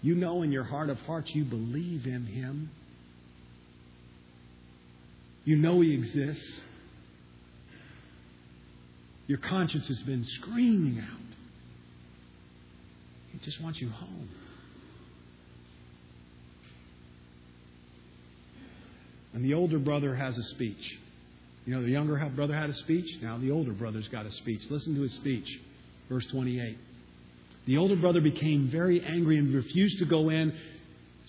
You 0.01 0.13
know 0.13 0.41
in 0.41 0.51
your 0.51 0.65
heart 0.65 0.89
of 0.89 0.99
hearts 1.03 1.33
you 1.33 1.45
believe 1.45 2.05
in 2.05 2.25
him. 2.25 2.69
You 5.45 5.55
know 5.55 5.79
he 5.79 5.93
exists. 5.93 6.61
Your 9.27 9.37
conscience 9.37 9.87
has 9.87 10.01
been 10.01 10.25
screaming 10.25 10.99
out. 10.99 11.35
He 13.31 13.37
just 13.37 13.61
wants 13.61 13.79
you 13.79 13.89
home. 13.89 14.27
And 19.33 19.43
the 19.43 19.53
older 19.53 19.79
brother 19.79 20.15
has 20.15 20.37
a 20.37 20.43
speech. 20.43 20.99
You 21.65 21.75
know, 21.75 21.83
the 21.83 21.91
younger 21.91 22.17
brother 22.35 22.55
had 22.55 22.69
a 22.69 22.73
speech. 22.73 23.21
Now 23.21 23.37
the 23.37 23.51
older 23.51 23.71
brother's 23.71 24.07
got 24.07 24.25
a 24.25 24.31
speech. 24.31 24.61
Listen 24.69 24.95
to 24.95 25.01
his 25.01 25.13
speech. 25.13 25.47
Verse 26.09 26.25
28. 26.27 26.77
The 27.65 27.77
older 27.77 27.95
brother 27.95 28.21
became 28.21 28.69
very 28.69 29.01
angry 29.01 29.37
and 29.37 29.53
refused 29.53 29.99
to 29.99 30.05
go 30.05 30.29
in. 30.29 30.53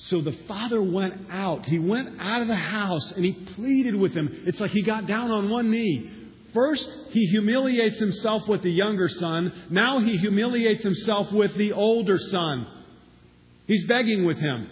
So 0.08 0.20
the 0.20 0.36
father 0.48 0.82
went 0.82 1.30
out. 1.30 1.66
He 1.66 1.78
went 1.78 2.20
out 2.20 2.42
of 2.42 2.48
the 2.48 2.56
house 2.56 3.12
and 3.12 3.24
he 3.24 3.32
pleaded 3.32 3.94
with 3.94 4.14
him. 4.14 4.44
It's 4.46 4.58
like 4.58 4.70
he 4.70 4.82
got 4.82 5.06
down 5.06 5.30
on 5.30 5.50
one 5.50 5.70
knee. 5.70 6.10
First, 6.54 6.88
he 7.10 7.26
humiliates 7.26 7.98
himself 7.98 8.48
with 8.48 8.62
the 8.62 8.70
younger 8.70 9.08
son. 9.08 9.66
Now 9.70 10.00
he 10.00 10.16
humiliates 10.16 10.82
himself 10.82 11.30
with 11.32 11.54
the 11.56 11.72
older 11.72 12.18
son. 12.18 12.66
He's 13.66 13.86
begging 13.86 14.24
with 14.24 14.38
him. 14.38 14.68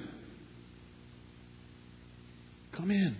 Come 2.80 2.90
in. 2.92 3.14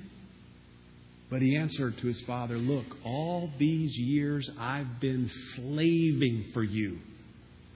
But 1.28 1.42
he 1.42 1.54
answered 1.54 1.98
to 1.98 2.06
his 2.06 2.20
father, 2.22 2.56
Look, 2.56 2.86
all 3.04 3.50
these 3.58 3.94
years 3.94 4.48
I've 4.58 5.00
been 5.00 5.30
slaving 5.54 6.46
for 6.54 6.62
you 6.62 6.98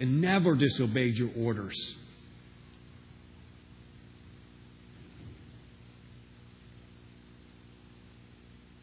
and 0.00 0.22
never 0.22 0.54
disobeyed 0.54 1.14
your 1.16 1.30
orders. 1.36 1.76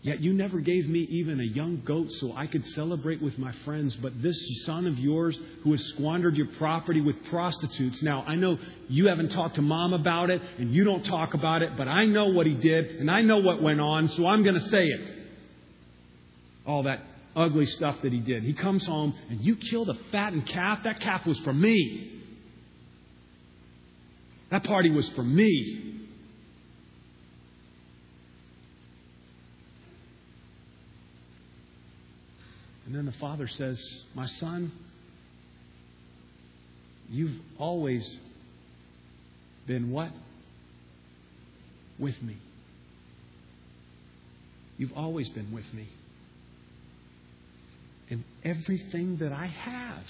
Yet 0.04 0.20
you 0.20 0.34
never 0.34 0.60
gave 0.60 0.90
me 0.90 1.02
even 1.12 1.40
a 1.40 1.44
young 1.44 1.84
goat 1.86 2.12
so 2.14 2.34
I 2.36 2.48
could 2.48 2.66
celebrate 2.68 3.22
with 3.22 3.38
my 3.38 3.52
friends. 3.66 3.96
But 3.96 4.20
this 4.22 4.36
son 4.66 4.88
of 4.88 4.98
yours 4.98 5.38
who 5.64 5.72
has 5.74 5.84
squandered 5.90 6.36
your 6.36 6.48
property 6.58 7.02
with 7.02 7.24
prostitutes. 7.26 8.02
Now, 8.02 8.24
I 8.24 8.36
know 8.36 8.58
you 8.90 9.08
haven't 9.08 9.30
talked 9.30 9.56
to 9.56 9.62
mom 9.62 9.94
about 9.94 10.32
it 10.32 10.42
and 10.58 10.74
you 10.74 10.84
don't 10.84 11.04
talk 11.04 11.36
about 11.36 11.62
it, 11.62 11.78
but 11.78 11.88
I 11.88 12.06
know 12.06 12.30
what 12.30 12.48
he 12.48 12.56
did 12.56 13.00
and 13.00 13.12
I 13.12 13.22
know 13.22 13.38
what 13.38 13.62
went 13.62 13.80
on, 13.80 14.10
so 14.10 14.26
I'm 14.26 14.42
going 14.42 14.56
to 14.56 14.70
say 14.70 14.86
it. 14.86 15.18
All 16.66 16.84
that 16.84 17.04
ugly 17.36 17.68
stuff 17.68 18.02
that 18.02 18.12
he 18.12 18.20
did. 18.20 18.44
He 18.44 18.54
comes 18.54 18.84
home 18.86 19.14
and 19.30 19.40
you 19.42 19.56
killed 19.56 19.90
a 19.90 19.98
fattened 20.12 20.48
calf. 20.48 20.80
That 20.84 21.00
calf 21.00 21.28
was 21.28 21.38
for 21.40 21.54
me. 21.54 22.22
That 24.50 24.64
party 24.64 24.90
was 24.90 25.08
for 25.10 25.24
me. 25.24 26.01
And 32.92 32.98
then 32.98 33.06
the 33.06 33.20
father 33.20 33.48
says, 33.48 33.82
My 34.16 34.26
son, 34.26 34.70
you've 37.10 37.40
always 37.58 38.18
been 39.66 39.92
what? 39.92 40.10
With 41.98 42.22
me. 42.22 42.36
You've 44.78 44.92
always 44.92 45.30
been 45.30 45.54
with 45.54 45.74
me. 45.74 45.88
And 48.10 48.26
everything 48.44 49.20
that 49.20 49.32
I 49.32 49.46
have, 49.46 50.04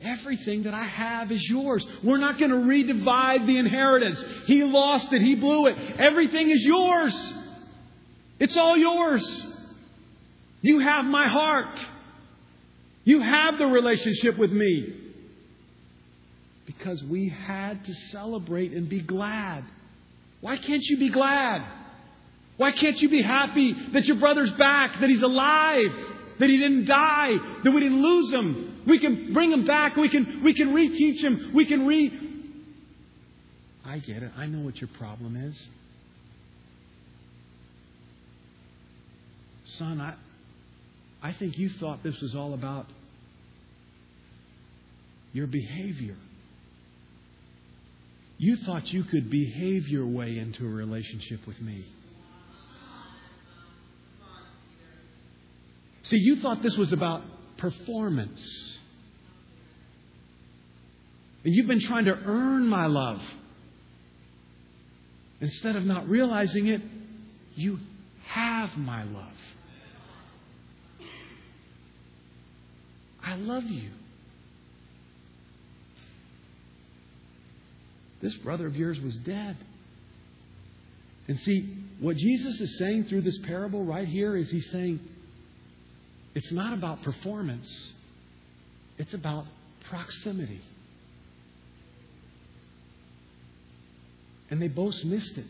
everything 0.00 0.62
that 0.62 0.72
I 0.72 0.84
have 0.84 1.30
is 1.30 1.46
yours. 1.50 1.86
We're 2.02 2.16
not 2.16 2.38
going 2.38 2.50
to 2.50 2.56
redivide 2.56 3.46
the 3.46 3.58
inheritance. 3.58 4.24
He 4.46 4.64
lost 4.64 5.12
it, 5.12 5.20
he 5.20 5.34
blew 5.34 5.66
it. 5.66 5.76
Everything 5.98 6.48
is 6.48 6.64
yours. 6.64 7.14
It's 8.38 8.56
all 8.56 8.78
yours. 8.78 9.48
You 10.62 10.80
have 10.80 11.04
my 11.04 11.28
heart. 11.28 11.86
You 13.04 13.20
have 13.20 13.58
the 13.58 13.66
relationship 13.66 14.36
with 14.36 14.52
me. 14.52 14.94
Because 16.66 17.02
we 17.02 17.28
had 17.28 17.84
to 17.86 17.94
celebrate 17.94 18.72
and 18.72 18.88
be 18.88 19.00
glad. 19.00 19.64
Why 20.40 20.56
can't 20.56 20.82
you 20.84 20.98
be 20.98 21.08
glad? 21.08 21.64
Why 22.56 22.72
can't 22.72 23.00
you 23.00 23.08
be 23.08 23.22
happy 23.22 23.74
that 23.92 24.04
your 24.04 24.16
brother's 24.16 24.50
back, 24.52 25.00
that 25.00 25.08
he's 25.08 25.22
alive, 25.22 25.90
that 26.38 26.50
he 26.50 26.58
didn't 26.58 26.84
die, 26.84 27.36
that 27.64 27.70
we 27.70 27.80
didn't 27.80 28.02
lose 28.02 28.32
him? 28.32 28.82
We 28.86 28.98
can 28.98 29.32
bring 29.32 29.50
him 29.50 29.66
back. 29.66 29.96
We 29.96 30.08
can, 30.08 30.42
we 30.42 30.54
can 30.54 30.74
reteach 30.74 31.22
him. 31.22 31.52
We 31.54 31.64
can 31.64 31.86
re. 31.86 32.12
I 33.84 33.98
get 33.98 34.22
it. 34.22 34.30
I 34.36 34.46
know 34.46 34.60
what 34.60 34.80
your 34.80 34.90
problem 34.98 35.36
is. 35.36 35.60
Son, 39.64 40.00
I, 40.00 40.14
I 41.22 41.32
think 41.32 41.58
you 41.58 41.68
thought 41.68 42.02
this 42.02 42.18
was 42.20 42.34
all 42.34 42.54
about 42.54 42.86
your 45.32 45.46
behavior. 45.46 46.16
You 48.38 48.56
thought 48.56 48.90
you 48.92 49.04
could 49.04 49.30
behave 49.30 49.88
your 49.88 50.06
way 50.06 50.38
into 50.38 50.64
a 50.64 50.68
relationship 50.68 51.46
with 51.46 51.60
me. 51.60 51.84
See, 56.04 56.16
you 56.18 56.40
thought 56.40 56.62
this 56.62 56.76
was 56.76 56.92
about 56.92 57.22
performance. 57.58 58.42
And 61.44 61.54
you've 61.54 61.68
been 61.68 61.80
trying 61.80 62.06
to 62.06 62.14
earn 62.14 62.66
my 62.66 62.86
love. 62.86 63.22
Instead 65.40 65.76
of 65.76 65.84
not 65.84 66.08
realizing 66.08 66.66
it, 66.66 66.80
you 67.54 67.78
have 68.26 68.76
my 68.76 69.04
love. 69.04 69.26
I 73.24 73.36
love 73.36 73.64
you. 73.64 73.90
This 78.22 78.34
brother 78.36 78.66
of 78.66 78.76
yours 78.76 79.00
was 79.00 79.16
dead. 79.18 79.56
And 81.28 81.38
see, 81.40 81.76
what 82.00 82.16
Jesus 82.16 82.60
is 82.60 82.78
saying 82.78 83.04
through 83.04 83.22
this 83.22 83.38
parable 83.46 83.84
right 83.84 84.06
here 84.06 84.36
is 84.36 84.50
he's 84.50 84.70
saying 84.70 85.00
it's 86.34 86.52
not 86.52 86.72
about 86.72 87.02
performance, 87.02 87.70
it's 88.98 89.14
about 89.14 89.44
proximity. 89.88 90.60
And 94.50 94.60
they 94.60 94.68
both 94.68 94.94
missed 95.04 95.38
it. 95.38 95.46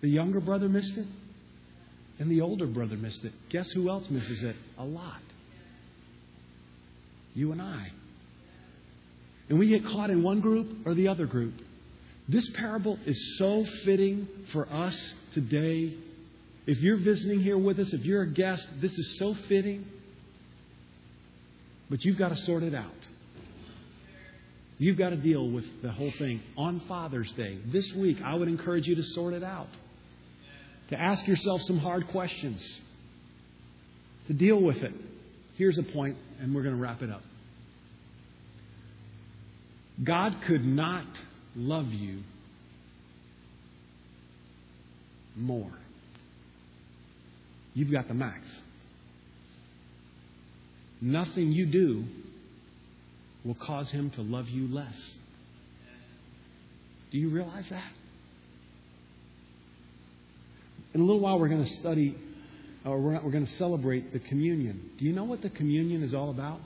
The 0.00 0.08
younger 0.08 0.40
brother 0.40 0.68
missed 0.68 0.96
it, 0.96 1.06
and 2.18 2.30
the 2.30 2.40
older 2.40 2.66
brother 2.66 2.96
missed 2.96 3.24
it. 3.24 3.32
Guess 3.50 3.70
who 3.72 3.90
else 3.90 4.08
misses 4.08 4.42
it? 4.42 4.56
A 4.78 4.84
lot. 4.84 5.20
You 7.34 7.52
and 7.52 7.62
I. 7.62 7.88
And 9.48 9.58
we 9.58 9.68
get 9.68 9.84
caught 9.84 10.10
in 10.10 10.22
one 10.22 10.40
group 10.40 10.86
or 10.86 10.94
the 10.94 11.08
other 11.08 11.26
group. 11.26 11.54
This 12.28 12.48
parable 12.50 12.98
is 13.06 13.36
so 13.38 13.64
fitting 13.84 14.28
for 14.52 14.72
us 14.72 14.96
today. 15.34 15.94
If 16.66 16.78
you're 16.78 16.98
visiting 16.98 17.40
here 17.40 17.58
with 17.58 17.80
us, 17.80 17.92
if 17.92 18.04
you're 18.04 18.22
a 18.22 18.30
guest, 18.30 18.64
this 18.80 18.92
is 18.92 19.18
so 19.18 19.34
fitting. 19.48 19.84
But 21.88 22.04
you've 22.04 22.18
got 22.18 22.28
to 22.28 22.36
sort 22.36 22.62
it 22.62 22.74
out. 22.74 22.86
You've 24.78 24.96
got 24.96 25.10
to 25.10 25.16
deal 25.16 25.50
with 25.50 25.64
the 25.82 25.90
whole 25.90 26.12
thing 26.18 26.40
on 26.56 26.80
Father's 26.88 27.30
Day. 27.32 27.58
This 27.66 27.92
week, 27.92 28.18
I 28.24 28.34
would 28.34 28.48
encourage 28.48 28.86
you 28.86 28.94
to 28.94 29.02
sort 29.02 29.34
it 29.34 29.42
out, 29.42 29.68
to 30.88 30.98
ask 30.98 31.26
yourself 31.26 31.60
some 31.62 31.78
hard 31.78 32.06
questions, 32.08 32.80
to 34.28 34.32
deal 34.32 34.62
with 34.62 34.78
it. 34.78 34.94
Here's 35.60 35.76
a 35.76 35.82
point, 35.82 36.16
and 36.40 36.54
we're 36.54 36.62
going 36.62 36.74
to 36.74 36.80
wrap 36.80 37.02
it 37.02 37.10
up. 37.10 37.20
God 40.02 40.34
could 40.46 40.64
not 40.64 41.04
love 41.54 41.88
you 41.88 42.20
more. 45.36 45.70
You've 47.74 47.92
got 47.92 48.08
the 48.08 48.14
max. 48.14 48.40
Nothing 51.02 51.52
you 51.52 51.66
do 51.66 52.06
will 53.44 53.52
cause 53.56 53.90
him 53.90 54.08
to 54.12 54.22
love 54.22 54.48
you 54.48 54.66
less. 54.66 54.98
Do 57.10 57.18
you 57.18 57.28
realize 57.28 57.68
that? 57.68 57.92
In 60.94 61.02
a 61.02 61.04
little 61.04 61.20
while, 61.20 61.38
we're 61.38 61.48
going 61.48 61.66
to 61.66 61.70
study, 61.70 62.16
or 62.84 62.98
we're, 62.98 63.20
we're 63.20 63.30
going 63.30 63.46
to 63.46 63.52
celebrate 63.52 64.12
the 64.12 64.18
communion. 64.18 64.90
Do 64.98 65.04
you 65.04 65.12
know 65.12 65.24
what 65.24 65.42
the 65.42 65.50
communion 65.50 66.02
is 66.02 66.14
all 66.14 66.30
about? 66.30 66.60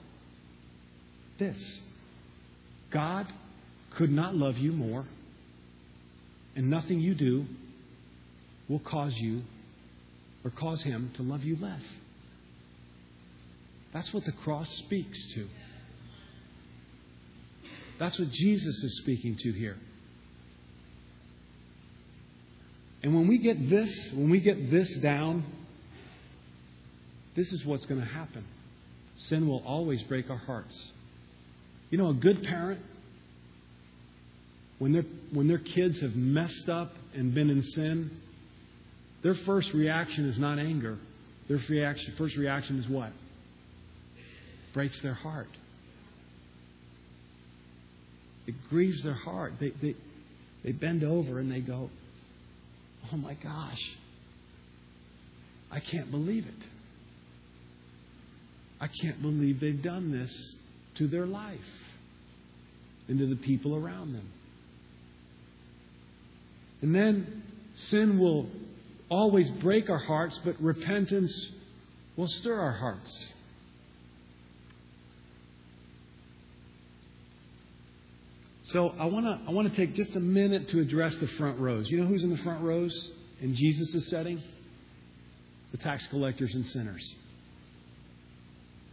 This 1.39 1.81
God 2.91 3.27
could 3.91 4.13
not 4.13 4.37
love 4.37 4.57
you 4.57 4.73
more, 4.73 5.05
and 6.55 6.71
nothing 6.71 7.01
you 7.01 7.15
do 7.15 7.47
will 8.69 8.79
cause 8.79 9.15
you 9.17 9.43
or 10.45 10.51
cause 10.51 10.83
him 10.83 11.11
to 11.17 11.23
love 11.23 11.43
you 11.43 11.57
less. 11.61 11.83
That's 13.93 14.13
what 14.13 14.25
the 14.25 14.33
cross 14.33 14.69
speaks 14.79 15.19
to. 15.35 15.49
That's 17.99 18.19
what 18.19 18.31
Jesus 18.31 18.77
is 18.83 18.99
speaking 18.99 19.37
to 19.37 19.53
here. 19.53 19.77
And 23.03 23.15
when 23.15 23.29
we 23.29 23.39
get 23.39 23.69
this, 23.69 23.91
when 24.13 24.31
we 24.31 24.41
get 24.41 24.71
this 24.71 24.93
down, 24.97 25.45
this 27.37 27.53
is 27.53 27.65
what's 27.65 27.85
going 27.87 28.01
to 28.01 28.07
happen. 28.07 28.45
Sin 29.17 29.49
will 29.49 29.63
always 29.67 30.03
break 30.03 30.31
our 30.31 30.39
hearts. 30.39 30.75
You 31.91 31.99
know, 31.99 32.11
a 32.11 32.15
good 32.15 32.43
parent, 32.43 32.81
when, 34.79 34.93
their 34.93 35.05
when 35.33 35.49
their 35.49 35.59
kids 35.59 36.01
have 36.01 36.17
messed 36.17 36.69
up 36.69 36.93
and 37.15 37.35
been 37.35 37.51
in 37.51 37.63
sin, 37.63 38.11
their 39.23 39.35
first 39.35 39.73
reaction 39.73 40.29
is 40.29 40.39
not 40.39 40.59
anger. 40.59 40.99
Their 41.49 41.61
reaction, 41.69 42.15
first 42.19 42.37
reaction 42.37 42.79
is 42.79 42.89
what? 42.89 43.13
Breaks 44.73 45.01
their 45.03 45.15
heart. 45.15 45.49
It 48.47 48.55
grieves 48.69 49.03
their 49.03 49.15
heart. 49.15 49.55
They, 49.61 49.71
they, 49.71 49.95
they 50.63 50.73
bend 50.73 51.05
over 51.05 51.39
and 51.39 51.51
they 51.51 51.61
go, 51.61 51.91
Oh 53.13 53.17
my 53.17 53.35
gosh, 53.35 53.81
I 55.71 55.81
can't 55.81 56.11
believe 56.11 56.47
it. 56.47 56.74
I 58.85 58.89
can't 58.89 59.23
believe 59.23 59.61
they've 59.61 59.83
done 59.83 60.13
this 60.13 60.31
to 60.97 61.09
their 61.09 61.25
life 61.25 61.59
and 63.09 63.19
to 63.19 63.27
the 63.27 63.37
people 63.37 63.75
around 63.75 64.13
them. 64.13 64.31
And 66.83 66.95
then 66.95 67.45
sin 67.89 68.19
will 68.19 68.47
always 69.09 69.49
break 69.63 69.89
our 69.89 69.99
hearts, 69.99 70.39
but 70.45 70.61
repentance 70.61 71.35
will 72.19 72.29
stir 72.29 72.61
our 72.61 72.73
hearts. 72.73 73.27
So 78.65 78.95
I 79.01 79.07
want 79.07 79.25
to 79.25 79.41
I 79.49 79.53
want 79.53 79.71
to 79.71 79.75
take 79.75 79.95
just 79.95 80.15
a 80.15 80.21
minute 80.21 80.69
to 80.69 80.81
address 80.81 81.15
the 81.23 81.29
front 81.39 81.59
rows. 81.59 81.89
You 81.89 82.03
know 82.03 82.07
who's 82.07 82.23
in 82.23 82.29
the 82.29 82.43
front 82.43 82.63
rows 82.63 82.95
in 83.41 83.55
Jesus' 83.55 84.11
setting? 84.11 84.43
The 85.73 85.79
tax 85.79 86.07
collectors 86.09 86.55
and 86.55 86.67
sinners. 86.67 87.15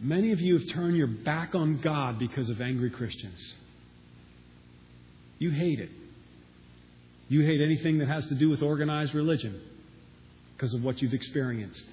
Many 0.01 0.31
of 0.31 0.39
you 0.39 0.57
have 0.57 0.67
turned 0.73 0.97
your 0.97 1.07
back 1.07 1.53
on 1.53 1.79
God 1.79 2.17
because 2.17 2.49
of 2.49 2.59
angry 2.59 2.89
Christians. 2.89 3.39
You 5.37 5.51
hate 5.51 5.79
it. 5.79 5.91
You 7.29 7.45
hate 7.45 7.61
anything 7.61 7.99
that 7.99 8.07
has 8.07 8.27
to 8.29 8.35
do 8.35 8.49
with 8.49 8.63
organized 8.63 9.13
religion 9.13 9.61
because 10.55 10.73
of 10.73 10.83
what 10.83 11.01
you've 11.01 11.13
experienced. 11.13 11.85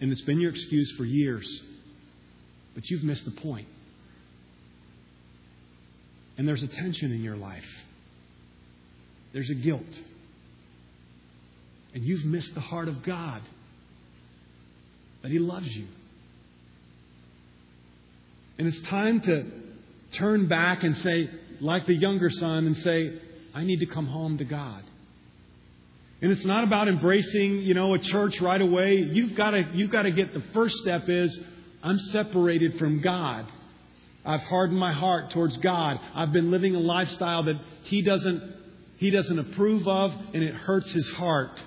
And 0.00 0.10
it's 0.10 0.22
been 0.22 0.40
your 0.40 0.50
excuse 0.50 0.92
for 0.96 1.04
years. 1.04 1.48
But 2.74 2.90
you've 2.90 3.04
missed 3.04 3.24
the 3.24 3.40
point. 3.40 3.68
And 6.36 6.48
there's 6.48 6.64
a 6.64 6.68
tension 6.68 7.12
in 7.12 7.22
your 7.22 7.36
life. 7.36 7.64
There's 9.32 9.50
a 9.50 9.54
guilt. 9.54 9.82
And 11.94 12.02
you've 12.02 12.24
missed 12.24 12.54
the 12.54 12.60
heart 12.60 12.88
of 12.88 13.04
God 13.04 13.40
that 15.22 15.30
He 15.30 15.38
loves 15.38 15.68
you. 15.68 15.86
And 18.58 18.66
it's 18.66 18.80
time 18.82 19.20
to 19.22 19.50
turn 20.12 20.46
back 20.46 20.84
and 20.84 20.96
say, 20.98 21.30
like 21.60 21.86
the 21.86 21.94
younger 21.94 22.30
son, 22.30 22.66
and 22.66 22.76
say, 22.76 23.20
I 23.54 23.64
need 23.64 23.80
to 23.80 23.86
come 23.86 24.06
home 24.06 24.38
to 24.38 24.44
God. 24.44 24.82
And 26.22 26.32
it's 26.32 26.44
not 26.44 26.64
about 26.64 26.88
embracing, 26.88 27.60
you 27.60 27.74
know, 27.74 27.94
a 27.94 27.98
church 27.98 28.40
right 28.40 28.60
away. 28.60 28.96
You've 28.96 29.34
got 29.34 29.50
to, 29.50 29.64
you've 29.74 29.90
got 29.90 30.02
to 30.02 30.10
get 30.10 30.32
the 30.32 30.42
first 30.52 30.76
step 30.78 31.08
is, 31.08 31.38
I'm 31.82 31.98
separated 31.98 32.78
from 32.78 33.00
God. 33.02 33.46
I've 34.24 34.40
hardened 34.42 34.78
my 34.78 34.92
heart 34.92 35.30
towards 35.32 35.56
God. 35.58 35.98
I've 36.14 36.32
been 36.32 36.50
living 36.50 36.74
a 36.74 36.80
lifestyle 36.80 37.44
that 37.44 37.60
He 37.82 38.02
doesn't, 38.02 38.42
he 38.96 39.10
doesn't 39.10 39.38
approve 39.38 39.86
of, 39.86 40.12
and 40.32 40.42
it 40.42 40.54
hurts 40.54 40.90
His 40.92 41.08
heart. 41.10 41.60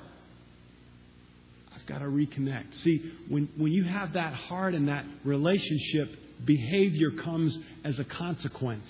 I've 1.76 1.86
got 1.86 2.00
to 2.00 2.06
reconnect. 2.06 2.74
See, 2.76 3.12
when, 3.30 3.50
when 3.58 3.72
you 3.72 3.84
have 3.84 4.14
that 4.14 4.34
heart 4.34 4.74
and 4.74 4.88
that 4.88 5.06
relationship, 5.24 6.10
behavior 6.46 7.12
comes 7.12 7.58
as 7.84 8.00
a 8.00 8.04
consequence. 8.04 8.90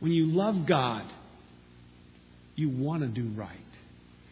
When 0.00 0.12
you 0.12 0.26
love 0.26 0.66
God, 0.66 1.04
you 2.54 2.68
want 2.70 3.02
to 3.02 3.08
do 3.08 3.28
right. 3.34 3.56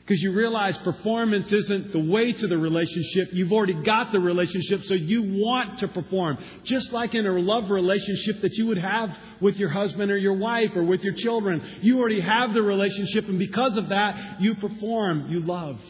Because 0.06 0.22
you 0.22 0.32
realize 0.32 0.76
performance 0.78 1.50
isn't 1.50 1.92
the 1.92 1.98
way 1.98 2.32
to 2.32 2.46
the 2.46 2.58
relationship. 2.58 3.28
You've 3.32 3.52
already 3.52 3.82
got 3.84 4.12
the 4.12 4.20
relationship, 4.20 4.82
so 4.84 4.92
you 4.92 5.22
want 5.42 5.78
to 5.78 5.88
perform. 5.88 6.36
Just 6.62 6.92
like 6.92 7.14
in 7.14 7.26
a 7.26 7.32
love 7.32 7.70
relationship 7.70 8.42
that 8.42 8.52
you 8.52 8.66
would 8.66 8.76
have 8.76 9.16
with 9.40 9.56
your 9.56 9.70
husband 9.70 10.10
or 10.10 10.18
your 10.18 10.34
wife 10.34 10.72
or 10.74 10.82
with 10.82 11.02
your 11.02 11.14
children. 11.14 11.62
You 11.80 11.98
already 11.98 12.20
have 12.20 12.52
the 12.52 12.60
relationship, 12.60 13.28
and 13.28 13.38
because 13.38 13.78
of 13.78 13.88
that, 13.88 14.42
you 14.42 14.56
perform, 14.56 15.30
you 15.30 15.40
love. 15.40 15.80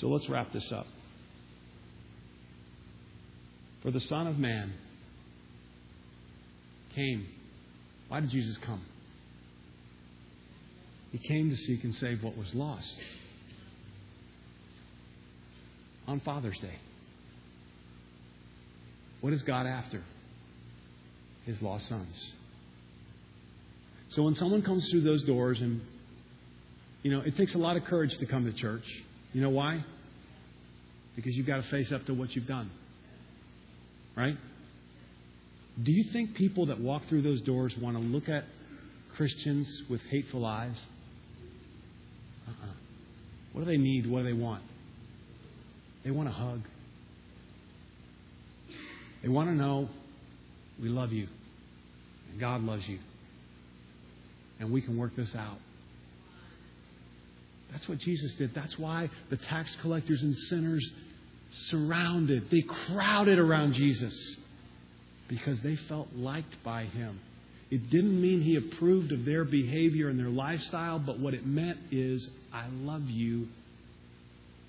So 0.00 0.08
let's 0.08 0.26
wrap 0.30 0.50
this 0.54 0.72
up. 0.72 0.86
For 3.82 3.90
the 3.90 4.00
Son 4.00 4.26
of 4.26 4.38
Man 4.38 4.72
came. 6.94 7.26
Why 8.08 8.20
did 8.20 8.30
Jesus 8.30 8.56
come? 8.64 8.82
He 11.10 11.18
came 11.18 11.50
to 11.50 11.56
seek 11.56 11.84
and 11.84 11.94
save 11.94 12.22
what 12.22 12.36
was 12.36 12.54
lost. 12.54 12.94
On 16.06 16.20
Father's 16.20 16.58
Day. 16.58 16.78
What 19.20 19.32
is 19.32 19.42
God 19.42 19.66
after? 19.66 20.02
His 21.44 21.60
lost 21.60 21.88
sons. 21.88 22.32
So 24.10 24.22
when 24.22 24.34
someone 24.34 24.62
comes 24.62 24.88
through 24.90 25.02
those 25.02 25.22
doors, 25.24 25.58
and, 25.60 25.80
you 27.02 27.10
know, 27.10 27.20
it 27.20 27.36
takes 27.36 27.54
a 27.54 27.58
lot 27.58 27.76
of 27.76 27.84
courage 27.84 28.16
to 28.18 28.26
come 28.26 28.44
to 28.44 28.52
church. 28.52 28.84
You 29.32 29.40
know 29.40 29.50
why? 29.50 29.84
Because 31.16 31.34
you've 31.34 31.46
got 31.46 31.62
to 31.62 31.70
face 31.70 31.92
up 31.92 32.04
to 32.06 32.14
what 32.14 32.34
you've 32.34 32.46
done. 32.46 32.70
Right? 34.16 34.36
Do 35.82 35.90
you 35.90 36.04
think 36.12 36.34
people 36.34 36.66
that 36.66 36.80
walk 36.80 37.02
through 37.08 37.22
those 37.22 37.40
doors 37.42 37.74
want 37.80 37.96
to 37.96 38.02
look 38.02 38.28
at 38.28 38.44
Christians 39.16 39.66
with 39.88 40.00
hateful 40.10 40.44
eyes? 40.44 40.76
Uh-uh. 42.46 42.72
What 43.52 43.64
do 43.64 43.66
they 43.70 43.78
need? 43.78 44.10
What 44.10 44.20
do 44.20 44.24
they 44.24 44.32
want? 44.32 44.62
They 46.04 46.10
want 46.10 46.28
a 46.28 46.32
hug. 46.32 46.62
They 49.22 49.28
want 49.28 49.48
to 49.50 49.54
know 49.54 49.88
we 50.80 50.88
love 50.88 51.12
you 51.12 51.28
and 52.30 52.40
God 52.40 52.62
loves 52.62 52.86
you 52.88 52.98
and 54.58 54.72
we 54.72 54.80
can 54.80 54.96
work 54.96 55.14
this 55.16 55.34
out. 55.36 55.58
That's 57.70 57.88
what 57.88 57.98
Jesus 57.98 58.34
did. 58.34 58.54
That's 58.54 58.78
why 58.78 59.08
the 59.30 59.36
tax 59.36 59.74
collectors 59.80 60.22
and 60.22 60.36
sinners 60.36 60.90
surrounded, 61.52 62.50
they 62.50 62.62
crowded 62.62 63.38
around 63.38 63.74
Jesus 63.74 64.14
because 65.28 65.60
they 65.60 65.76
felt 65.76 66.08
liked 66.14 66.62
by 66.62 66.84
him. 66.84 67.20
It 67.70 67.90
didn't 67.90 68.20
mean 68.20 68.42
he 68.42 68.56
approved 68.56 69.12
of 69.12 69.24
their 69.24 69.44
behavior 69.44 70.08
and 70.08 70.18
their 70.18 70.28
lifestyle, 70.28 70.98
but 70.98 71.18
what 71.18 71.32
it 71.32 71.46
meant 71.46 71.78
is, 71.90 72.28
I 72.52 72.66
love 72.68 73.08
you 73.08 73.48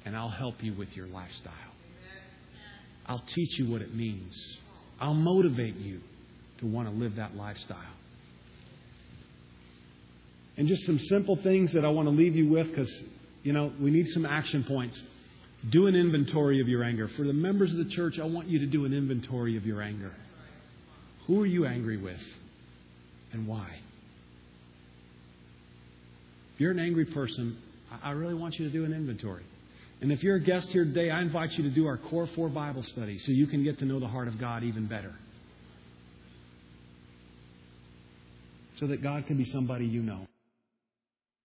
and 0.05 0.15
I'll 0.15 0.29
help 0.29 0.63
you 0.63 0.73
with 0.73 0.95
your 0.95 1.07
lifestyle. 1.07 1.53
I'll 3.05 3.23
teach 3.35 3.59
you 3.59 3.69
what 3.69 3.81
it 3.81 3.93
means. 3.93 4.33
I'll 4.99 5.13
motivate 5.13 5.75
you 5.75 5.99
to 6.59 6.65
want 6.65 6.87
to 6.87 6.93
live 6.93 7.17
that 7.17 7.35
lifestyle. 7.35 7.77
And 10.55 10.67
just 10.67 10.85
some 10.85 10.99
simple 10.99 11.35
things 11.37 11.73
that 11.73 11.83
I 11.83 11.89
want 11.89 12.07
to 12.07 12.13
leave 12.13 12.35
you 12.35 12.47
with 12.47 12.67
because, 12.69 12.91
you 13.43 13.53
know, 13.53 13.73
we 13.81 13.91
need 13.91 14.07
some 14.09 14.25
action 14.25 14.63
points. 14.63 15.01
Do 15.69 15.87
an 15.87 15.95
inventory 15.95 16.59
of 16.61 16.67
your 16.67 16.83
anger. 16.83 17.07
For 17.15 17.23
the 17.23 17.33
members 17.33 17.71
of 17.71 17.77
the 17.77 17.89
church, 17.89 18.19
I 18.19 18.25
want 18.25 18.47
you 18.47 18.59
to 18.59 18.65
do 18.65 18.85
an 18.85 18.93
inventory 18.93 19.57
of 19.57 19.65
your 19.65 19.81
anger. 19.81 20.13
Who 21.27 21.41
are 21.41 21.45
you 21.45 21.65
angry 21.65 21.97
with? 21.97 22.19
and 23.33 23.47
why. 23.47 23.67
If 26.53 26.61
you're 26.61 26.71
an 26.71 26.79
angry 26.79 27.05
person, 27.05 27.57
I 28.03 28.11
really 28.11 28.35
want 28.35 28.55
you 28.59 28.65
to 28.67 28.71
do 28.71 28.85
an 28.85 28.93
inventory. 28.93 29.43
And 30.01 30.11
if 30.11 30.23
you're 30.23 30.35
a 30.35 30.43
guest 30.43 30.69
here 30.69 30.85
today, 30.85 31.09
I 31.09 31.21
invite 31.21 31.51
you 31.53 31.63
to 31.63 31.69
do 31.69 31.87
our 31.87 31.97
Core 31.97 32.27
4 32.27 32.49
Bible 32.49 32.83
study 32.83 33.19
so 33.19 33.31
you 33.31 33.47
can 33.47 33.63
get 33.63 33.79
to 33.79 33.85
know 33.85 33.99
the 33.99 34.07
heart 34.07 34.27
of 34.27 34.39
God 34.39 34.63
even 34.63 34.85
better. 34.85 35.13
So 38.79 38.87
that 38.87 39.01
God 39.01 39.25
can 39.27 39.37
be 39.37 39.45
somebody 39.45 39.85
you 39.85 40.01
know. 40.01 40.27